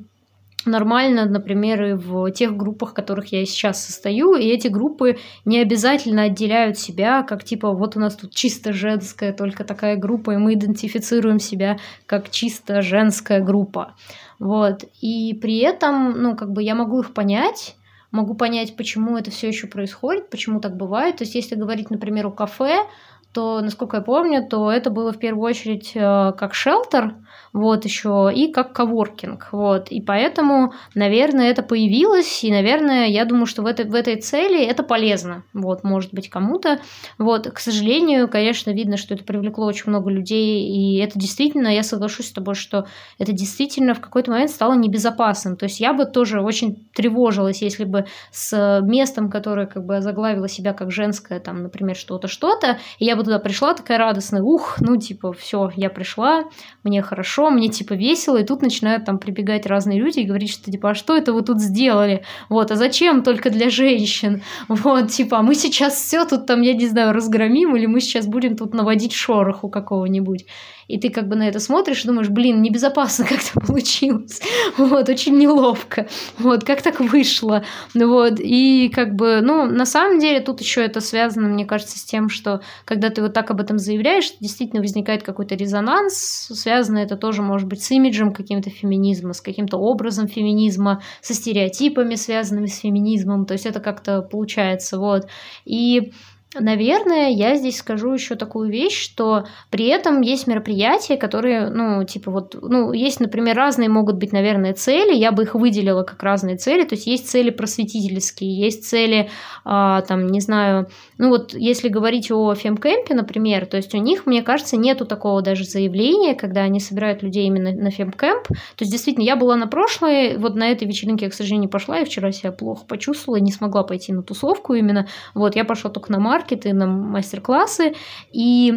нормально, 0.65 1.25
например, 1.25 1.83
и 1.83 1.93
в 1.93 2.31
тех 2.31 2.55
группах, 2.55 2.91
в 2.91 2.93
которых 2.93 3.31
я 3.33 3.45
сейчас 3.45 3.85
состою, 3.85 4.35
и 4.35 4.45
эти 4.45 4.67
группы 4.67 5.17
не 5.43 5.59
обязательно 5.59 6.23
отделяют 6.23 6.77
себя, 6.77 7.23
как 7.23 7.43
типа 7.43 7.71
вот 7.71 7.95
у 7.97 7.99
нас 7.99 8.15
тут 8.15 8.33
чисто 8.33 8.73
женская 8.73 9.33
только 9.33 9.63
такая 9.63 9.97
группа, 9.97 10.31
и 10.31 10.37
мы 10.37 10.53
идентифицируем 10.53 11.39
себя 11.39 11.77
как 12.05 12.29
чисто 12.29 12.81
женская 12.81 13.41
группа. 13.41 13.95
Вот. 14.39 14.83
И 15.01 15.33
при 15.41 15.59
этом, 15.59 16.21
ну, 16.21 16.35
как 16.35 16.51
бы 16.51 16.63
я 16.63 16.75
могу 16.75 16.99
их 16.99 17.13
понять, 17.13 17.75
могу 18.11 18.35
понять, 18.35 18.75
почему 18.75 19.17
это 19.17 19.31
все 19.31 19.47
еще 19.47 19.67
происходит, 19.67 20.29
почему 20.29 20.59
так 20.59 20.75
бывает. 20.77 21.17
То 21.17 21.23
есть, 21.23 21.35
если 21.35 21.55
говорить, 21.55 21.89
например, 21.89 22.27
о 22.27 22.31
кафе, 22.31 22.85
то, 23.33 23.61
насколько 23.61 23.97
я 23.97 24.03
помню, 24.03 24.47
то 24.47 24.71
это 24.71 24.89
было 24.89 25.11
в 25.11 25.19
первую 25.19 25.43
очередь 25.45 25.91
э, 25.95 26.33
как 26.37 26.53
шелтер, 26.53 27.15
вот 27.57 27.85
еще, 27.85 28.31
и 28.33 28.51
как 28.51 28.73
коворкинг, 28.73 29.49
вот, 29.51 29.91
и 29.91 30.01
поэтому, 30.01 30.73
наверное, 30.93 31.49
это 31.49 31.63
появилось, 31.63 32.43
и, 32.43 32.51
наверное, 32.51 33.07
я 33.07 33.25
думаю, 33.25 33.47
что 33.47 33.63
в 33.63 33.65
этой, 33.65 33.85
в 33.85 33.95
этой 33.95 34.21
цели 34.21 34.63
это 34.63 34.83
полезно, 34.83 35.43
вот, 35.53 35.83
может 35.83 36.13
быть, 36.13 36.29
кому-то, 36.29 36.79
вот, 37.17 37.49
к 37.49 37.59
сожалению, 37.59 38.27
конечно, 38.27 38.71
видно, 38.71 38.97
что 38.97 39.15
это 39.15 39.23
привлекло 39.23 39.65
очень 39.65 39.89
много 39.89 40.09
людей, 40.09 40.67
и 40.67 40.97
это 40.99 41.17
действительно, 41.17 41.67
я 41.67 41.83
соглашусь 41.83 42.27
с 42.27 42.31
тобой, 42.31 42.55
что 42.55 42.85
это 43.17 43.31
действительно 43.31 43.93
в 43.93 44.01
какой-то 44.01 44.31
момент 44.31 44.51
стало 44.51 44.73
небезопасным, 44.73 45.57
то 45.57 45.65
есть 45.65 45.79
я 45.79 45.93
бы 45.93 46.05
тоже 46.05 46.41
очень 46.41 46.87
тревожилась, 46.93 47.61
если 47.61 47.85
бы 47.85 48.05
с 48.31 48.81
местом, 48.83 49.29
которое 49.29 49.65
как 49.65 49.85
бы 49.85 50.01
заглавило 50.01 50.47
себя 50.47 50.73
как 50.73 50.91
женское, 50.91 51.39
там, 51.39 51.63
например, 51.63 51.95
что-то, 51.95 52.27
что-то, 52.27 52.77
и 52.99 53.05
я 53.05 53.15
бы 53.15 53.23
туда 53.23 53.39
пришла 53.39 53.73
такая 53.73 53.97
радостная, 53.97 54.41
ух, 54.41 54.77
ну, 54.79 54.97
типа, 54.97 55.33
все, 55.33 55.71
я 55.75 55.89
пришла, 55.89 56.43
мне 56.83 57.01
хорошо, 57.01 57.46
мне, 57.49 57.69
типа, 57.69 57.93
весело, 57.93 58.37
и 58.37 58.45
тут 58.45 58.61
начинают 58.61 59.05
там 59.05 59.17
прибегать 59.17 59.65
разные 59.65 59.99
люди 59.99 60.19
и 60.19 60.25
говорить, 60.25 60.51
что, 60.51 60.71
типа, 60.71 60.91
а 60.91 60.95
что 60.95 61.15
это 61.15 61.33
вы 61.33 61.41
тут 61.41 61.61
сделали? 61.61 62.23
Вот, 62.49 62.71
а 62.71 62.75
зачем 62.75 63.23
только 63.23 63.49
для 63.49 63.69
женщин? 63.69 64.41
Вот, 64.67 65.09
типа, 65.09 65.39
а 65.39 65.41
мы 65.41 65.55
сейчас 65.55 65.95
все 65.95 66.25
тут 66.25 66.45
там, 66.45 66.61
я 66.61 66.73
не 66.73 66.87
знаю, 66.87 67.13
разгромим, 67.13 67.75
или 67.75 67.85
мы 67.85 68.01
сейчас 68.01 68.27
будем 68.27 68.55
тут 68.55 68.73
наводить 68.73 69.13
шороху 69.13 69.69
какого-нибудь 69.69 70.45
и 70.87 70.97
ты 70.97 71.09
как 71.09 71.27
бы 71.27 71.35
на 71.35 71.47
это 71.47 71.59
смотришь 71.59 72.03
и 72.03 72.07
думаешь, 72.07 72.29
блин, 72.29 72.61
небезопасно 72.61 73.25
как-то 73.29 73.59
получилось, 73.59 74.41
вот, 74.77 75.09
очень 75.09 75.37
неловко, 75.37 76.07
вот, 76.37 76.63
как 76.63 76.81
так 76.81 76.99
вышло, 76.99 77.63
вот, 77.93 78.39
и 78.39 78.89
как 78.93 79.15
бы, 79.15 79.41
ну, 79.41 79.65
на 79.65 79.85
самом 79.85 80.19
деле 80.19 80.39
тут 80.39 80.61
еще 80.61 80.83
это 80.83 81.01
связано, 81.01 81.47
мне 81.47 81.65
кажется, 81.65 81.99
с 81.99 82.03
тем, 82.03 82.29
что 82.29 82.61
когда 82.85 83.09
ты 83.09 83.21
вот 83.21 83.33
так 83.33 83.51
об 83.51 83.61
этом 83.61 83.77
заявляешь, 83.77 84.31
действительно 84.39 84.81
возникает 84.81 85.23
какой-то 85.23 85.55
резонанс, 85.55 86.15
связано 86.53 86.99
это 86.99 87.17
тоже, 87.17 87.41
может 87.41 87.67
быть, 87.67 87.83
с 87.83 87.91
имиджем 87.91 88.33
каким-то 88.33 88.69
феминизма, 88.69 89.33
с 89.33 89.41
каким-то 89.41 89.77
образом 89.77 90.27
феминизма, 90.27 91.01
со 91.21 91.33
стереотипами, 91.33 92.15
связанными 92.15 92.67
с 92.67 92.79
феминизмом, 92.79 93.45
то 93.45 93.53
есть 93.53 93.65
это 93.65 93.79
как-то 93.79 94.21
получается, 94.21 94.97
вот, 94.97 95.27
и 95.65 96.11
Наверное, 96.55 97.29
я 97.29 97.55
здесь 97.55 97.77
скажу 97.77 98.13
еще 98.13 98.35
такую 98.35 98.69
вещь, 98.71 98.97
что 98.97 99.45
при 99.69 99.87
этом 99.87 100.21
есть 100.21 100.47
мероприятия, 100.47 101.17
которые, 101.17 101.69
ну, 101.69 102.05
типа 102.05 102.31
вот, 102.31 102.55
ну, 102.61 102.93
есть, 102.93 103.19
например, 103.19 103.57
разные 103.57 103.89
могут 103.89 104.15
быть, 104.15 104.31
наверное, 104.31 104.73
цели, 104.73 105.13
я 105.13 105.33
бы 105.33 105.43
их 105.43 105.55
выделила 105.55 106.03
как 106.03 106.23
разные 106.23 106.55
цели, 106.55 106.83
то 106.83 106.95
есть 106.95 107.05
есть 107.05 107.27
цели 107.29 107.49
просветительские, 107.49 108.57
есть 108.57 108.85
цели, 108.87 109.29
а, 109.65 110.01
там, 110.03 110.27
не 110.27 110.39
знаю, 110.39 110.87
ну 111.17 111.29
вот 111.29 111.53
если 111.53 111.89
говорить 111.89 112.31
о 112.31 112.55
фемкемпе, 112.55 113.13
например, 113.13 113.65
то 113.65 113.75
есть 113.75 113.93
у 113.93 113.97
них, 113.97 114.25
мне 114.25 114.41
кажется, 114.41 114.77
нету 114.77 115.05
такого 115.05 115.41
даже 115.41 115.65
заявления, 115.65 116.33
когда 116.33 116.61
они 116.61 116.79
собирают 116.79 117.23
людей 117.23 117.45
именно 117.47 117.73
на 117.73 117.91
фемкемп, 117.91 118.47
то 118.47 118.55
есть 118.79 118.91
действительно, 118.91 119.25
я 119.25 119.35
была 119.35 119.57
на 119.57 119.67
прошлой, 119.67 120.37
вот 120.37 120.55
на 120.55 120.71
этой 120.71 120.87
вечеринке 120.87 121.25
я, 121.25 121.31
к 121.31 121.33
сожалению, 121.33 121.63
не 121.63 121.67
пошла, 121.67 121.97
я 121.97 122.05
вчера 122.05 122.31
себя 122.31 122.53
плохо 122.53 122.85
почувствовала, 122.87 123.37
не 123.41 123.51
смогла 123.51 123.83
пойти 123.83 124.13
на 124.13 124.23
тусовку 124.23 124.73
именно, 124.75 125.07
вот, 125.33 125.57
я 125.57 125.65
пошла 125.65 125.91
только 125.91 126.09
на 126.11 126.19
март, 126.19 126.36
маркеты, 126.37 126.73
на 126.73 126.85
мастер-классы. 126.87 127.93
И 128.31 128.73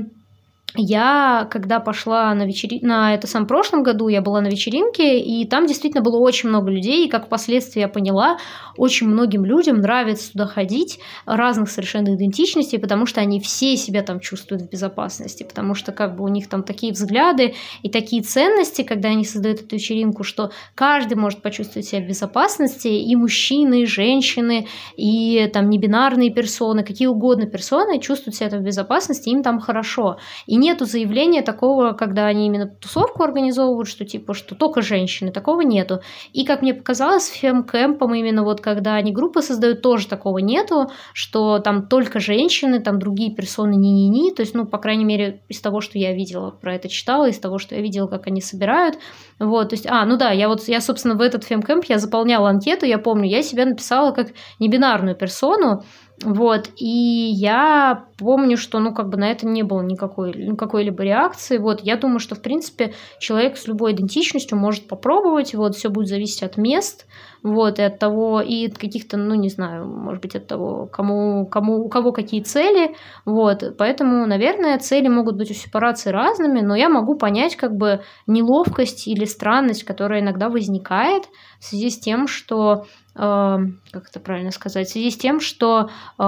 я, 0.76 1.48
когда 1.50 1.80
пошла 1.80 2.34
на 2.34 2.44
вечеринку, 2.44 2.86
на 2.86 3.14
это 3.14 3.26
сам 3.26 3.46
прошлом 3.46 3.82
году, 3.82 4.08
я 4.08 4.22
была 4.22 4.40
на 4.40 4.48
вечеринке, 4.48 5.18
и 5.18 5.46
там 5.46 5.66
действительно 5.66 6.02
было 6.02 6.18
очень 6.18 6.48
много 6.48 6.70
людей, 6.70 7.06
и 7.06 7.08
как 7.08 7.26
впоследствии 7.26 7.80
я 7.80 7.88
поняла, 7.88 8.38
очень 8.76 9.08
многим 9.08 9.44
людям 9.44 9.78
нравится 9.78 10.32
туда 10.32 10.46
ходить, 10.46 11.00
разных 11.26 11.70
совершенно 11.70 12.14
идентичностей, 12.14 12.78
потому 12.78 13.06
что 13.06 13.20
они 13.20 13.40
все 13.40 13.76
себя 13.76 14.02
там 14.02 14.20
чувствуют 14.20 14.62
в 14.62 14.70
безопасности, 14.70 15.42
потому 15.42 15.74
что 15.74 15.92
как 15.92 16.16
бы 16.16 16.24
у 16.24 16.28
них 16.28 16.48
там 16.48 16.62
такие 16.62 16.92
взгляды 16.92 17.54
и 17.82 17.88
такие 17.88 18.22
ценности, 18.22 18.82
когда 18.82 19.08
они 19.10 19.24
создают 19.24 19.60
эту 19.60 19.76
вечеринку, 19.76 20.22
что 20.22 20.50
каждый 20.74 21.14
может 21.14 21.42
почувствовать 21.42 21.86
себя 21.86 22.02
в 22.02 22.08
безопасности, 22.08 22.88
и 22.88 23.16
мужчины, 23.16 23.82
и 23.82 23.86
женщины, 23.86 24.68
и 24.96 25.50
там 25.52 25.68
небинарные 25.68 26.30
персоны, 26.30 26.84
какие 26.84 27.08
угодно 27.08 27.46
персоны 27.46 28.00
чувствуют 28.00 28.36
себя 28.36 28.50
там 28.50 28.60
в 28.60 28.64
безопасности, 28.64 29.28
им 29.28 29.42
там 29.42 29.60
хорошо. 29.60 30.18
И 30.46 30.56
нету 30.61 30.84
заявления 30.84 31.42
такого, 31.42 31.92
когда 31.92 32.26
они 32.26 32.46
именно 32.46 32.66
тусовку 32.66 33.22
организовывают, 33.22 33.88
что 33.88 34.04
типа, 34.04 34.34
что 34.34 34.54
только 34.54 34.82
женщины, 34.82 35.32
такого 35.32 35.62
нету. 35.62 36.00
И 36.32 36.44
как 36.44 36.62
мне 36.62 36.74
показалось, 36.74 37.28
фемкэмпом 37.28 38.14
именно 38.14 38.44
вот 38.44 38.61
когда 38.61 38.94
они 38.94 39.12
группы 39.12 39.42
создают, 39.42 39.82
тоже 39.82 40.06
такого 40.06 40.38
нету, 40.38 40.90
что 41.14 41.58
там 41.58 41.88
только 41.88 42.20
женщины, 42.20 42.80
там 42.80 42.98
другие 42.98 43.34
персоны 43.34 43.74
не-не-не, 43.74 44.32
то 44.32 44.42
есть, 44.42 44.54
ну, 44.54 44.66
по 44.66 44.78
крайней 44.78 45.04
мере, 45.04 45.40
из 45.48 45.61
того, 45.61 45.80
что 45.80 45.98
я 45.98 46.12
видела, 46.12 46.50
про 46.50 46.74
это 46.74 46.88
читала, 46.88 47.28
из 47.28 47.38
того, 47.38 47.58
что 47.58 47.74
я 47.74 47.80
видела, 47.80 48.06
как 48.06 48.26
они 48.26 48.40
собирают, 48.40 48.96
вот, 49.38 49.70
то 49.70 49.74
есть, 49.74 49.86
а, 49.86 50.04
ну 50.04 50.16
да, 50.16 50.30
я 50.30 50.48
вот, 50.48 50.68
я, 50.68 50.80
собственно, 50.80 51.14
в 51.14 51.20
этот 51.20 51.44
фемкэмп 51.44 51.84
я 51.84 51.98
заполняла 51.98 52.50
анкету, 52.50 52.86
я 52.86 52.98
помню, 52.98 53.28
я 53.28 53.42
себя 53.42 53.64
написала 53.64 54.12
как 54.12 54.28
небинарную 54.58 55.16
персону, 55.16 55.82
вот, 56.22 56.68
и 56.76 56.86
я 56.86 58.04
помню, 58.18 58.58
что, 58.58 58.78
ну, 58.78 58.92
как 58.92 59.08
бы 59.08 59.16
на 59.16 59.30
это 59.30 59.46
не 59.46 59.62
было 59.62 59.80
никакой, 59.80 60.54
какой-либо 60.54 61.02
реакции. 61.02 61.56
Вот, 61.56 61.80
я 61.80 61.96
думаю, 61.96 62.18
что, 62.18 62.34
в 62.34 62.42
принципе, 62.42 62.92
человек 63.18 63.56
с 63.56 63.66
любой 63.66 63.92
идентичностью 63.92 64.58
может 64.58 64.86
попробовать, 64.86 65.54
вот, 65.54 65.76
все 65.76 65.88
будет 65.88 66.08
зависеть 66.08 66.42
от 66.42 66.58
мест, 66.58 67.06
вот, 67.42 67.78
и 67.78 67.82
от 67.82 67.98
того, 67.98 68.42
и 68.42 68.66
от 68.66 68.76
каких-то, 68.76 69.16
ну, 69.16 69.34
не 69.34 69.48
знаю, 69.48 69.86
может 69.86 70.20
быть, 70.20 70.36
от 70.36 70.46
того, 70.46 70.86
кому, 70.92 71.46
кому, 71.46 71.78
у 71.78 71.88
кого 71.88 72.12
какие 72.12 72.42
цели, 72.42 72.94
вот, 73.24 73.64
поэтому, 73.78 74.26
наверное, 74.26 74.78
цели 74.78 75.08
могут 75.08 75.38
быть 75.38 75.50
у 75.50 75.54
сепарации 75.54 76.10
разными, 76.10 76.60
но 76.60 76.76
я 76.76 76.90
могу 76.90 77.16
понять, 77.16 77.56
как 77.56 77.74
бы, 77.74 78.02
неловкость 78.26 79.08
или 79.08 79.24
странность, 79.24 79.84
которая 79.84 80.20
иногда 80.20 80.50
возникает 80.50 81.24
в 81.60 81.64
связи 81.64 81.88
с 81.88 81.98
тем, 81.98 82.26
что 82.26 82.84
Эм, 83.16 83.80
как 83.93 84.09
это 84.09 84.20
правильно 84.20 84.51
сказать, 84.51 84.88
в 84.88 84.93
связи 84.93 85.11
с 85.11 85.16
тем, 85.16 85.41
что, 85.41 85.91
э, 86.18 86.22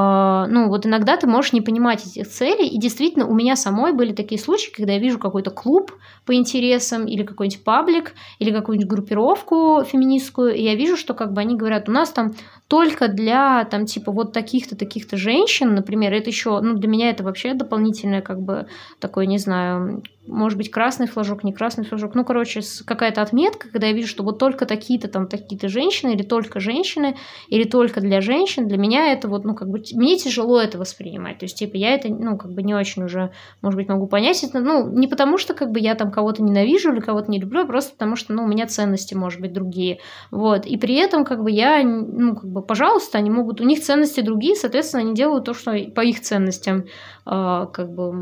ну, 0.49 0.69
вот 0.69 0.87
иногда 0.87 1.17
ты 1.17 1.27
можешь 1.27 1.53
не 1.53 1.61
понимать 1.61 2.07
этих 2.07 2.29
целей, 2.29 2.67
и 2.67 2.79
действительно 2.79 3.27
у 3.27 3.35
меня 3.35 3.57
самой 3.57 3.93
были 3.93 4.13
такие 4.13 4.41
случаи, 4.41 4.73
когда 4.73 4.95
я 4.95 4.99
вижу 4.99 5.19
какой-то 5.19 5.51
клуб 5.51 5.93
по 6.27 6.35
интересам, 6.35 7.07
или 7.07 7.23
какой-нибудь 7.23 7.65
паблик, 7.65 8.15
или 8.39 8.51
какую-нибудь 8.51 8.89
группировку 8.89 9.85
феминистскую, 9.85 10.55
и 10.55 10.63
я 10.63 10.75
вижу, 10.75 10.97
что 10.97 11.15
как 11.15 11.33
бы 11.33 11.41
они 11.41 11.57
говорят, 11.57 11.89
у 11.89 11.93
нас 11.93 12.11
там 12.11 12.33
только 12.69 13.09
для, 13.09 13.65
там, 13.65 13.87
типа, 13.87 14.13
вот 14.13 14.33
таких-то, 14.33 14.77
таких-то 14.77 15.17
женщин, 15.17 15.75
например, 15.75 16.13
это 16.15 16.31
еще, 16.31 16.61
ну, 16.61 16.75
для 16.75 16.89
меня 16.89 17.11
это 17.11 17.23
вообще 17.23 17.55
дополнительное, 17.55 18.23
как 18.23 18.41
бы, 18.41 18.67
такое, 18.99 19.27
не 19.27 19.39
знаю, 19.39 20.03
может 20.27 20.57
быть, 20.57 20.71
красный 20.71 21.07
флажок, 21.07 21.43
не 21.43 21.53
красный 21.53 21.85
флажок. 21.85 22.15
Ну, 22.15 22.25
короче, 22.25 22.61
какая-то 22.87 23.23
отметка, 23.23 23.69
когда 23.69 23.89
я 23.89 23.93
вижу, 23.93 24.09
что 24.09 24.23
вот 24.23 24.39
только 24.39 24.67
такие-то 24.67 25.09
там 25.09 25.27
такие-то 25.27 25.69
женщины, 25.69 26.13
или 26.13 26.23
только 26.23 26.61
женщины, 26.61 27.17
или 27.53 27.64
только 27.64 28.00
для 28.00 28.22
женщин, 28.22 28.66
для 28.66 28.78
меня 28.78 29.12
это 29.12 29.28
вот, 29.28 29.44
ну, 29.44 29.55
как 29.55 29.68
бы, 29.68 29.82
мне 29.92 30.16
тяжело 30.16 30.59
это 30.59 30.78
воспринимать. 30.78 31.36
То 31.36 31.44
есть, 31.44 31.59
типа, 31.59 31.76
я 31.76 31.90
это, 31.90 32.09
ну, 32.09 32.38
как 32.38 32.50
бы 32.50 32.62
не 32.62 32.74
очень 32.74 33.05
уже, 33.05 33.30
может 33.61 33.76
быть, 33.76 33.90
могу 33.90 34.07
понять. 34.07 34.42
Это, 34.42 34.61
ну, 34.61 34.90
не 34.90 35.07
потому 35.07 35.36
что, 35.36 35.53
как 35.53 35.70
бы, 35.70 35.78
я 35.78 35.94
там 35.94 36.11
кого-то 36.11 36.42
ненавижу 36.42 36.90
или 36.90 37.00
кого-то 37.00 37.30
не 37.30 37.38
люблю, 37.38 37.61
а 37.61 37.66
просто 37.66 37.92
потому 37.92 38.16
что, 38.16 38.32
ну, 38.32 38.44
у 38.44 38.46
меня 38.46 38.66
ценности, 38.66 39.12
может 39.12 39.42
быть, 39.42 39.53
другие. 39.53 39.98
Вот. 40.30 40.64
И 40.64 40.78
при 40.78 40.94
этом, 40.94 41.26
как 41.26 41.42
бы, 41.42 41.50
я, 41.50 41.82
ну, 41.84 42.36
как 42.36 42.50
бы, 42.50 42.62
пожалуйста, 42.62 43.18
они 43.18 43.28
могут, 43.28 43.61
у 43.61 43.64
них 43.64 43.80
ценности 43.80 44.22
другие, 44.22 44.57
соответственно, 44.57 45.03
они 45.03 45.14
делают 45.14 45.44
то, 45.44 45.53
что 45.53 45.72
по 45.94 46.00
их 46.00 46.22
ценностям, 46.22 46.86
э, 47.26 47.66
как 47.70 47.92
бы, 47.92 48.12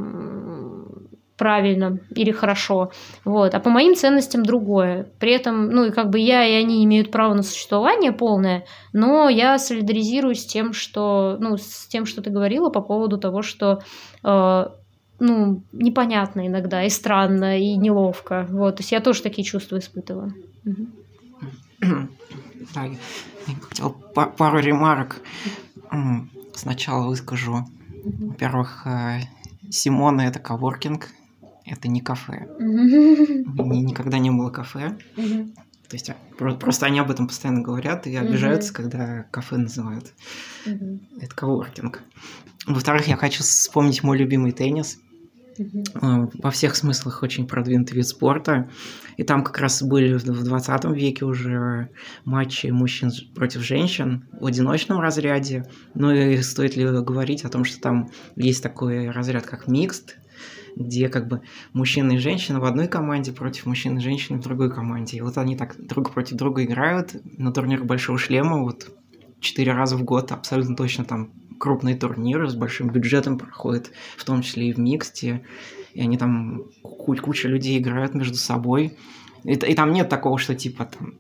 правильно 1.41 1.99
или 2.15 2.33
хорошо. 2.33 2.91
Вот. 3.25 3.55
А 3.55 3.61
по 3.61 3.71
моим 3.71 3.95
ценностям 3.95 4.43
другое. 4.43 5.07
При 5.19 5.33
этом, 5.33 5.71
ну 5.71 5.87
и 5.87 5.91
как 5.91 6.11
бы 6.11 6.19
я 6.19 6.47
и 6.47 6.53
они 6.53 6.85
имеют 6.85 7.11
право 7.11 7.33
на 7.33 7.43
существование 7.43 8.13
полное, 8.13 8.67
но 8.93 9.31
я 9.31 9.59
солидаризируюсь 9.59 10.43
с 10.43 10.47
тем, 10.47 10.75
что, 10.75 11.39
ну, 11.41 11.57
с 11.57 11.87
тем, 11.87 12.05
что 12.05 12.21
ты 12.21 12.29
говорила 12.29 12.69
по 12.69 12.83
поводу 12.83 13.17
того, 13.17 13.41
что 13.41 13.79
э, 14.23 14.65
ну, 15.19 15.63
непонятно 15.73 16.47
иногда, 16.47 16.85
и 16.85 16.91
странно, 16.91 17.59
и 17.59 17.75
неловко. 17.77 18.47
Вот. 18.51 18.77
То 18.77 18.83
есть 18.83 18.93
я 18.93 19.01
тоже 19.01 19.23
такие 19.23 19.45
чувства 19.45 19.79
испытываю. 19.79 20.35
Да, 22.75 22.85
я 22.85 23.55
хотел 23.63 23.93
пару 24.37 24.59
ремарок. 24.59 25.23
Сначала 26.55 27.07
выскажу. 27.07 27.65
Во-первых, 28.05 28.87
э, 28.87 29.21
Симона 29.71 30.23
это 30.23 30.41
коворкинг, 30.41 31.09
это 31.71 31.89
не 31.89 32.01
кафе. 32.01 32.49
Никогда 32.59 34.19
не 34.19 34.31
было 34.31 34.51
кафе. 34.51 34.97
То 35.17 35.97
есть 35.97 36.09
а, 36.09 36.17
просто 36.55 36.87
они 36.87 37.01
об 37.01 37.11
этом 37.11 37.27
постоянно 37.27 37.63
говорят 37.63 38.07
и 38.07 38.15
обижаются, 38.15 38.73
когда 38.73 39.25
кафе 39.33 39.57
называют. 39.57 40.13
Это 40.65 41.35
коворкинг. 41.35 42.03
Во-вторых, 42.67 43.09
я 43.09 43.17
хочу 43.17 43.43
вспомнить 43.43 44.05
мой 44.05 44.17
любимый 44.17 44.53
теннис. 44.53 44.99
А, 46.01 46.29
во 46.33 46.51
всех 46.53 46.77
смыслах 46.77 47.25
очень 47.25 47.47
продвинутый 47.47 47.97
вид 47.97 48.07
спорта. 48.07 48.71
И 49.17 49.25
там 49.25 49.43
как 49.43 49.59
раз 49.59 49.83
были 49.83 50.15
в 50.15 50.45
20 50.45 50.85
веке 50.97 51.25
уже 51.25 51.91
матчи 52.25 52.69
мужчин 52.69 53.11
против 53.35 53.63
женщин 53.63 54.29
в 54.33 54.47
одиночном 54.47 55.01
разряде. 55.01 55.65
Ну 55.95 56.13
и 56.13 56.41
стоит 56.43 56.77
ли 56.77 56.85
говорить 56.85 57.45
о 57.45 57.49
том, 57.49 57.65
что 57.65 57.81
там 57.81 58.11
есть 58.37 58.63
такой 58.63 59.11
разряд, 59.11 59.45
как 59.45 59.67
микст, 59.67 60.20
где 60.81 61.09
как 61.09 61.29
бы 61.29 61.43
мужчина 61.73 62.13
и 62.13 62.19
женщина 62.19 62.59
в 62.59 62.65
одной 62.65 62.89
команде 62.89 63.33
против 63.33 63.67
мужчины 63.67 63.99
и 63.99 64.03
женщины 64.03 64.39
в 64.39 64.43
другой 64.43 64.73
команде. 64.73 65.19
И 65.19 65.21
вот 65.21 65.39
они 65.39 65.57
так 65.57 65.77
друг 65.79 66.11
против 66.13 66.37
друга 66.37 66.65
играют 66.65 67.15
на 67.39 67.53
турнирах 67.53 67.85
Большого 67.85 68.19
Шлема, 68.19 68.63
вот 68.63 68.91
четыре 69.41 69.73
раза 69.73 69.97
в 69.97 70.03
год 70.03 70.33
абсолютно 70.33 70.75
точно 70.75 71.05
там 71.05 71.33
крупные 71.59 71.95
турниры 71.95 72.49
с 72.49 72.55
большим 72.55 72.89
бюджетом 72.89 73.39
проходят, 73.39 73.93
в 74.17 74.25
том 74.25 74.43
числе 74.43 74.71
и 74.71 74.73
в 74.73 74.79
миксте, 74.79 75.45
и 75.93 76.01
они 76.01 76.17
там 76.17 76.65
куча 76.83 77.49
людей 77.49 77.79
играют 77.79 78.15
между 78.15 78.37
собой. 78.37 78.97
И, 79.45 79.53
и 79.53 79.75
там 79.75 79.93
нет 79.93 80.09
такого, 80.09 80.39
что 80.39 80.55
типа 80.55 80.87
там 80.87 81.15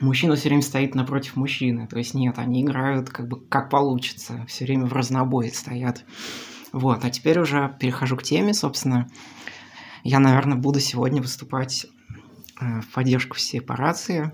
мужчина 0.00 0.36
все 0.36 0.48
время 0.48 0.62
стоит 0.62 0.94
напротив 0.94 1.34
мужчины. 1.34 1.88
То 1.88 1.98
есть 1.98 2.14
нет, 2.14 2.38
они 2.38 2.62
играют 2.62 3.10
как 3.10 3.26
бы 3.26 3.40
как 3.40 3.70
получится, 3.70 4.44
все 4.46 4.64
время 4.64 4.86
в 4.86 4.92
разнобой 4.92 5.50
стоят. 5.50 6.04
Вот, 6.74 7.04
а 7.04 7.10
теперь 7.10 7.38
уже 7.38 7.72
перехожу 7.78 8.16
к 8.16 8.24
теме, 8.24 8.52
собственно. 8.52 9.08
Я, 10.02 10.18
наверное, 10.18 10.58
буду 10.58 10.80
сегодня 10.80 11.22
выступать 11.22 11.86
э, 12.60 12.80
в 12.80 12.88
поддержку 12.88 13.38
сепарации. 13.38 14.32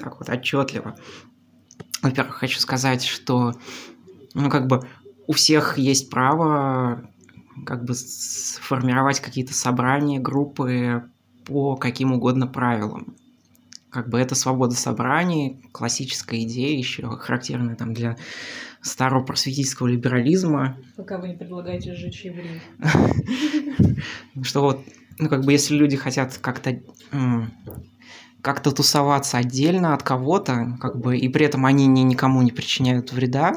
Так 0.00 0.18
вот, 0.18 0.28
отчетливо. 0.28 0.96
Во-первых, 2.02 2.34
хочу 2.34 2.58
сказать, 2.58 3.04
что, 3.04 3.52
ну, 4.34 4.50
как 4.50 4.66
бы, 4.66 4.80
у 5.28 5.32
всех 5.32 5.78
есть 5.78 6.10
право 6.10 7.08
как 7.64 7.84
бы 7.84 7.94
сформировать 7.94 9.20
какие-то 9.20 9.54
собрания, 9.54 10.18
группы 10.18 11.04
по 11.44 11.76
каким 11.76 12.10
угодно 12.10 12.48
правилам. 12.48 13.14
Как 13.90 14.08
бы 14.08 14.18
это 14.18 14.34
свобода 14.34 14.74
собраний, 14.74 15.62
классическая 15.70 16.42
идея 16.42 16.76
еще 16.76 17.08
характерная 17.08 17.76
там 17.76 17.94
для 17.94 18.16
старого 18.82 19.22
просветительского 19.22 19.88
либерализма. 19.88 20.78
Пока 20.96 21.18
вы 21.18 21.28
не 21.28 21.36
предлагаете 21.36 21.94
сжечь 21.94 22.24
евреев. 22.24 22.62
Что 24.42 24.62
вот, 24.62 24.84
ну 25.18 25.28
как 25.28 25.44
бы 25.44 25.52
если 25.52 25.74
люди 25.74 25.96
хотят 25.96 26.38
как-то 26.38 26.80
как-то 28.42 28.72
тусоваться 28.72 29.36
отдельно 29.36 29.94
от 29.94 30.02
кого-то, 30.02 30.78
как 30.80 30.98
бы, 30.98 31.16
и 31.16 31.28
при 31.28 31.44
этом 31.44 31.66
они 31.66 31.86
ни, 31.86 32.00
никому 32.00 32.40
не 32.42 32.52
причиняют 32.52 33.12
вреда 33.12 33.54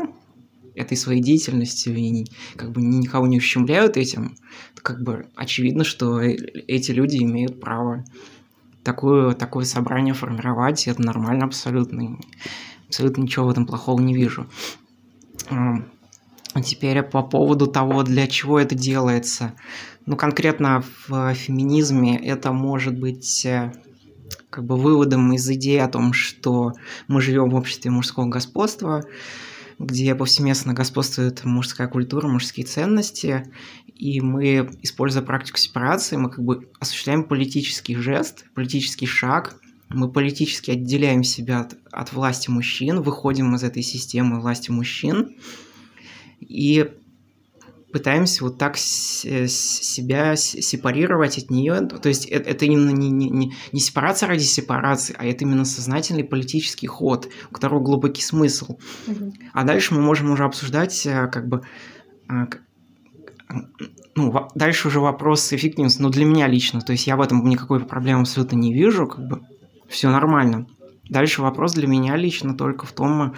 этой 0.76 0.98
своей 0.98 1.22
деятельностью 1.22 1.96
и 1.96 2.26
как 2.56 2.72
бы 2.72 2.82
никого 2.82 3.28
не 3.28 3.38
ущемляют 3.38 3.96
этим, 3.96 4.36
то 4.76 4.82
как 4.82 5.02
бы 5.02 5.28
очевидно, 5.36 5.84
что 5.84 6.20
э, 6.20 6.36
эти 6.68 6.92
люди 6.92 7.18
имеют 7.18 7.62
право 7.62 8.04
такое, 8.84 9.34
такое 9.34 9.66
собрание 9.66 10.14
формировать, 10.14 10.86
и 10.86 10.90
это 10.90 11.02
нормально 11.02 11.46
абсолютно. 11.46 12.18
Абсолютно 12.88 13.22
ничего 13.22 13.46
в 13.48 13.50
этом 13.50 13.66
плохого 13.66 14.02
не 14.02 14.14
вижу. 14.14 14.48
Теперь 16.64 17.02
по 17.02 17.24
поводу 17.24 17.68
того, 17.68 18.04
для 18.04 18.28
чего 18.28 18.60
это 18.60 18.76
делается. 18.76 19.54
Ну, 20.06 20.16
конкретно 20.16 20.84
в 21.08 21.34
феминизме 21.34 22.18
это 22.18 22.52
может 22.52 23.00
быть 23.00 23.46
э, 23.46 23.72
как 24.50 24.66
бы 24.66 24.76
выводом 24.76 25.34
из 25.34 25.50
идеи 25.50 25.78
о 25.78 25.88
том, 25.88 26.14
что 26.14 26.74
мы 27.08 27.22
живем 27.22 27.50
в 27.50 27.56
обществе 27.56 27.90
мужского 27.90 28.26
господства, 28.26 29.04
где 29.80 30.14
повсеместно 30.14 30.74
господствует 30.74 31.44
мужская 31.44 31.88
культура, 31.88 32.28
мужские 32.28 32.66
ценности, 32.66 33.52
и 33.96 34.22
мы, 34.22 34.70
используя 34.82 35.24
практику 35.24 35.58
сепарации, 35.58 36.18
мы 36.18 36.30
как 36.30 36.44
бы 36.44 36.70
осуществляем 36.80 37.24
политический 37.24 37.96
жест, 37.96 38.46
политический 38.54 39.08
шаг, 39.08 39.56
мы 39.94 40.12
политически 40.12 40.72
отделяем 40.72 41.24
себя 41.24 41.62
от, 41.62 41.78
от 41.92 42.14
власти 42.14 42.50
мужчин, 42.50 43.02
выходим 43.02 43.56
из 43.56 43.64
этой 43.64 43.84
системы 43.84 44.40
власти 44.42 44.72
мужчин 44.72 45.36
и 46.40 46.92
пытаемся 47.94 48.44
вот 48.44 48.58
так 48.58 48.76
себя 48.76 50.36
сепарировать 50.36 51.38
от 51.38 51.52
нее. 51.52 51.80
То 51.82 52.10
есть 52.10 52.26
это, 52.26 52.50
это 52.50 52.66
именно 52.66 52.90
не, 52.90 53.12
не, 53.12 53.54
не 53.72 53.80
сепарация 53.80 54.28
ради 54.28 54.44
сепарации, 54.44 55.16
а 55.18 55.26
это 55.26 55.46
именно 55.46 55.64
сознательный 55.64 56.24
политический 56.24 56.88
ход, 56.88 57.30
у 57.50 57.54
которого 57.54 57.80
глубокий 57.80 58.24
смысл. 58.24 58.78
Угу. 59.08 59.34
А 59.54 59.64
дальше 59.64 59.94
мы 59.94 60.02
можем 60.02 60.32
уже 60.32 60.44
обсуждать 60.44 61.06
э, 61.06 61.28
как 61.28 61.48
бы 61.48 61.62
э, 62.30 62.48
ну, 64.16 64.48
дальше 64.56 64.88
уже 64.88 65.00
вопрос 65.00 65.54
эффективности, 65.54 66.02
но 66.02 66.10
для 66.10 66.26
меня 66.26 66.48
лично, 66.48 66.82
то 66.82 66.92
есть 66.92 67.08
я 67.08 67.16
в 67.16 67.22
этом 67.22 67.48
никакой 67.48 67.80
проблемы 67.80 68.22
абсолютно 68.22 68.56
не 68.56 68.74
вижу, 68.74 69.08
как 69.08 69.28
бы 69.28 69.42
все 69.94 70.10
нормально. 70.10 70.68
Дальше 71.08 71.42
вопрос 71.42 71.74
для 71.74 71.88
меня 71.88 72.16
лично 72.16 72.56
только 72.58 72.86
в 72.86 72.92
том, 72.92 73.36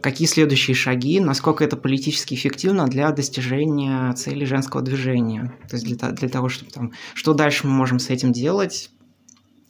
какие 0.00 0.28
следующие 0.28 0.74
шаги, 0.74 1.20
насколько 1.20 1.64
это 1.64 1.76
политически 1.76 2.34
эффективно 2.34 2.86
для 2.86 3.10
достижения 3.12 4.12
цели 4.12 4.44
женского 4.44 4.82
движения. 4.82 5.56
То 5.68 5.76
есть 5.76 5.86
для, 5.86 6.10
для 6.10 6.28
того, 6.28 6.48
чтобы 6.48 6.70
там, 6.70 6.92
что 7.14 7.32
дальше 7.32 7.66
мы 7.66 7.72
можем 7.72 7.98
с 7.98 8.10
этим 8.10 8.32
делать, 8.32 8.90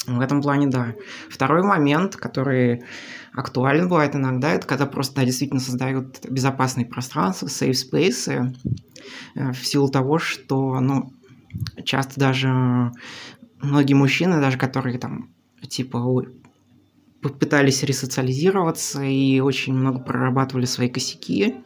в 0.06 0.20
этом 0.20 0.42
плане, 0.42 0.68
да. 0.68 0.94
Второй 1.28 1.62
момент, 1.62 2.16
который 2.16 2.84
актуален 3.32 3.88
бывает 3.88 4.14
иногда, 4.14 4.52
это 4.52 4.66
когда 4.66 4.86
просто 4.86 5.16
да, 5.16 5.24
действительно 5.24 5.60
создают 5.60 6.24
безопасные 6.28 6.86
пространства, 6.86 7.46
safe 7.46 7.72
space, 7.72 8.52
э, 9.34 9.52
в 9.52 9.66
силу 9.66 9.88
того, 9.88 10.18
что, 10.18 10.80
ну, 10.80 11.12
часто 11.84 12.20
даже 12.20 12.92
многие 13.60 13.94
мужчины, 13.94 14.40
даже 14.40 14.58
которые 14.58 14.98
там, 14.98 15.30
типа, 15.66 16.00
попытались 17.22 17.82
ресоциализироваться 17.82 19.02
и 19.02 19.40
очень 19.40 19.74
много 19.74 20.00
прорабатывали 20.00 20.64
свои 20.64 20.88
косяки, 20.88 21.56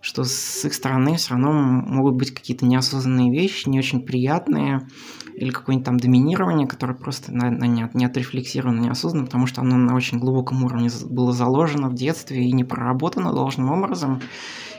что 0.00 0.24
с 0.24 0.64
их 0.64 0.74
стороны 0.74 1.16
все 1.16 1.34
равно 1.34 1.52
могут 1.52 2.16
быть 2.16 2.32
какие-то 2.32 2.66
неосознанные 2.66 3.30
вещи, 3.30 3.68
не 3.68 3.78
очень 3.78 4.00
приятные, 4.00 4.88
или 5.34 5.50
какое-нибудь 5.50 5.86
там 5.86 5.96
доминирование, 5.96 6.66
которое 6.66 6.94
просто 6.94 7.32
на, 7.32 7.48
не, 7.48 7.88
не 7.94 8.04
отрефлексировано, 8.04 8.80
неосознанно, 8.80 9.26
потому 9.26 9.46
что 9.46 9.62
оно 9.62 9.76
на 9.76 9.94
очень 9.94 10.18
глубоком 10.18 10.64
уровне 10.64 10.90
было 11.08 11.32
заложено 11.32 11.88
в 11.88 11.94
детстве 11.94 12.44
и 12.44 12.52
не 12.52 12.64
проработано 12.64 13.32
должным 13.32 13.70
образом. 13.70 14.20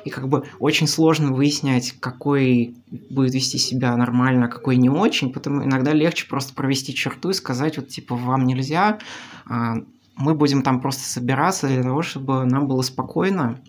И 0.04 0.10
как 0.10 0.28
бы 0.28 0.46
очень 0.60 0.88
сложно 0.88 1.32
выяснять, 1.32 1.94
какой 2.00 2.76
будет 3.10 3.34
вести 3.34 3.58
себя 3.58 3.96
нормально, 3.96 4.46
а 4.46 4.50
какой 4.50 4.78
не 4.78 4.90
очень, 4.90 5.32
поэтому 5.32 5.64
иногда 5.64 5.94
легче 5.94 6.28
просто 6.28 6.54
провести 6.54 6.94
черту 6.94 7.30
и 7.30 7.34
сказать, 7.34 7.78
вот 7.78 7.90
типа, 7.90 8.16
вам 8.16 8.46
нельзя, 8.46 9.00
а, 9.46 9.76
мы 10.16 10.36
будем 10.36 10.62
там 10.62 10.82
просто 10.82 11.04
собираться 11.04 11.68
для 11.68 11.84
того, 11.84 12.02
чтобы 12.02 12.46
нам 12.46 12.68
было 12.68 12.82
спокойно, 12.82 13.60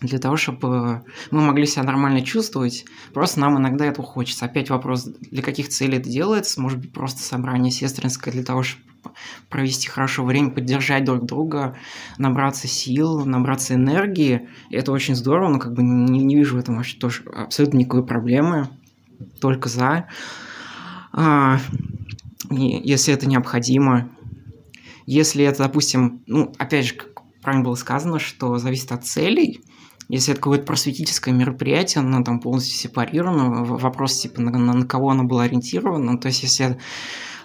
для 0.00 0.18
того, 0.18 0.36
чтобы 0.36 1.04
мы 1.30 1.40
могли 1.42 1.66
себя 1.66 1.84
нормально 1.84 2.22
чувствовать. 2.22 2.84
Просто 3.14 3.40
нам 3.40 3.58
иногда 3.58 3.86
этого 3.86 4.06
хочется. 4.06 4.44
Опять 4.44 4.70
вопрос, 4.70 5.04
для 5.04 5.42
каких 5.42 5.68
целей 5.68 5.98
это 5.98 6.10
делается. 6.10 6.60
Может 6.60 6.80
быть, 6.80 6.92
просто 6.92 7.22
собрание 7.22 7.70
сестринское 7.70 8.34
для 8.34 8.42
того, 8.42 8.64
чтобы 8.64 8.91
провести 9.48 9.88
хорошо 9.88 10.24
время, 10.24 10.50
поддержать 10.50 11.04
друг 11.04 11.24
друга, 11.24 11.76
набраться 12.18 12.68
сил, 12.68 13.24
набраться 13.24 13.74
энергии. 13.74 14.48
И 14.70 14.76
это 14.76 14.92
очень 14.92 15.14
здорово, 15.14 15.48
но 15.48 15.58
как 15.58 15.74
бы 15.74 15.82
не, 15.82 16.22
не 16.22 16.36
вижу 16.36 16.56
в 16.56 16.58
этом 16.58 16.76
вообще 16.76 16.98
тоже 16.98 17.22
абсолютно 17.24 17.78
никакой 17.78 18.04
проблемы. 18.06 18.68
Только 19.40 19.68
за. 19.68 20.08
А, 21.12 21.58
если 22.50 23.14
это 23.14 23.26
необходимо, 23.26 24.08
если 25.06 25.44
это, 25.44 25.64
допустим, 25.64 26.22
ну, 26.26 26.52
опять 26.58 26.86
же, 26.86 26.94
как 26.94 27.22
правильно 27.40 27.64
было 27.64 27.74
сказано, 27.74 28.18
что 28.18 28.58
зависит 28.58 28.92
от 28.92 29.04
целей, 29.04 29.60
если 30.12 30.34
это 30.34 30.42
какое-то 30.42 30.66
просветительское 30.66 31.32
мероприятие, 31.32 32.02
оно 32.02 32.22
там 32.22 32.38
полностью 32.38 32.76
сепарировано, 32.76 33.64
вопрос 33.64 34.18
типа 34.18 34.42
на, 34.42 34.50
на, 34.50 34.74
на 34.74 34.86
кого 34.86 35.08
оно 35.08 35.24
было 35.24 35.44
ориентировано, 35.44 36.18
то 36.18 36.28
есть 36.28 36.42
если 36.42 36.78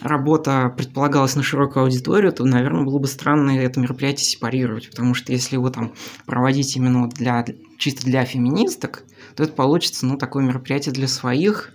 работа 0.01 0.74
предполагалась 0.76 1.38
на 1.38 1.43
широкую 1.43 1.84
аудиторию, 1.84 2.34
то, 2.34 2.43
наверное, 2.43 2.84
было 2.84 2.99
бы 2.99 3.07
странно 3.07 3.51
это 3.51 3.80
мероприятие 3.80 4.26
сепарировать, 4.26 4.89
потому 4.89 5.13
что 5.13 5.32
если 5.32 5.55
его 5.55 5.70
там 5.70 5.93
проводить 6.26 6.76
именно 6.76 7.07
для, 7.07 7.45
чисто 7.78 8.05
для 8.05 8.26
феминисток, 8.26 9.05
то 9.38 9.43
это 9.43 9.53
получится, 9.53 10.05
ну, 10.05 10.18
такое 10.18 10.43
мероприятие 10.43 10.93
для 10.93 11.07
своих. 11.07 11.72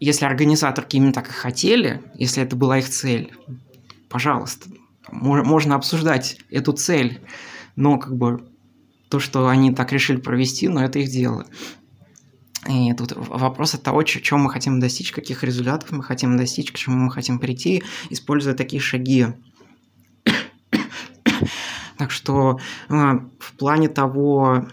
Если 0.00 0.26
организаторки 0.26 0.96
именно 0.96 1.14
так 1.14 1.30
и 1.30 1.32
хотели, 1.32 2.02
если 2.14 2.42
это 2.42 2.56
была 2.56 2.78
их 2.78 2.90
цель, 2.90 3.32
пожалуйста, 4.10 4.68
можно 5.10 5.76
обсуждать 5.76 6.36
эту 6.50 6.72
цель, 6.72 7.22
но 7.74 7.96
как 7.96 8.14
бы 8.14 8.44
то, 9.14 9.20
что 9.20 9.46
они 9.46 9.72
так 9.72 9.92
решили 9.92 10.16
провести, 10.16 10.66
но 10.66 10.84
это 10.84 10.98
их 10.98 11.08
дело. 11.08 11.46
И 12.68 12.92
тут 12.94 13.12
вопрос 13.14 13.76
от 13.76 13.84
того, 13.84 14.02
чего 14.02 14.40
мы 14.40 14.50
хотим 14.50 14.80
достичь, 14.80 15.12
каких 15.12 15.44
результатов 15.44 15.92
мы 15.92 16.02
хотим 16.02 16.36
достичь, 16.36 16.72
к 16.72 16.76
чему 16.76 16.96
мы 16.96 17.12
хотим 17.12 17.38
прийти, 17.38 17.84
используя 18.10 18.54
такие 18.54 18.82
шаги. 18.82 19.28
так 21.96 22.10
что 22.10 22.58
а, 22.88 23.20
в 23.38 23.52
плане 23.52 23.88
того, 23.88 24.66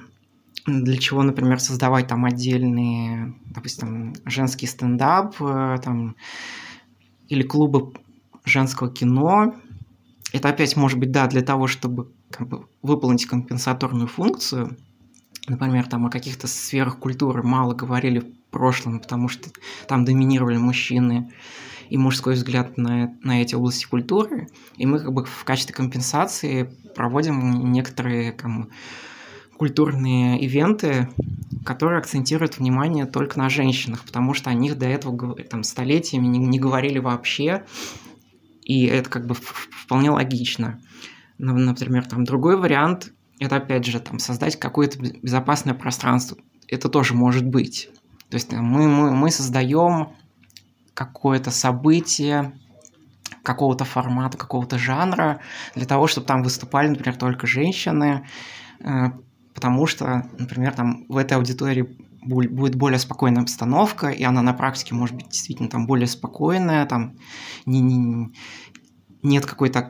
для 0.65 0.97
чего, 0.97 1.21
например, 1.21 1.59
создавать 1.59 2.07
там 2.07 2.25
отдельные, 2.25 3.35
допустим, 3.45 4.15
женский 4.25 4.65
стендап, 4.65 5.35
э, 5.39 5.77
там, 5.83 6.15
или 7.27 7.43
клубы 7.43 7.93
женского 8.43 8.91
кино, 8.91 9.53
это 10.33 10.49
опять 10.49 10.75
может 10.75 10.97
быть, 10.97 11.11
да, 11.11 11.27
для 11.27 11.43
того, 11.43 11.67
чтобы 11.67 12.11
как 12.31 12.47
бы, 12.47 12.65
выполнить 12.81 13.25
компенсаторную 13.25 14.07
функцию. 14.07 14.77
Например, 15.47 15.87
там 15.87 16.05
о 16.05 16.09
каких-то 16.09 16.47
сферах 16.47 16.99
культуры 16.99 17.43
мало 17.43 17.73
говорили 17.73 18.19
в 18.19 18.51
прошлом, 18.51 18.99
потому 18.99 19.27
что 19.27 19.49
там 19.87 20.05
доминировали 20.05 20.57
мужчины 20.57 21.31
и 21.89 21.97
мужской 21.97 22.35
взгляд 22.35 22.77
на, 22.77 23.13
на 23.21 23.41
эти 23.41 23.55
области 23.55 23.85
культуры. 23.85 24.47
И 24.77 24.85
мы 24.85 24.99
как 24.99 25.11
бы 25.11 25.25
в 25.25 25.43
качестве 25.43 25.75
компенсации 25.75 26.69
проводим 26.95 27.71
некоторые 27.71 28.31
как 28.31 28.49
культурные 29.57 30.41
ивенты, 30.41 31.09
которые 31.63 31.99
акцентируют 31.99 32.57
внимание 32.57 33.05
только 33.05 33.37
на 33.37 33.47
женщинах, 33.47 34.03
потому 34.03 34.33
что 34.33 34.49
о 34.49 34.55
них 34.55 34.75
до 34.77 34.87
этого 34.87 35.35
там, 35.43 35.63
столетиями 35.63 36.25
не, 36.25 36.39
не 36.39 36.59
говорили 36.59 36.97
вообще, 36.97 37.63
и 38.63 38.85
это 38.85 39.07
как 39.09 39.27
бы 39.27 39.35
вполне 39.35 40.09
логично. 40.09 40.79
Например, 41.41 42.05
там 42.05 42.23
другой 42.23 42.55
вариант– 42.55 43.13
это 43.39 43.55
опять 43.55 43.85
же 43.85 43.99
там 43.99 44.19
создать 44.19 44.59
какое-то 44.59 44.99
безопасное 44.99 45.73
пространство. 45.73 46.37
это 46.67 46.87
тоже 46.87 47.15
может 47.15 47.45
быть. 47.45 47.89
То 48.29 48.35
есть 48.35 48.53
мы, 48.53 48.87
мы, 48.87 49.11
мы 49.11 49.31
создаем 49.31 50.09
какое-то 50.93 51.49
событие, 51.49 52.53
какого-то 53.41 53.85
формата, 53.85 54.37
какого-то 54.37 54.77
жанра, 54.77 55.41
для 55.75 55.85
того, 55.85 56.05
чтобы 56.05 56.27
там 56.27 56.43
выступали, 56.43 56.89
например, 56.89 57.17
только 57.17 57.47
женщины, 57.47 58.27
э, 58.79 59.05
потому 59.55 59.87
что, 59.87 60.29
например, 60.37 60.73
там 60.73 61.05
в 61.09 61.17
этой 61.17 61.37
аудитории 61.37 61.97
будет 62.23 62.75
более 62.75 62.99
спокойная 62.99 63.41
обстановка, 63.41 64.09
и 64.09 64.23
она 64.23 64.43
на 64.43 64.53
практике 64.53 64.93
может 64.93 65.15
быть 65.15 65.29
действительно 65.29 65.69
там 65.69 65.87
более 65.87 66.05
спокойная, 66.05 66.85
там 66.85 67.15
не, 67.65 67.81
не, 67.81 68.31
нет 69.23 69.47
какой-то 69.47 69.89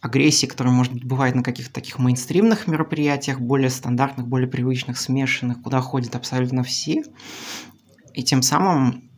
агрессии, 0.00 0.46
которая, 0.46 0.72
может 0.72 0.92
быть, 0.92 1.04
бывает 1.04 1.34
на 1.34 1.42
каких-то 1.42 1.72
таких 1.72 1.98
мейнстримных 1.98 2.66
мероприятиях, 2.66 3.40
более 3.40 3.70
стандартных, 3.70 4.26
более 4.26 4.48
привычных, 4.48 4.98
смешанных, 4.98 5.62
куда 5.62 5.80
ходят 5.80 6.14
абсолютно 6.14 6.62
все. 6.62 7.02
И 8.14 8.22
тем 8.22 8.42
самым 8.42 9.08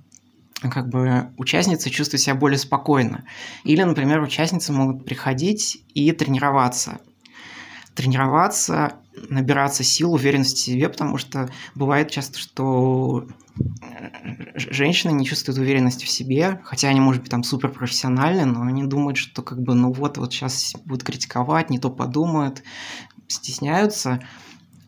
как 0.62 0.88
бы 0.88 1.30
участницы 1.38 1.88
чувствуют 1.90 2.22
себя 2.22 2.34
более 2.34 2.58
спокойно. 2.58 3.24
Или, 3.64 3.82
например, 3.82 4.20
участницы 4.20 4.72
могут 4.72 5.04
приходить 5.04 5.82
и 5.94 6.12
тренироваться. 6.12 7.00
Тренироваться, 7.94 8.99
набираться 9.28 9.82
сил, 9.84 10.12
уверенности 10.12 10.56
в 10.56 10.64
себе, 10.64 10.88
потому 10.88 11.18
что 11.18 11.50
бывает 11.74 12.11
часто, 12.11 12.38
что 12.38 13.26
женщины 14.54 15.12
не 15.12 15.26
чувствуют 15.26 15.58
уверенности 15.58 16.04
в 16.04 16.11
себе, 16.11 16.61
хотя 16.64 16.88
они, 16.88 17.00
может 17.00 17.22
быть, 17.22 17.30
там 17.30 17.42
супер 17.42 17.70
профессиональны, 17.70 18.44
но 18.44 18.62
они 18.62 18.84
думают, 18.84 19.16
что 19.16 19.42
как 19.42 19.61
бы, 19.61 19.74
ну 19.74 19.92
вот, 19.92 20.18
вот 20.18 20.32
сейчас 20.32 20.74
будут 20.84 21.04
критиковать, 21.04 21.70
не 21.70 21.78
то 21.78 21.90
подумают, 21.90 22.62
стесняются 23.28 24.20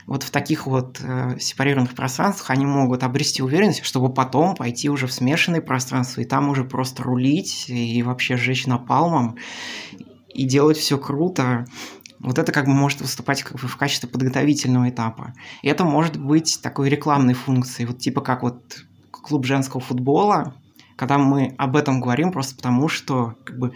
вот 0.06 0.24
в 0.24 0.30
таких 0.30 0.66
вот 0.66 1.00
э, 1.00 1.38
сепарированных 1.38 1.94
пространствах 1.94 2.50
они 2.50 2.66
могут 2.66 3.02
обрести 3.02 3.42
уверенность, 3.42 3.84
чтобы 3.84 4.12
потом 4.12 4.54
пойти 4.54 4.90
уже 4.90 5.06
в 5.06 5.12
смешанные 5.12 5.62
пространства 5.62 6.20
и 6.20 6.24
там 6.24 6.48
уже 6.48 6.64
просто 6.64 7.02
рулить 7.02 7.66
и 7.68 8.02
вообще 8.02 8.36
жечь 8.36 8.66
напалмом 8.66 9.36
и 10.28 10.44
делать 10.44 10.76
все 10.76 10.98
круто. 10.98 11.66
Вот 12.22 12.38
это 12.38 12.52
как 12.52 12.66
бы 12.66 12.72
может 12.72 13.00
выступать 13.00 13.42
как 13.42 13.60
бы 13.60 13.66
в 13.66 13.76
качестве 13.76 14.08
подготовительного 14.08 14.88
этапа. 14.88 15.34
И 15.62 15.68
это 15.68 15.84
может 15.84 16.16
быть 16.16 16.60
такой 16.62 16.88
рекламной 16.88 17.34
функцией, 17.34 17.88
вот 17.88 17.98
типа 17.98 18.20
как 18.20 18.42
вот 18.42 18.62
клуб 19.10 19.44
женского 19.44 19.80
футбола, 19.80 20.54
когда 20.96 21.18
мы 21.18 21.54
об 21.58 21.76
этом 21.76 22.00
говорим 22.00 22.30
просто 22.30 22.54
потому, 22.54 22.88
что 22.88 23.34
как 23.44 23.58
бы 23.58 23.72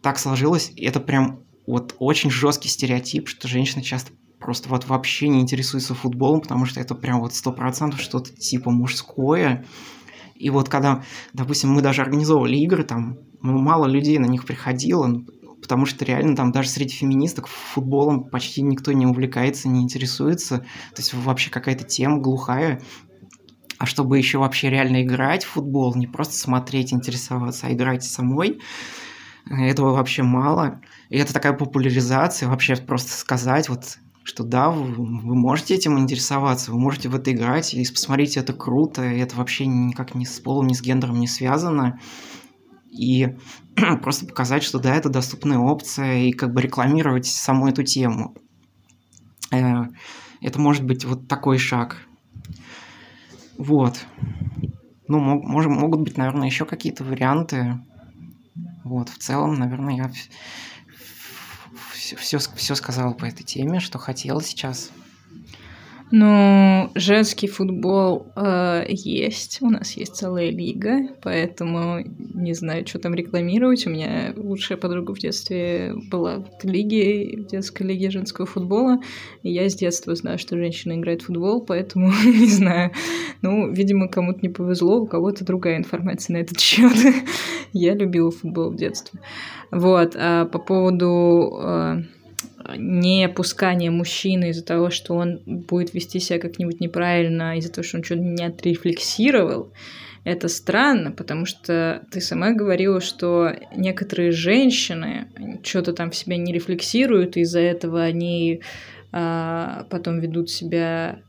так 0.00 0.18
сложилось, 0.18 0.72
и 0.76 0.84
это 0.84 1.00
прям 1.00 1.40
вот 1.66 1.96
очень 1.98 2.30
жесткий 2.30 2.68
стереотип, 2.68 3.28
что 3.28 3.48
женщины 3.48 3.82
часто 3.82 4.12
просто 4.38 4.68
вот 4.68 4.86
вообще 4.86 5.28
не 5.28 5.40
интересуется 5.40 5.94
футболом, 5.94 6.40
потому 6.40 6.66
что 6.66 6.80
это 6.80 6.94
прям 6.94 7.20
вот 7.20 7.34
сто 7.34 7.52
процентов 7.52 8.00
что-то 8.00 8.32
типа 8.32 8.70
мужское. 8.70 9.64
И 10.36 10.50
вот 10.50 10.68
когда, 10.68 11.02
допустим, 11.32 11.72
мы 11.72 11.82
даже 11.82 12.02
организовывали 12.02 12.56
игры, 12.56 12.84
там 12.84 13.18
ну, 13.42 13.58
мало 13.58 13.86
людей 13.86 14.18
на 14.18 14.26
них 14.26 14.44
приходило, 14.44 15.06
ну, 15.06 15.26
потому 15.60 15.86
что 15.86 16.04
реально 16.04 16.36
там 16.36 16.52
даже 16.52 16.68
среди 16.68 16.92
феминисток 16.94 17.46
футболом 17.46 18.24
почти 18.24 18.62
никто 18.62 18.92
не 18.92 19.06
увлекается, 19.06 19.68
не 19.68 19.82
интересуется. 19.82 20.58
То 20.94 20.98
есть 20.98 21.14
вообще 21.14 21.50
какая-то 21.50 21.84
тема 21.84 22.18
глухая. 22.18 22.80
А 23.78 23.86
чтобы 23.86 24.16
еще 24.16 24.38
вообще 24.38 24.70
реально 24.70 25.02
играть 25.02 25.44
в 25.44 25.50
футбол, 25.50 25.94
не 25.94 26.06
просто 26.06 26.34
смотреть, 26.34 26.92
интересоваться, 26.92 27.66
а 27.66 27.72
играть 27.72 28.04
самой, 28.04 28.60
этого 29.50 29.92
вообще 29.92 30.22
мало. 30.22 30.80
И 31.10 31.18
это 31.18 31.32
такая 31.32 31.52
популяризация, 31.52 32.48
вообще 32.48 32.76
просто 32.76 33.12
сказать, 33.12 33.68
вот 33.68 33.98
что 34.24 34.42
да, 34.42 34.70
вы, 34.70 34.92
вы 34.92 35.36
можете 35.36 35.74
этим 35.74 35.98
интересоваться, 35.98 36.72
вы 36.72 36.80
можете 36.80 37.08
в 37.08 37.14
это 37.14 37.32
играть, 37.32 37.74
и 37.74 37.84
посмотрите, 37.84 38.40
это 38.40 38.52
круто, 38.52 39.04
и 39.04 39.20
это 39.20 39.36
вообще 39.36 39.66
никак 39.66 40.14
не 40.16 40.26
с 40.26 40.40
полом, 40.40 40.66
ни 40.66 40.72
с 40.72 40.82
гендером 40.82 41.20
не 41.20 41.28
связано. 41.28 42.00
И 42.96 43.36
просто 44.02 44.26
показать, 44.26 44.62
что 44.62 44.78
да, 44.78 44.94
это 44.94 45.08
доступная 45.08 45.58
опция, 45.58 46.24
и 46.24 46.32
как 46.32 46.52
бы 46.52 46.62
рекламировать 46.62 47.26
саму 47.26 47.68
эту 47.68 47.82
тему. 47.82 48.34
Э, 49.52 49.84
это 50.40 50.60
может 50.60 50.84
быть 50.84 51.04
вот 51.04 51.28
такой 51.28 51.58
шаг. 51.58 52.06
Вот. 53.58 54.04
Ну, 55.08 55.18
мог, 55.20 55.66
могут 55.66 56.00
быть, 56.00 56.16
наверное, 56.16 56.46
еще 56.46 56.64
какие-то 56.64 57.04
варианты. 57.04 57.80
Вот, 58.84 59.08
в 59.08 59.18
целом, 59.18 59.54
наверное, 59.54 59.96
я 59.96 60.10
все, 61.92 62.38
все 62.38 62.74
сказал 62.74 63.14
по 63.14 63.24
этой 63.24 63.42
теме, 63.42 63.80
что 63.80 63.98
хотел 63.98 64.40
сейчас. 64.40 64.90
Ну, 66.12 66.90
женский 66.94 67.48
футбол 67.48 68.32
э, 68.36 68.84
есть, 68.88 69.60
у 69.60 69.70
нас 69.70 69.92
есть 69.96 70.14
целая 70.14 70.50
лига, 70.50 71.08
поэтому 71.20 72.04
не 72.34 72.54
знаю, 72.54 72.86
что 72.86 73.00
там 73.00 73.12
рекламировать. 73.14 73.88
У 73.88 73.90
меня 73.90 74.32
лучшая 74.36 74.78
подруга 74.78 75.14
в 75.14 75.18
детстве 75.18 75.94
была 76.08 76.44
в 76.62 76.64
лиге, 76.64 77.42
в 77.42 77.46
детской 77.46 77.82
лиге 77.82 78.10
женского 78.10 78.46
футбола, 78.46 79.00
и 79.42 79.50
я 79.50 79.68
с 79.68 79.74
детства 79.74 80.14
знаю, 80.14 80.38
что 80.38 80.56
женщина 80.56 80.92
играет 80.92 81.22
в 81.22 81.26
футбол, 81.26 81.60
поэтому 81.64 82.12
не 82.24 82.46
знаю. 82.46 82.92
Ну, 83.42 83.72
видимо, 83.72 84.06
кому-то 84.06 84.38
не 84.42 84.48
повезло, 84.48 85.00
у 85.00 85.06
кого-то 85.06 85.44
другая 85.44 85.76
информация 85.76 86.34
на 86.34 86.38
этот 86.38 86.60
счет. 86.60 86.92
я 87.72 87.94
любила 87.94 88.30
футбол 88.30 88.70
в 88.70 88.76
детстве. 88.76 89.18
Вот, 89.72 90.14
а 90.14 90.44
по 90.44 90.60
поводу... 90.60 91.58
Э, 91.60 92.02
не 92.76 93.24
опускание 93.24 93.90
мужчины 93.90 94.50
из-за 94.50 94.64
того, 94.64 94.90
что 94.90 95.14
он 95.14 95.40
будет 95.46 95.94
вести 95.94 96.20
себя 96.20 96.38
как-нибудь 96.38 96.80
неправильно, 96.80 97.58
из-за 97.58 97.72
того, 97.72 97.84
что 97.84 97.98
он 97.98 98.04
что-то 98.04 98.20
не 98.22 98.44
отрефлексировал, 98.44 99.72
это 100.24 100.48
странно, 100.48 101.12
потому 101.12 101.46
что 101.46 102.02
ты 102.10 102.20
сама 102.20 102.50
говорила, 102.50 103.00
что 103.00 103.52
некоторые 103.76 104.32
женщины 104.32 105.28
что-то 105.62 105.92
там 105.92 106.10
в 106.10 106.16
себя 106.16 106.36
не 106.36 106.52
рефлексируют, 106.52 107.36
и 107.36 107.42
из-за 107.42 107.60
этого 107.60 108.02
они 108.02 108.60
а, 109.12 109.86
потом 109.88 110.18
ведут 110.18 110.50
себя 110.50 111.20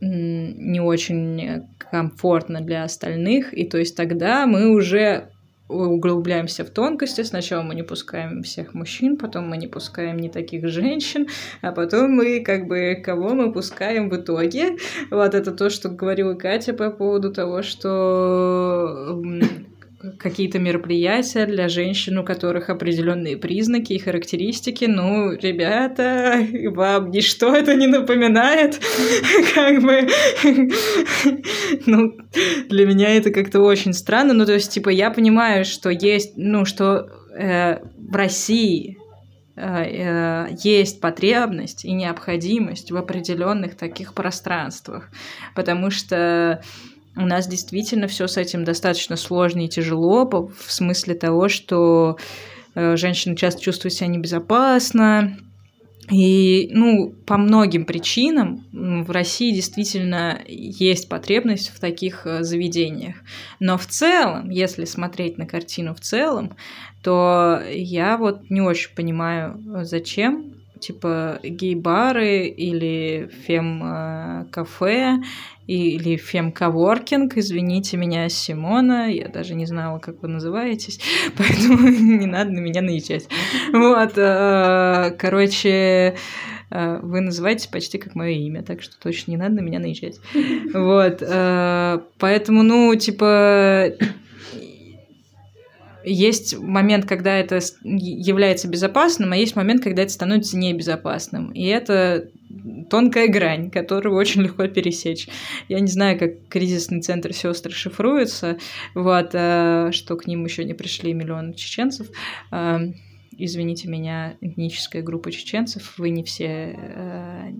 не 0.00 0.80
очень 0.80 1.66
комфортно 1.78 2.60
для 2.60 2.84
остальных, 2.84 3.56
и 3.56 3.64
то 3.64 3.78
есть 3.78 3.96
тогда 3.96 4.46
мы 4.46 4.70
уже 4.70 5.28
углубляемся 5.68 6.64
в 6.64 6.70
тонкости. 6.70 7.22
Сначала 7.22 7.62
мы 7.62 7.74
не 7.74 7.82
пускаем 7.82 8.42
всех 8.42 8.74
мужчин, 8.74 9.16
потом 9.16 9.48
мы 9.48 9.56
не 9.56 9.66
пускаем 9.66 10.16
не 10.16 10.28
таких 10.28 10.68
женщин, 10.68 11.28
а 11.60 11.72
потом 11.72 12.12
мы 12.12 12.40
как 12.40 12.66
бы 12.66 13.00
кого 13.04 13.34
мы 13.34 13.52
пускаем 13.52 14.08
в 14.08 14.16
итоге. 14.16 14.76
Вот 15.10 15.34
это 15.34 15.52
то, 15.52 15.70
что 15.70 15.88
говорила 15.88 16.34
Катя 16.34 16.72
по 16.72 16.90
поводу 16.90 17.32
того, 17.32 17.62
что 17.62 19.22
какие-то 20.18 20.58
мероприятия 20.58 21.44
для 21.46 21.68
женщин, 21.68 22.18
у 22.18 22.24
которых 22.24 22.70
определенные 22.70 23.36
признаки 23.36 23.94
и 23.94 23.98
характеристики. 23.98 24.84
Ну, 24.84 25.32
ребята, 25.32 26.46
вам 26.70 27.10
ничто 27.10 27.54
это 27.54 27.74
не 27.74 27.86
напоминает. 27.86 28.80
Как 29.54 29.82
бы... 29.82 30.08
Ну, 31.86 32.16
для 32.68 32.86
меня 32.86 33.16
это 33.16 33.30
как-то 33.30 33.60
очень 33.60 33.92
странно. 33.92 34.32
Ну, 34.32 34.46
то 34.46 34.52
есть, 34.52 34.72
типа, 34.72 34.88
я 34.90 35.10
понимаю, 35.10 35.64
что 35.64 35.90
есть, 35.90 36.32
ну, 36.36 36.64
что 36.64 37.08
э, 37.36 37.80
в 37.96 38.14
России 38.14 38.98
э, 39.56 39.62
э, 39.62 40.48
есть 40.62 41.00
потребность 41.00 41.84
и 41.84 41.92
необходимость 41.92 42.90
в 42.90 42.96
определенных 42.96 43.76
таких 43.76 44.14
пространствах, 44.14 45.10
потому 45.54 45.90
что 45.90 46.62
у 47.18 47.26
нас 47.26 47.46
действительно 47.46 48.06
все 48.06 48.26
с 48.26 48.36
этим 48.36 48.64
достаточно 48.64 49.16
сложно 49.16 49.64
и 49.64 49.68
тяжело, 49.68 50.24
в 50.26 50.72
смысле 50.72 51.14
того, 51.14 51.48
что 51.48 52.16
э, 52.74 52.96
женщины 52.96 53.36
часто 53.36 53.60
чувствуют 53.60 53.94
себя 53.94 54.08
небезопасно, 54.08 55.36
и, 56.10 56.70
ну, 56.72 57.12
по 57.26 57.36
многим 57.36 57.84
причинам 57.84 58.64
в 58.72 59.10
России 59.10 59.54
действительно 59.54 60.40
есть 60.46 61.08
потребность 61.08 61.68
в 61.68 61.80
таких 61.80 62.26
э, 62.26 62.42
заведениях. 62.42 63.16
Но 63.60 63.76
в 63.76 63.86
целом, 63.86 64.48
если 64.48 64.86
смотреть 64.86 65.36
на 65.36 65.46
картину 65.46 65.94
в 65.94 66.00
целом, 66.00 66.56
то 67.02 67.60
я 67.68 68.16
вот 68.16 68.48
не 68.48 68.62
очень 68.62 68.94
понимаю, 68.94 69.60
зачем 69.84 70.54
типа 70.80 71.40
гей-бары 71.42 72.46
или 72.46 73.30
фем-кафе 73.46 75.18
или 75.68 76.16
фем-коворкинг, 76.16 77.36
извините 77.36 77.98
меня, 77.98 78.26
Симона, 78.30 79.12
я 79.12 79.28
даже 79.28 79.54
не 79.54 79.66
знала, 79.66 79.98
как 79.98 80.22
вы 80.22 80.28
называетесь, 80.28 80.98
поэтому 81.36 81.88
не 81.90 82.24
надо 82.24 82.52
на 82.52 82.60
меня 82.60 82.80
наезжать. 82.80 83.28
Вот, 83.74 84.12
э, 84.16 85.14
короче, 85.18 86.16
э, 86.70 87.00
вы 87.02 87.20
называетесь 87.20 87.66
почти 87.66 87.98
как 87.98 88.14
мое 88.14 88.30
имя, 88.30 88.62
так 88.62 88.80
что 88.80 88.98
точно 88.98 89.32
не 89.32 89.36
надо 89.36 89.56
на 89.56 89.60
меня 89.60 89.78
наезжать. 89.78 90.18
Вот, 90.72 91.18
э, 91.20 92.00
поэтому, 92.18 92.62
ну, 92.62 92.94
типа, 92.94 93.92
есть 96.02 96.58
момент, 96.58 97.04
когда 97.04 97.36
это 97.36 97.60
является 97.82 98.68
безопасным, 98.68 99.32
а 99.32 99.36
есть 99.36 99.54
момент, 99.54 99.84
когда 99.84 100.00
это 100.00 100.12
становится 100.12 100.56
небезопасным. 100.56 101.50
И 101.52 101.66
это 101.66 102.30
тонкая 102.90 103.28
грань, 103.28 103.70
которую 103.70 104.16
очень 104.16 104.42
легко 104.42 104.66
пересечь. 104.66 105.28
Я 105.68 105.80
не 105.80 105.88
знаю, 105.88 106.18
как 106.18 106.48
кризисный 106.48 107.00
центр 107.02 107.32
сестры 107.32 107.72
шифруется, 107.72 108.58
вот, 108.94 109.30
э, 109.32 109.90
что 109.92 110.16
к 110.16 110.26
ним 110.26 110.44
еще 110.44 110.64
не 110.64 110.74
пришли 110.74 111.12
миллионы 111.12 111.54
чеченцев. 111.54 112.08
Э, 112.50 112.78
извините 113.36 113.88
меня, 113.88 114.36
этническая 114.40 115.02
группа 115.02 115.30
чеченцев, 115.30 115.94
вы 115.98 116.10
не 116.10 116.24
все 116.24 116.74
э, 116.76 117.52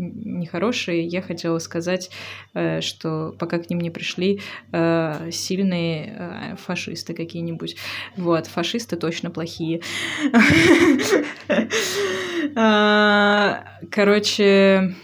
нехорошие. 0.00 1.06
Я 1.06 1.22
хотела 1.22 1.58
сказать, 1.58 2.10
э, 2.54 2.80
что 2.80 3.34
пока 3.38 3.58
к 3.58 3.70
ним 3.70 3.80
не 3.80 3.90
пришли 3.90 4.40
э, 4.72 5.30
сильные 5.30 6.16
э, 6.16 6.56
фашисты 6.56 7.14
какие-нибудь. 7.14 7.76
Вот, 8.16 8.46
фашисты 8.46 8.96
точно 8.96 9.30
плохие. 9.30 9.80
А, 12.56 13.64
короче, 13.90 14.94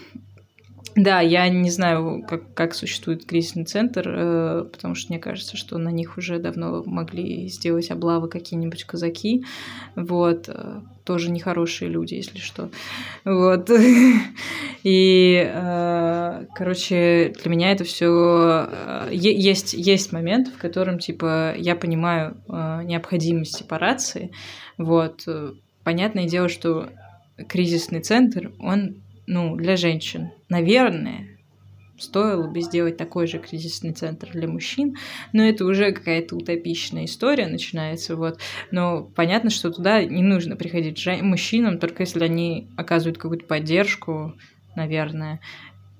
да, 0.97 1.21
я 1.21 1.47
не 1.47 1.69
знаю, 1.69 2.23
как, 2.27 2.55
как 2.55 2.73
существует 2.73 3.23
кризисный 3.23 3.65
центр, 3.65 4.03
э, 4.07 4.63
потому 4.71 4.95
что 4.95 5.13
мне 5.13 5.19
кажется, 5.19 5.55
что 5.55 5.77
на 5.77 5.89
них 5.89 6.17
уже 6.17 6.39
давно 6.39 6.81
могли 6.87 7.47
сделать 7.49 7.91
облавы 7.91 8.27
какие-нибудь 8.29 8.83
казаки. 8.85 9.45
Вот. 9.95 10.49
Э, 10.49 10.81
тоже 11.03 11.29
нехорошие 11.29 11.91
люди, 11.91 12.15
если 12.15 12.39
что. 12.39 12.71
Вот. 13.25 13.69
И, 14.83 15.47
э, 15.47 16.45
короче, 16.55 17.31
для 17.43 17.51
меня 17.51 17.71
это 17.71 17.83
все 17.83 18.67
есть, 19.11 19.73
есть 19.73 20.11
момент, 20.11 20.47
в 20.47 20.57
котором, 20.57 20.97
типа, 20.97 21.53
я 21.55 21.75
понимаю 21.75 22.37
необходимость 22.47 23.55
сепарации. 23.55 24.31
Вот. 24.79 25.27
Понятное 25.83 26.27
дело, 26.27 26.49
что 26.49 26.89
кризисный 27.47 28.01
центр, 28.01 28.51
он 28.59 28.95
ну, 29.27 29.55
для 29.55 29.75
женщин. 29.75 30.31
Наверное, 30.49 31.37
стоило 31.99 32.47
бы 32.47 32.61
сделать 32.61 32.97
такой 32.97 33.27
же 33.27 33.39
кризисный 33.39 33.91
центр 33.91 34.31
для 34.31 34.47
мужчин, 34.47 34.95
но 35.33 35.43
это 35.43 35.65
уже 35.65 35.91
какая-то 35.91 36.35
утопичная 36.35 37.05
история 37.05 37.47
начинается, 37.47 38.15
вот. 38.15 38.39
Но 38.71 39.03
понятно, 39.03 39.49
что 39.49 39.71
туда 39.71 40.03
не 40.03 40.23
нужно 40.23 40.55
приходить 40.55 41.05
мужчинам, 41.21 41.79
только 41.79 42.03
если 42.03 42.23
они 42.23 42.69
оказывают 42.77 43.17
какую-то 43.17 43.45
поддержку, 43.45 44.33
наверное, 44.75 45.39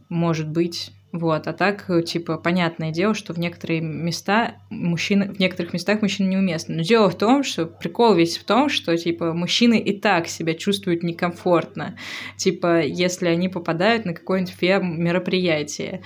может 0.09 0.49
быть, 0.49 0.91
вот, 1.13 1.47
а 1.47 1.53
так, 1.53 1.89
э, 1.89 2.01
типа, 2.03 2.37
понятное 2.37 2.91
дело, 2.91 3.13
что 3.13 3.33
в 3.33 3.39
некоторые 3.39 3.79
места 3.79 4.55
мужчины, 4.69 5.33
в 5.33 5.39
некоторых 5.39 5.73
местах 5.73 6.01
мужчины 6.01 6.27
неуместны. 6.27 6.75
Но 6.75 6.83
дело 6.83 7.09
в 7.09 7.17
том, 7.17 7.43
что 7.43 7.65
прикол 7.65 8.13
весь 8.13 8.37
в 8.37 8.43
том, 8.43 8.67
что, 8.67 8.95
типа, 8.97 9.33
мужчины 9.33 9.79
и 9.79 9.97
так 9.97 10.27
себя 10.27 10.53
чувствуют 10.53 11.03
некомфортно. 11.03 11.97
Типа, 12.35 12.81
если 12.81 13.29
они 13.29 13.47
попадают 13.47 14.03
на 14.03 14.13
какое-нибудь 14.13 14.53
мероприятие. 14.61 16.01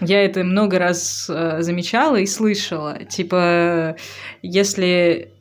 Я 0.00 0.24
это 0.24 0.42
много 0.42 0.78
раз 0.78 1.28
э, 1.28 1.58
замечала 1.60 2.16
и 2.16 2.26
слышала. 2.26 3.04
Типа, 3.04 3.96
если 4.40 5.35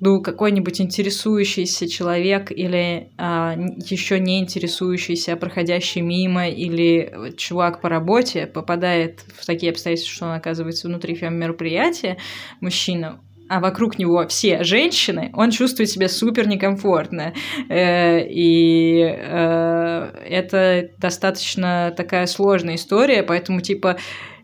ну, 0.00 0.20
какой-нибудь 0.20 0.80
интересующийся 0.80 1.88
человек 1.88 2.50
или 2.50 3.10
а, 3.16 3.54
еще 3.56 4.20
не 4.20 4.40
интересующийся, 4.40 5.34
а 5.34 5.36
проходящий 5.36 6.00
мимо, 6.00 6.48
или 6.48 7.32
чувак 7.36 7.80
по 7.80 7.88
работе 7.88 8.46
попадает 8.46 9.20
в 9.34 9.46
такие 9.46 9.70
обстоятельства, 9.70 10.14
что 10.14 10.26
он 10.26 10.32
оказывается 10.32 10.88
внутри 10.88 11.14
фем-мероприятия, 11.14 12.18
мужчина, 12.60 13.20
а 13.48 13.60
вокруг 13.60 13.98
него 13.98 14.26
все 14.26 14.64
женщины, 14.64 15.30
он 15.34 15.50
чувствует 15.50 15.88
себя 15.88 16.08
супер 16.08 16.48
некомфортно. 16.48 17.32
Э, 17.68 18.26
и 18.26 19.00
э, 19.02 20.10
это 20.28 20.90
достаточно 20.98 21.94
такая 21.96 22.26
сложная 22.26 22.74
история, 22.74 23.22
поэтому, 23.22 23.60
типа, 23.60 23.98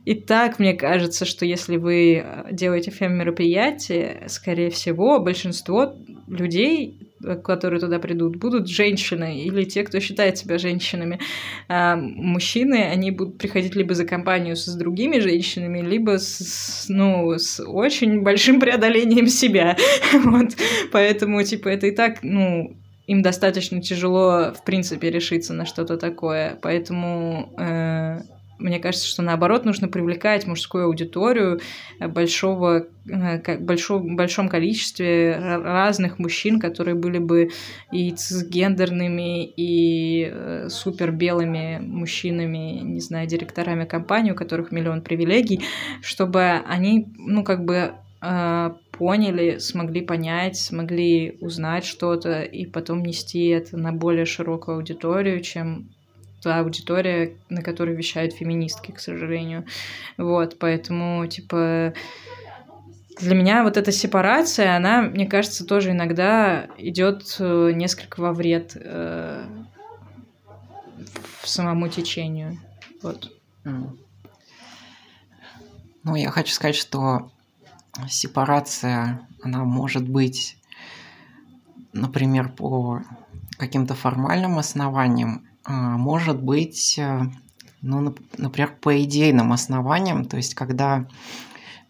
и 0.05 0.14
так 0.14 0.59
мне 0.59 0.74
кажется, 0.74 1.24
что 1.24 1.46
если 1.46 1.76
вы 1.76 2.16
э, 2.16 2.48
делаете 2.50 2.90
фем-мероприятие, 2.90 4.24
скорее 4.26 4.70
всего, 4.70 5.20
большинство 5.20 5.94
людей, 6.26 7.14
э, 7.24 7.36
которые 7.36 7.78
туда 7.78 8.00
придут, 8.00 8.34
будут 8.36 8.68
женщины 8.68 9.44
или 9.44 9.62
те, 9.62 9.84
кто 9.84 10.00
считает 10.00 10.38
себя 10.38 10.59
женщинами. 10.59 11.20
А 11.68 11.94
мужчины, 11.94 12.82
они 12.82 13.12
будут 13.12 13.38
приходить 13.38 13.76
либо 13.76 13.94
за 13.94 14.05
компанию 14.05 14.57
с 14.57 14.74
другими 14.74 15.20
женщинами, 15.20 15.80
либо 15.80 16.18
с, 16.18 16.86
ну, 16.88 17.32
с 17.38 17.62
очень 17.64 18.22
большим 18.22 18.59
преодолением 18.59 19.28
себя. 19.28 19.76
вот. 20.24 20.57
Поэтому, 20.90 21.40
типа, 21.44 21.68
это 21.68 21.86
и 21.86 21.92
так, 21.92 22.24
ну, 22.24 22.76
им 23.07 23.22
достаточно 23.22 23.80
тяжело, 23.80 24.53
в 24.53 24.64
принципе, 24.64 25.11
решиться 25.11 25.55
на 25.55 25.64
что-то 25.64 25.96
такое. 25.96 26.59
Поэтому 26.61 27.55
э, 27.57 28.22
мне 28.62 28.78
кажется, 28.78 29.06
что 29.06 29.22
наоборот 29.22 29.64
нужно 29.64 29.88
привлекать 29.88 30.46
мужскую 30.46 30.86
аудиторию 30.86 31.60
э, 31.98 32.08
большого, 32.08 32.86
э, 33.06 33.38
как, 33.40 33.64
большом, 33.64 34.48
количестве 34.48 35.36
разных 35.36 36.18
мужчин, 36.18 36.60
которые 36.60 36.94
были 36.94 37.18
бы 37.18 37.50
и 37.90 38.10
цисгендерными, 38.12 39.44
и 39.44 40.30
э, 40.30 40.68
супер 40.68 41.10
белыми 41.10 41.78
мужчинами, 41.80 42.80
не 42.82 43.00
знаю, 43.00 43.26
директорами 43.26 43.84
компании, 43.84 44.32
у 44.32 44.36
которых 44.36 44.72
миллион 44.72 45.02
привилегий, 45.02 45.62
чтобы 46.00 46.42
они, 46.66 47.12
ну, 47.16 47.44
как 47.44 47.64
бы 47.64 47.92
поняли, 48.92 49.58
смогли 49.58 50.00
понять, 50.00 50.56
смогли 50.56 51.38
узнать 51.40 51.84
что-то 51.84 52.42
и 52.42 52.66
потом 52.66 53.02
нести 53.02 53.48
это 53.48 53.76
на 53.76 53.92
более 53.92 54.26
широкую 54.26 54.76
аудиторию, 54.76 55.40
чем 55.40 55.88
та 56.43 56.59
аудитория, 56.59 57.36
на 57.49 57.62
которой 57.62 57.95
вещают 57.95 58.34
феминистки, 58.34 58.90
к 58.90 59.01
сожалению. 59.01 59.64
Вот, 60.18 60.59
поэтому, 60.59 61.26
типа, 61.26 61.95
для 63.18 63.34
меня 63.34 63.62
вот 63.62 63.76
эта 63.76 63.93
сепарация, 63.93 64.76
она, 64.76 65.03
мне 65.03 65.26
кажется, 65.26 65.64
тоже 65.64 65.93
иногда 65.93 66.66
идет 66.78 67.36
э, 67.38 67.72
несколько 67.74 68.20
во 68.20 68.32
вред 68.32 68.72
э, 68.74 69.47
в 71.40 71.49
самому 71.49 71.88
течению. 71.88 72.59
Вот. 73.03 73.32
Ну, 76.05 76.16
я 76.16 76.30
хочу 76.30 76.53
сказать, 76.53 76.74
что 76.74 77.30
сепарация, 78.09 79.28
она 79.43 79.64
может 79.64 80.09
быть, 80.09 80.57
например, 81.93 82.49
по 82.49 83.03
каким-то 83.59 83.95
формальным 83.95 84.59
основаниям, 84.59 85.47
может 85.66 86.42
быть, 86.42 86.98
э, 86.98 87.22
ну, 87.82 88.14
например, 88.36 88.76
по 88.80 89.02
идейным 89.02 89.52
основаниям, 89.52 90.24
то 90.24 90.36
есть 90.36 90.54
когда 90.54 91.06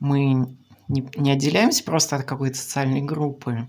мы 0.01 0.57
не, 0.89 1.09
не 1.17 1.31
отделяемся 1.31 1.85
просто 1.85 2.17
от 2.17 2.25
какой-то 2.25 2.57
социальной 2.57 3.01
группы, 3.01 3.69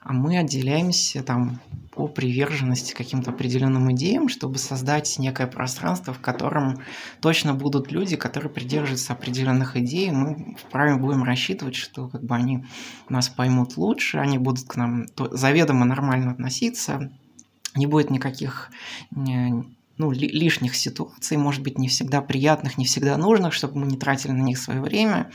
а 0.00 0.12
мы 0.12 0.38
отделяемся 0.38 1.22
там 1.22 1.60
по 1.92 2.08
приверженности 2.08 2.94
каким-то 2.94 3.30
определенным 3.30 3.92
идеям, 3.92 4.28
чтобы 4.28 4.58
создать 4.58 5.18
некое 5.18 5.46
пространство, 5.46 6.14
в 6.14 6.20
котором 6.20 6.80
точно 7.20 7.54
будут 7.54 7.92
люди, 7.92 8.16
которые 8.16 8.50
придерживаются 8.50 9.12
определенных 9.12 9.76
идей, 9.76 10.10
мы 10.10 10.56
вправе 10.58 10.96
будем 10.96 11.22
рассчитывать, 11.22 11.74
что 11.74 12.08
как 12.08 12.24
бы 12.24 12.34
они 12.34 12.64
нас 13.10 13.28
поймут 13.28 13.76
лучше, 13.76 14.18
они 14.18 14.38
будут 14.38 14.66
к 14.66 14.76
нам 14.76 15.06
заведомо 15.32 15.84
нормально 15.84 16.32
относиться, 16.32 17.10
не 17.74 17.86
будет 17.86 18.10
никаких 18.10 18.70
ну, 19.98 20.10
лишних 20.10 20.74
ситуаций, 20.74 21.36
может 21.36 21.62
быть, 21.62 21.78
не 21.78 21.88
всегда 21.88 22.22
приятных, 22.22 22.78
не 22.78 22.84
всегда 22.84 23.16
нужных, 23.16 23.52
чтобы 23.52 23.78
мы 23.78 23.86
не 23.86 23.96
тратили 23.96 24.32
на 24.32 24.42
них 24.42 24.58
свое 24.58 24.80
время 24.80 25.30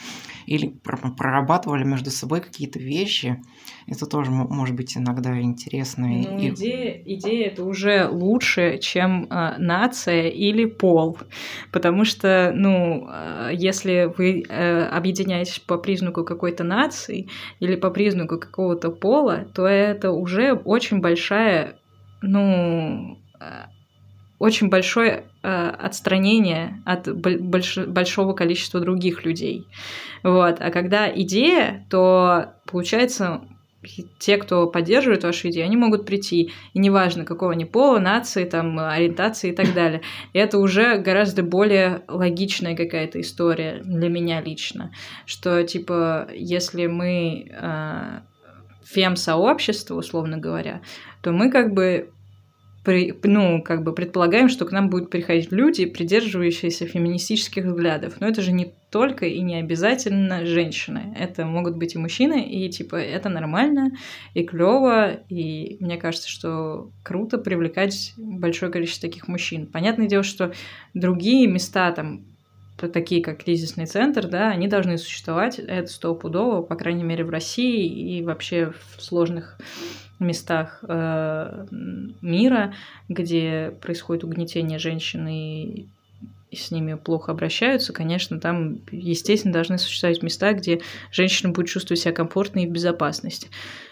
или 0.45 0.67
прорабатывали 0.67 1.83
между 1.83 2.09
собой 2.09 2.41
какие-то 2.41 2.79
вещи. 2.79 3.41
Это 3.85 4.05
тоже 4.05 4.31
может 4.31 4.75
быть 4.75 4.97
иногда 4.97 5.39
интересно. 5.39 6.07
Ну, 6.07 6.39
и... 6.39 6.49
идея, 6.49 7.01
идея 7.05 7.47
это 7.47 7.63
уже 7.63 8.07
лучше, 8.07 8.79
чем 8.79 9.25
э, 9.29 9.57
нация 9.57 10.29
или 10.29 10.65
пол. 10.65 11.17
Потому 11.71 12.03
что, 12.05 12.51
ну, 12.55 13.07
э, 13.09 13.51
если 13.53 14.11
вы 14.17 14.43
э, 14.47 14.83
объединяетесь 14.85 15.59
по 15.59 15.77
признаку 15.77 16.23
какой-то 16.23 16.63
нации 16.63 17.29
или 17.59 17.75
по 17.75 17.89
признаку 17.89 18.39
какого-то 18.39 18.89
пола, 18.89 19.47
то 19.53 19.65
это 19.67 20.11
уже 20.11 20.53
очень 20.53 20.99
большая 20.99 21.77
ну, 22.21 23.19
э, 23.39 23.63
очень 24.39 24.69
большое 24.69 25.25
э, 25.41 25.69
отстранение 25.69 26.81
от 26.85 27.11
больш, 27.15 27.77
большого 27.77 28.33
количества 28.33 28.79
других 28.79 29.25
людей. 29.25 29.67
Вот. 30.23 30.57
А 30.59 30.69
когда 30.71 31.09
идея, 31.09 31.85
то 31.89 32.53
получается 32.65 33.41
те, 34.19 34.37
кто 34.37 34.67
поддерживает 34.67 35.23
вашу 35.23 35.49
идею, 35.49 35.65
они 35.65 35.77
могут 35.77 36.05
прийти, 36.05 36.51
и 36.73 36.79
неважно, 36.79 37.25
какого 37.25 37.53
они 37.53 37.65
пола, 37.65 37.99
нации, 37.99 38.45
там, 38.45 38.77
ориентации 38.79 39.51
и 39.51 39.55
так 39.55 39.73
далее. 39.73 40.01
И 40.33 40.39
это 40.39 40.57
уже 40.57 40.97
гораздо 40.97 41.43
более 41.43 42.03
логичная 42.07 42.75
какая-то 42.75 43.21
история 43.21 43.81
для 43.83 44.09
меня 44.09 44.41
лично, 44.41 44.91
что, 45.25 45.63
типа, 45.63 46.27
если 46.33 46.87
мы 46.87 47.49
э, 47.49 48.19
фем-сообщество, 48.83 49.95
условно 49.95 50.37
говоря, 50.37 50.81
то 51.21 51.31
мы 51.31 51.51
как 51.51 51.73
бы 51.73 52.11
при, 52.87 53.13
ну, 53.23 53.61
как 53.61 53.83
бы 53.83 53.93
предполагаем, 53.93 54.47
что 54.47 54.63
к 54.63 54.71
нам 54.71 54.89
будут 54.89 55.09
приходить 55.09 55.51
люди, 55.51 55.85
придерживающиеся 55.85 56.85
феминистических 56.87 57.65
взглядов. 57.65 58.21
Но 58.21 58.29
это 58.29 58.41
же 58.41 58.53
не 58.53 58.71
только 58.89 59.25
и 59.25 59.41
не 59.41 59.55
обязательно 59.55 60.45
женщины. 60.45 61.13
Это 61.19 61.45
могут 61.45 61.75
быть 61.75 61.95
и 61.95 61.97
мужчины, 61.97 62.47
и 62.49 62.69
типа 62.69 62.95
это 62.95 63.27
нормально 63.27 63.91
и 64.33 64.45
клево. 64.45 65.19
И 65.27 65.75
мне 65.81 65.97
кажется, 65.97 66.29
что 66.29 66.89
круто 67.03 67.37
привлекать 67.37 68.13
большое 68.15 68.71
количество 68.71 69.09
таких 69.09 69.27
мужчин. 69.27 69.67
Понятное 69.67 70.07
дело, 70.07 70.23
что 70.23 70.53
другие 70.93 71.45
места 71.45 71.91
там 71.91 72.23
такие 72.77 73.21
как 73.21 73.43
кризисный 73.43 73.87
центр, 73.87 74.27
да, 74.27 74.47
они 74.49 74.69
должны 74.69 74.97
существовать, 74.97 75.59
это 75.59 75.87
стопудово, 75.87 76.61
по 76.61 76.75
крайней 76.75 77.03
мере, 77.03 77.25
в 77.25 77.31
России 77.31 77.85
и 77.85 78.23
вообще 78.23 78.71
в 78.95 79.01
сложных 79.01 79.57
местах 80.19 80.79
э, 80.87 81.65
мира, 82.21 82.73
где 83.09 83.73
происходит 83.81 84.23
угнетение 84.23 84.79
женщин 84.79 85.27
и 85.27 85.87
с 86.51 86.71
ними 86.71 86.93
плохо 86.95 87.31
обращаются, 87.31 87.93
конечно, 87.93 88.39
там, 88.39 88.79
естественно, 88.91 89.53
должны 89.53 89.77
существовать 89.77 90.23
места, 90.23 90.53
где 90.53 90.81
женщина 91.11 91.51
будет 91.51 91.67
чувствовать 91.67 91.99
себя 91.99 92.13
комфортно 92.13 92.59
и 92.59 92.67
в 92.67 92.71
безопасности. 92.71 93.49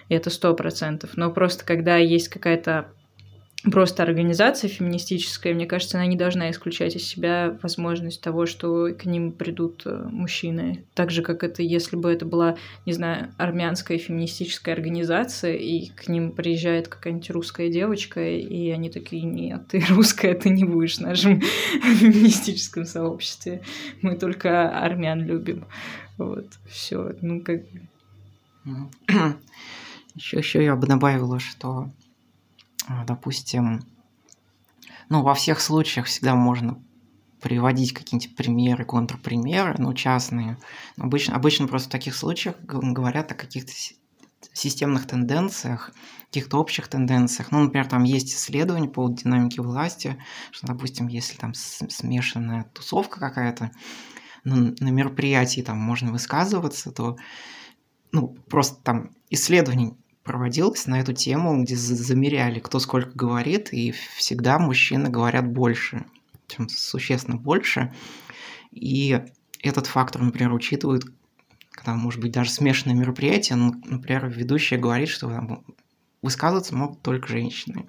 И 0.08 0.16
это 0.16 0.30
сто 0.30 0.54
процентов. 0.54 1.18
Но 1.18 1.32
просто 1.32 1.66
когда 1.66 1.98
есть 1.98 2.30
какая-то 2.30 2.88
просто 3.72 4.04
организация 4.04 4.70
феминистическая, 4.70 5.54
мне 5.54 5.66
кажется, 5.66 5.98
она 5.98 6.06
не 6.08 6.16
должна 6.16 6.50
исключать 6.52 6.96
из 6.96 7.04
себя 7.04 7.58
возможность 7.62 8.22
того, 8.22 8.46
что 8.46 8.94
к 8.94 9.06
ним 9.06 9.32
придут 9.32 9.84
э, 9.86 10.08
мужчины. 10.12 10.86
Так 10.94 11.12
же, 11.12 11.22
как 11.22 11.44
это, 11.44 11.64
если 11.64 11.96
бы 11.96 12.12
это 12.12 12.26
была, 12.26 12.58
не 12.86 12.94
знаю, 12.94 13.34
армянская 13.38 13.98
феминистическая 13.98 14.74
организация, 14.74 15.56
и 15.56 15.88
к 15.88 16.08
ним 16.08 16.32
приезжает 16.32 16.88
какая-нибудь 16.88 17.30
русская 17.32 17.70
девочка, 17.70 18.22
и 18.22 18.70
они 18.70 18.90
такие, 18.90 19.24
нет, 19.24 19.68
ты 19.68 19.84
русская, 19.90 20.34
ты 20.36 20.50
не 20.50 20.64
будешь 20.64 20.98
в 20.98 21.02
нашем 21.02 21.42
феминистическом 22.00 22.86
сообществе. 22.86 23.62
Мы 24.02 24.16
только 24.16 24.70
армян 24.70 25.24
любим. 25.26 25.66
Вот, 26.18 26.48
все, 26.70 27.16
ну 27.22 27.42
как... 27.42 27.64
Еще, 30.16 30.38
еще 30.38 30.64
я 30.64 30.76
бы 30.76 30.88
добавила, 30.88 31.40
что 31.40 31.90
допустим, 33.06 33.82
ну, 35.10 35.24
во 35.24 35.34
всех 35.34 35.62
случаях 35.62 36.08
всегда 36.08 36.36
можно 36.36 36.82
приводить 37.42 37.94
какие-нибудь 37.94 38.36
примеры, 38.36 38.86
контрпримеры, 38.86 39.76
ну, 39.78 39.94
частные. 39.94 40.58
Обычно, 40.98 41.36
обычно 41.36 41.68
просто 41.68 41.90
в 41.90 41.92
таких 41.92 42.16
случаях 42.16 42.56
говорят 42.62 43.32
о 43.32 43.36
каких-то 43.36 43.72
системных 44.54 45.08
тенденциях, 45.08 45.92
каких-то 46.28 46.58
общих 46.58 46.88
тенденциях. 46.88 47.52
Ну, 47.52 47.64
например, 47.64 47.88
там 47.88 48.04
есть 48.04 48.34
исследования 48.34 48.90
по 48.90 49.08
динамике 49.10 49.62
власти, 49.62 50.18
что, 50.52 50.68
допустим, 50.68 51.08
если 51.08 51.38
там 51.38 51.54
смешанная 51.54 52.64
тусовка 52.74 53.20
какая-то, 53.20 53.72
ну, 54.44 54.74
на 54.80 54.90
мероприятии 54.90 55.62
там 55.62 55.78
можно 55.78 56.12
высказываться, 56.12 56.92
то 56.92 57.18
ну, 58.12 58.30
просто 58.50 58.82
там 58.82 59.12
исследований 59.30 59.94
проводилось 60.26 60.88
на 60.88 61.00
эту 61.00 61.14
тему, 61.14 61.64
где 61.64 61.76
замеряли, 61.78 62.60
кто 62.60 62.80
сколько 62.80 63.12
говорит, 63.14 63.72
и 63.72 63.92
всегда 63.92 64.58
мужчины 64.58 65.08
говорят 65.10 65.48
больше, 65.48 66.06
чем 66.48 66.68
существенно 66.68 67.38
больше. 67.38 67.94
И 68.72 69.22
этот 69.62 69.86
фактор, 69.86 70.24
например, 70.24 70.52
учитывают, 70.52 71.06
когда, 71.70 71.94
может 71.94 72.20
быть, 72.20 72.32
даже 72.32 72.50
смешанное 72.50 72.96
мероприятие, 72.96 73.56
ну, 73.56 73.76
например, 73.86 74.28
ведущая 74.28 74.78
говорит, 74.78 75.10
что 75.10 75.30
там, 75.30 75.64
высказываться 76.24 76.76
могут 76.76 77.04
только 77.04 77.28
женщины. 77.28 77.86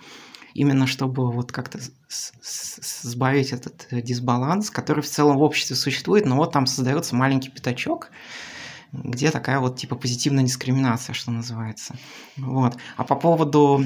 Именно 0.53 0.87
чтобы 0.87 1.33
вот 1.33 1.53
как-то 1.53 1.81
сбавить 2.09 3.53
этот 3.53 3.89
дисбаланс, 3.91 4.71
который 4.71 5.03
в 5.03 5.09
целом 5.09 5.39
в 5.39 5.43
обществе 5.43 5.75
существует, 5.75 6.27
но 6.27 6.37
вот 6.37 6.53
там 6.53 6.67
создается 6.67 7.17
маленький 7.17 7.51
пятачок, 7.51 8.11
где 8.93 9.31
такая 9.31 9.61
вот 9.61 9.77
типа 9.77 9.97
позитивная 9.97 10.45
дискриминация, 10.45 11.13
что 11.13 11.31
называется. 11.31 11.97
Вот. 12.37 12.77
А 12.97 13.05
по 13.05 13.17
поводу, 13.17 13.85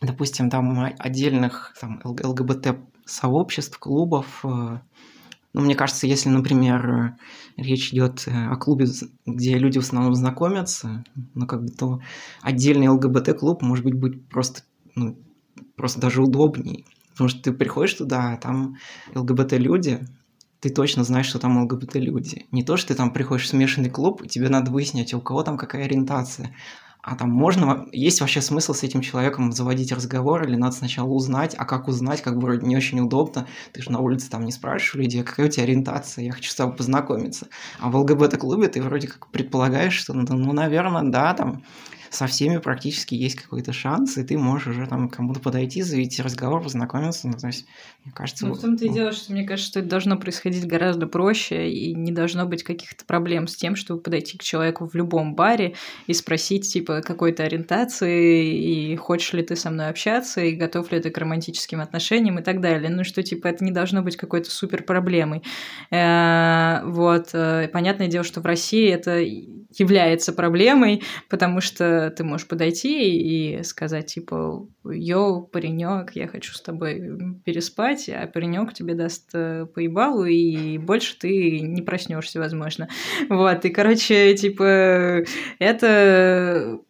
допустим, 0.00 0.50
там 0.50 0.94
отдельных 0.98 1.74
там, 1.80 2.00
ЛГБТ-сообществ, 2.04 3.78
клубов, 3.78 4.40
э, 4.44 4.78
ну, 5.54 5.60
мне 5.60 5.74
кажется, 5.74 6.06
если, 6.06 6.30
например, 6.30 7.16
речь 7.56 7.92
идет 7.92 8.26
э, 8.26 8.30
о 8.30 8.56
клубе, 8.56 8.86
где 9.26 9.58
люди 9.58 9.78
в 9.78 9.82
основном 9.82 10.14
знакомятся, 10.14 11.04
ну, 11.34 11.46
как 11.46 11.62
бы, 11.62 11.68
то 11.68 12.00
отдельный 12.40 12.88
ЛГБТ-клуб, 12.88 13.60
может 13.60 13.84
быть, 13.84 13.94
будет 13.94 14.26
просто, 14.28 14.62
ну, 14.94 15.18
просто 15.76 16.00
даже 16.00 16.22
удобней. 16.22 16.86
Потому 17.10 17.28
что 17.28 17.42
ты 17.42 17.52
приходишь 17.52 17.94
туда, 17.94 18.32
а 18.32 18.36
там 18.38 18.76
ЛГБТ-люди, 19.14 20.06
ты 20.62 20.70
точно 20.70 21.02
знаешь, 21.02 21.26
что 21.26 21.40
там 21.40 21.60
ЛГБТ-люди. 21.64 22.46
Не 22.52 22.62
то, 22.62 22.76
что 22.76 22.88
ты 22.88 22.94
там 22.94 23.12
приходишь 23.12 23.46
в 23.46 23.48
смешанный 23.48 23.90
клуб, 23.90 24.22
и 24.22 24.28
тебе 24.28 24.48
надо 24.48 24.70
выяснить, 24.70 25.12
у 25.12 25.20
кого 25.20 25.42
там 25.42 25.58
какая 25.58 25.86
ориентация. 25.86 26.54
А 27.02 27.16
там 27.16 27.30
можно, 27.30 27.88
есть 27.90 28.20
вообще 28.20 28.40
смысл 28.40 28.72
с 28.72 28.84
этим 28.84 29.00
человеком 29.00 29.50
заводить 29.50 29.90
разговор, 29.90 30.44
или 30.44 30.54
надо 30.54 30.76
сначала 30.76 31.08
узнать, 31.08 31.56
а 31.58 31.64
как 31.64 31.88
узнать, 31.88 32.22
как 32.22 32.36
бы 32.36 32.42
вроде 32.42 32.64
не 32.64 32.76
очень 32.76 33.00
удобно, 33.00 33.48
ты 33.72 33.82
же 33.82 33.90
на 33.90 33.98
улице 33.98 34.30
там 34.30 34.44
не 34.44 34.52
спрашиваешь 34.52 34.94
людей, 34.94 35.22
а 35.22 35.24
какая 35.24 35.46
у 35.46 35.50
тебя 35.50 35.64
ориентация, 35.64 36.24
я 36.24 36.30
хочу 36.30 36.52
с 36.52 36.54
тобой 36.54 36.76
познакомиться. 36.76 37.48
А 37.80 37.90
в 37.90 37.96
ЛГБТ-клубе 37.96 38.68
ты 38.68 38.80
вроде 38.80 39.08
как 39.08 39.26
предполагаешь, 39.32 39.94
что, 39.94 40.14
ну, 40.14 40.24
ну 40.28 40.52
наверное, 40.52 41.10
да, 41.10 41.34
там 41.34 41.64
со 42.12 42.26
всеми 42.26 42.58
практически 42.58 43.14
есть 43.14 43.36
какой-то 43.36 43.72
шанс, 43.72 44.18
и 44.18 44.22
ты 44.22 44.36
можешь 44.36 44.68
уже 44.68 44.86
там 44.86 45.08
кому-то 45.08 45.40
подойти, 45.40 45.80
завести 45.80 46.20
разговор, 46.20 46.62
познакомиться. 46.62 47.26
Ну, 47.26 47.34
то 47.34 47.46
есть, 47.46 47.64
мне 48.04 48.12
кажется... 48.14 48.46
Ну, 48.46 48.52
в 48.52 48.60
том-то 48.60 48.84
и 48.84 48.90
дело, 48.90 49.12
что 49.12 49.32
мне 49.32 49.44
кажется, 49.44 49.70
что 49.70 49.80
это 49.80 49.88
должно 49.88 50.18
происходить 50.18 50.66
гораздо 50.66 51.06
проще, 51.06 51.70
и 51.70 51.94
не 51.94 52.12
должно 52.12 52.44
быть 52.44 52.64
каких-то 52.64 53.06
проблем 53.06 53.48
с 53.48 53.56
тем, 53.56 53.76
чтобы 53.76 54.02
подойти 54.02 54.36
к 54.36 54.42
человеку 54.42 54.86
в 54.86 54.94
любом 54.94 55.34
баре 55.34 55.74
и 56.06 56.12
спросить, 56.12 56.70
типа, 56.70 57.00
какой-то 57.00 57.44
ориентации, 57.44 58.92
и 58.92 58.96
хочешь 58.96 59.32
ли 59.32 59.42
ты 59.42 59.56
со 59.56 59.70
мной 59.70 59.88
общаться, 59.88 60.42
и 60.42 60.52
готов 60.54 60.92
ли 60.92 61.00
ты 61.00 61.08
к 61.08 61.16
романтическим 61.16 61.80
отношениям 61.80 62.38
и 62.38 62.42
так 62.42 62.60
далее. 62.60 62.90
Ну, 62.90 63.04
что, 63.04 63.22
типа, 63.22 63.46
это 63.46 63.64
не 63.64 63.70
должно 63.70 64.02
быть 64.02 64.16
какой-то 64.16 64.50
супер 64.50 64.82
проблемой. 64.82 65.42
Э, 65.90 66.82
вот. 66.84 67.30
Э, 67.32 67.68
понятное 67.72 68.08
дело, 68.08 68.22
что 68.22 68.42
в 68.42 68.44
России 68.44 68.86
это 68.90 69.18
является 69.78 70.32
проблемой, 70.32 71.02
потому 71.28 71.60
что 71.60 72.01
ты 72.10 72.24
можешь 72.24 72.48
подойти 72.48 73.56
и 73.58 73.62
сказать, 73.62 74.06
типа, 74.06 74.68
йоу, 74.84 75.46
паренек, 75.46 76.12
я 76.14 76.28
хочу 76.28 76.52
с 76.54 76.60
тобой 76.60 77.02
переспать, 77.44 78.08
а 78.08 78.26
паренек 78.26 78.72
тебе 78.74 78.94
даст 78.94 79.30
э, 79.34 79.66
поебалу, 79.66 80.24
и 80.24 80.78
больше 80.78 81.18
ты 81.18 81.60
не 81.60 81.82
проснешься, 81.82 82.38
возможно. 82.38 82.88
Вот, 83.28 83.64
и, 83.64 83.70
короче, 83.70 84.34
типа, 84.34 85.24
это 85.58 86.80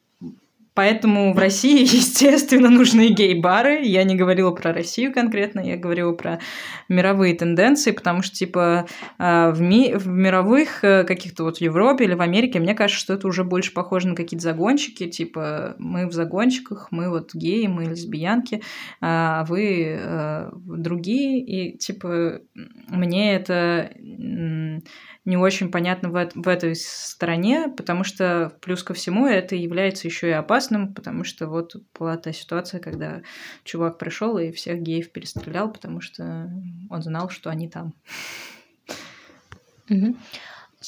Поэтому 0.74 1.34
в 1.34 1.38
России, 1.38 1.80
естественно, 1.82 2.70
нужны 2.70 3.08
гей-бары. 3.08 3.80
Я 3.82 4.04
не 4.04 4.14
говорила 4.14 4.50
про 4.50 4.72
Россию 4.72 5.12
конкретно, 5.12 5.60
я 5.60 5.76
говорила 5.76 6.12
про 6.12 6.40
мировые 6.88 7.34
тенденции, 7.34 7.90
потому 7.90 8.22
что, 8.22 8.36
типа, 8.36 8.86
а, 9.18 9.50
в, 9.50 9.60
ми 9.60 9.94
в 9.94 10.06
мировых 10.06 10.84
э, 10.84 11.04
каких-то 11.04 11.44
вот 11.44 11.58
в 11.58 11.60
Европе 11.60 12.04
или 12.04 12.14
в 12.14 12.22
Америке, 12.22 12.58
мне 12.60 12.74
кажется, 12.74 13.00
что 13.00 13.14
это 13.14 13.26
уже 13.26 13.44
больше 13.44 13.72
похоже 13.72 14.08
на 14.08 14.14
какие-то 14.14 14.42
загончики, 14.42 15.08
типа, 15.08 15.74
мы 15.78 16.06
в 16.06 16.12
загончиках, 16.12 16.88
мы 16.90 17.10
вот 17.10 17.34
геи, 17.34 17.66
мы 17.66 17.84
лесбиянки, 17.84 18.62
а 19.00 19.44
вы 19.44 19.98
э, 19.98 20.50
другие, 20.54 21.40
и, 21.40 21.76
типа, 21.76 22.40
мне 22.88 23.34
это 23.34 23.90
не 25.24 25.36
очень 25.36 25.70
понятно 25.70 26.08
в, 26.08 26.30
в 26.34 26.48
этой 26.48 26.74
стороне, 26.74 27.68
потому 27.76 28.02
что 28.02 28.52
плюс 28.60 28.82
ко 28.82 28.92
всему 28.92 29.26
это 29.26 29.54
является 29.54 30.08
еще 30.08 30.28
и 30.28 30.32
опасным, 30.32 30.94
потому 30.94 31.22
что 31.24 31.46
вот 31.46 31.76
была 31.98 32.16
та 32.16 32.32
ситуация, 32.32 32.80
когда 32.80 33.22
чувак 33.62 33.98
пришел 33.98 34.38
и 34.38 34.50
всех 34.50 34.80
геев 34.80 35.12
перестрелял, 35.12 35.72
потому 35.72 36.00
что 36.00 36.50
он 36.90 37.02
знал, 37.02 37.30
что 37.30 37.50
они 37.50 37.68
там. 37.68 37.94
Угу. 39.88 40.16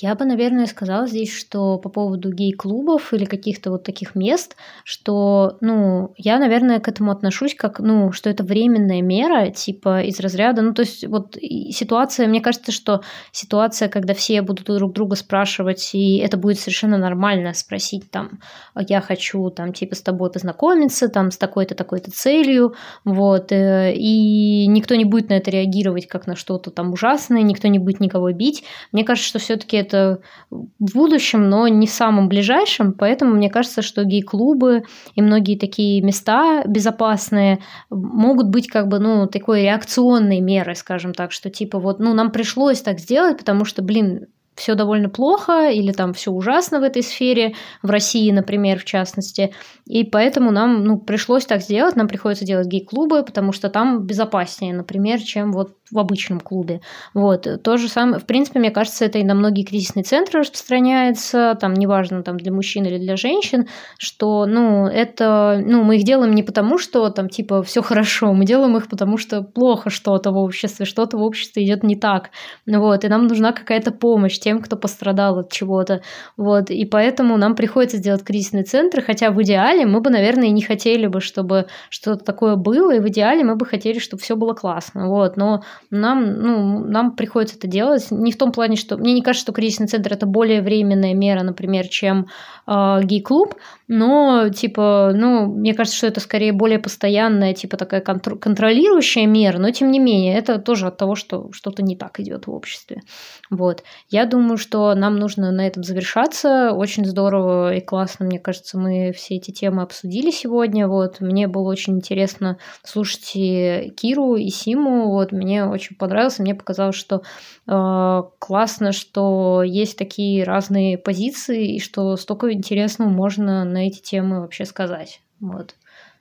Я 0.01 0.15
бы, 0.15 0.25
наверное, 0.25 0.66
сказала 0.66 1.07
здесь, 1.07 1.33
что 1.33 1.79
по 1.79 1.89
поводу 1.89 2.33
гей-клубов 2.33 3.12
или 3.12 3.25
каких-то 3.25 3.71
вот 3.71 3.85
таких 3.85 4.15
мест, 4.15 4.57
что, 4.85 5.57
ну, 5.61 6.12
я, 6.16 6.39
наверное, 6.39 6.81
к 6.81 6.89
этому 6.89 7.12
отношусь 7.12 7.55
как, 7.55 7.81
ну, 7.81 8.12
что 8.12 8.31
это 8.31 8.43
временная 8.43 9.03
мера, 9.03 9.51
типа 9.51 10.03
из 10.03 10.21
разряда, 10.21 10.62
ну, 10.62 10.73
то 10.75 10.83
есть 10.83 11.07
вот 11.07 11.37
ситуация, 11.71 12.27
мне 12.27 12.41
кажется, 12.41 12.73
что 12.73 13.03
ситуация, 13.33 13.89
когда 13.89 14.15
все 14.15 14.43
будут 14.43 14.66
друг 14.66 14.93
друга 14.93 15.16
спрашивать, 15.16 15.91
и 15.95 16.19
это 16.19 16.37
будет 16.37 16.59
совершенно 16.59 16.99
нормально 16.99 17.55
спросить 17.55 18.11
там, 18.11 18.41
я 18.89 19.01
хочу 19.01 19.51
там, 19.51 19.73
типа, 19.73 19.95
с 19.95 20.03
тобой 20.03 20.31
познакомиться, 20.31 21.09
там, 21.09 21.31
с 21.31 21.37
такой-то, 21.37 21.75
такой-то 21.75 22.11
целью, 22.11 22.75
вот, 23.05 23.53
э, 23.53 23.95
и 23.95 24.66
никто 24.66 24.95
не 24.95 25.05
будет 25.05 25.29
на 25.29 25.35
это 25.35 25.51
реагировать 25.51 26.07
как 26.09 26.27
на 26.27 26.37
что-то 26.37 26.71
там 26.71 26.93
ужасное, 26.93 27.43
никто 27.43 27.69
не 27.69 27.79
будет 27.79 28.01
никого 28.01 28.33
бить. 28.33 28.65
Мне 28.93 29.05
кажется, 29.05 29.29
что 29.29 29.39
все 29.39 29.57
таки 29.57 29.84
где-то 29.85 30.20
в 30.51 30.94
будущем, 30.94 31.48
но 31.48 31.69
не 31.69 31.86
в 31.86 31.90
самом 31.90 32.28
ближайшем, 32.28 32.93
поэтому 32.93 33.35
мне 33.35 33.51
кажется, 33.51 33.82
что 33.82 34.05
гей-клубы 34.05 34.85
и 35.15 35.23
многие 35.23 35.59
такие 35.59 36.02
места 36.02 36.65
безопасные 36.66 37.61
могут 37.90 38.48
быть 38.48 38.69
как 38.69 38.89
бы, 38.89 38.98
ну, 38.98 39.27
такой 39.27 39.62
реакционной 39.62 40.40
мерой, 40.40 40.77
скажем 40.77 41.12
так, 41.12 41.32
что 41.32 41.51
типа 41.51 41.78
вот, 41.78 41.98
ну, 42.01 42.15
нам 42.15 42.31
пришлось 42.31 42.81
так 42.81 42.98
сделать, 42.98 43.39
потому 43.39 43.65
что, 43.65 43.82
блин, 43.82 44.27
все 44.55 44.74
довольно 44.74 45.09
плохо 45.09 45.70
или 45.70 45.93
там 45.93 46.12
все 46.12 46.31
ужасно 46.31 46.81
в 46.81 46.85
этой 46.85 47.02
сфере, 47.02 47.55
в 47.82 47.90
России, 47.90 48.31
например, 48.31 48.78
в 48.78 48.85
частности. 48.85 49.52
И 49.85 50.05
поэтому 50.05 50.51
нам 50.51 50.85
ну, 50.85 50.98
пришлось 50.98 51.44
так 51.44 51.61
сделать, 51.61 51.97
нам 51.97 52.09
приходится 52.09 52.44
делать 52.44 52.69
гей-клубы, 52.69 53.24
потому 53.24 53.52
что 53.52 53.69
там 53.69 54.06
безопаснее, 54.06 54.73
например, 54.73 55.20
чем 55.20 55.52
вот 55.52 55.73
в 55.95 55.99
обычном 55.99 56.41
клубе. 56.41 56.81
Вот. 57.15 57.47
То 57.62 57.77
же 57.77 57.89
самое, 57.89 58.19
в 58.19 58.27
принципе, 58.27 58.59
мне 58.59 58.71
кажется, 58.71 59.05
это 59.05 59.19
и 59.19 59.25
на 59.25 59.35
многие 59.35 59.65
кризисные 59.65 60.03
центры 60.03 60.41
распространяется, 60.41 61.57
там, 61.61 61.73
неважно, 61.73 62.23
там, 62.23 62.37
для 62.37 62.53
мужчин 62.53 62.85
или 62.85 62.99
для 62.99 63.16
женщин, 63.16 63.69
что, 63.97 64.45
ну, 64.45 64.87
это, 64.87 65.62
ну, 65.65 65.85
мы 65.85 65.97
их 65.97 66.05
делаем 66.05 66.35
не 66.35 66.43
потому, 66.43 66.79
что 66.79 67.09
там, 67.11 67.29
типа, 67.29 67.62
все 67.62 67.81
хорошо, 67.81 68.33
мы 68.35 68.45
делаем 68.45 68.77
их 68.77 68.89
потому, 68.89 69.16
что 69.16 69.43
плохо 69.43 69.89
что-то 69.89 70.33
в 70.33 70.37
обществе, 70.37 70.85
что-то 70.85 71.16
в 71.16 71.23
обществе 71.23 71.65
идет 71.65 71.85
не 71.85 71.95
так. 71.97 72.31
Вот, 72.66 73.05
и 73.05 73.09
нам 73.09 73.27
нужна 73.27 73.53
какая-то 73.53 73.93
помощь 73.93 74.39
тем, 74.39 74.61
кто 74.61 74.77
пострадал 74.77 75.39
от 75.39 75.53
чего-то. 75.53 76.03
Вот, 76.37 76.71
и 76.71 76.85
поэтому 76.85 77.37
нам 77.37 77.55
приходится 77.55 77.99
делать 77.99 78.25
кризисные 78.25 78.65
центры, 78.65 79.01
хотя 79.01 79.31
в 79.31 79.41
идеале 79.43 79.87
мы 79.87 80.01
бы, 80.01 80.11
наверное, 80.11 80.49
и 80.49 80.53
не 80.53 80.62
хотели 80.62 81.07
бы, 81.07 81.21
чтобы 81.21 81.66
что-то 81.89 82.25
такое 82.25 82.57
было, 82.57 82.93
и 82.97 83.01
в 83.01 83.09
идеале 83.09 83.45
мы 83.45 83.55
бы 83.55 83.65
хотели, 83.65 84.01
чтобы 84.01 84.23
все 84.23 84.35
было 84.35 84.55
классно. 84.55 85.09
Вот, 85.09 85.37
но 85.37 85.62
нам, 85.90 86.40
ну, 86.40 86.85
нам 86.85 87.16
приходится 87.16 87.56
это 87.56 87.66
делать. 87.66 88.11
Не 88.11 88.32
в 88.32 88.39
том 88.39 88.52
плане, 88.52 88.77
что... 88.77 88.97
Мне 88.97 89.12
не 89.15 89.23
кажется, 89.23 89.44
что 89.44 89.52
кризисный 89.52 89.86
центр– 89.86 90.12
это 90.15 90.27
более 90.27 90.62
временная 90.62 91.15
мера, 91.15 91.43
например, 91.43 91.89
чем 91.89 92.27
э, 92.66 93.01
гей-клуб, 93.02 93.55
но, 93.86 94.48
типа, 94.48 95.12
ну, 95.15 95.47
мне 95.47 95.74
кажется, 95.74 95.98
что 95.98 96.06
это 96.06 96.20
скорее 96.20 96.52
более 96.52 96.78
постоянная, 96.78 97.52
типа, 97.52 97.77
такая 97.77 98.01
контр- 98.01 98.39
контролирующая 98.39 99.27
мера, 99.27 99.59
но, 99.59 99.70
тем 99.70 99.90
не 99.90 99.98
менее, 99.98 100.36
это 100.36 100.59
тоже 100.59 100.86
от 100.86 100.97
того, 100.97 101.15
что 101.15 101.51
что-то 101.52 101.82
не 101.82 101.97
так 101.97 102.19
идет 102.20 102.47
в 102.47 102.52
обществе. 102.52 103.02
Вот. 103.51 103.82
Я 104.09 104.24
думаю, 104.24 104.56
что 104.56 104.94
нам 104.94 105.16
нужно 105.16 105.51
на 105.52 105.66
этом 105.66 105.82
завершаться. 105.82 106.73
Очень 106.73 107.05
здорово 107.05 107.74
и 107.74 107.81
классно, 107.81 108.24
мне 108.24 108.39
кажется, 108.39 108.78
мы 108.78 109.12
все 109.12 109.36
эти 109.36 109.51
темы 109.51 109.82
обсудили 109.82 110.31
сегодня. 110.31 110.89
Вот. 110.89 111.20
Мне 111.20 111.47
было 111.47 111.70
очень 111.70 111.97
интересно 111.97 112.59
слушать 112.82 113.32
и 113.35 113.93
Киру, 113.97 114.36
и 114.36 114.48
Симу. 114.48 115.11
Вот. 115.11 115.32
Мне 115.32 115.66
очень 115.66 115.97
понравилось. 115.97 116.39
Мне 116.39 116.55
показалось, 116.55 116.97
что 116.97 117.23
э, 117.66 118.23
классно, 118.39 118.93
что 118.93 119.62
есть 119.62 119.98
такие 119.98 120.44
разные 120.44 120.97
позиции, 120.97 121.77
и 121.77 121.81
что 121.81 122.16
столько 122.16 122.52
интересного 122.52 123.11
можно 123.11 123.65
на 123.75 123.87
эти 123.87 124.01
темы 124.01 124.41
вообще 124.41 124.65
сказать. 124.65 125.21
Вот. 125.41 125.75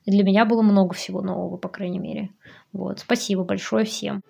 Для 0.06 0.24
меня 0.24 0.44
было 0.46 0.62
много 0.62 0.94
всего 0.94 1.22
нового, 1.22 1.56
по 1.58 1.70
крайней 1.70 2.00
мере. 2.00 2.30
Вот. 2.74 3.00
Спасибо 3.00 3.44
большое 3.44 3.86
всем. 3.86 4.22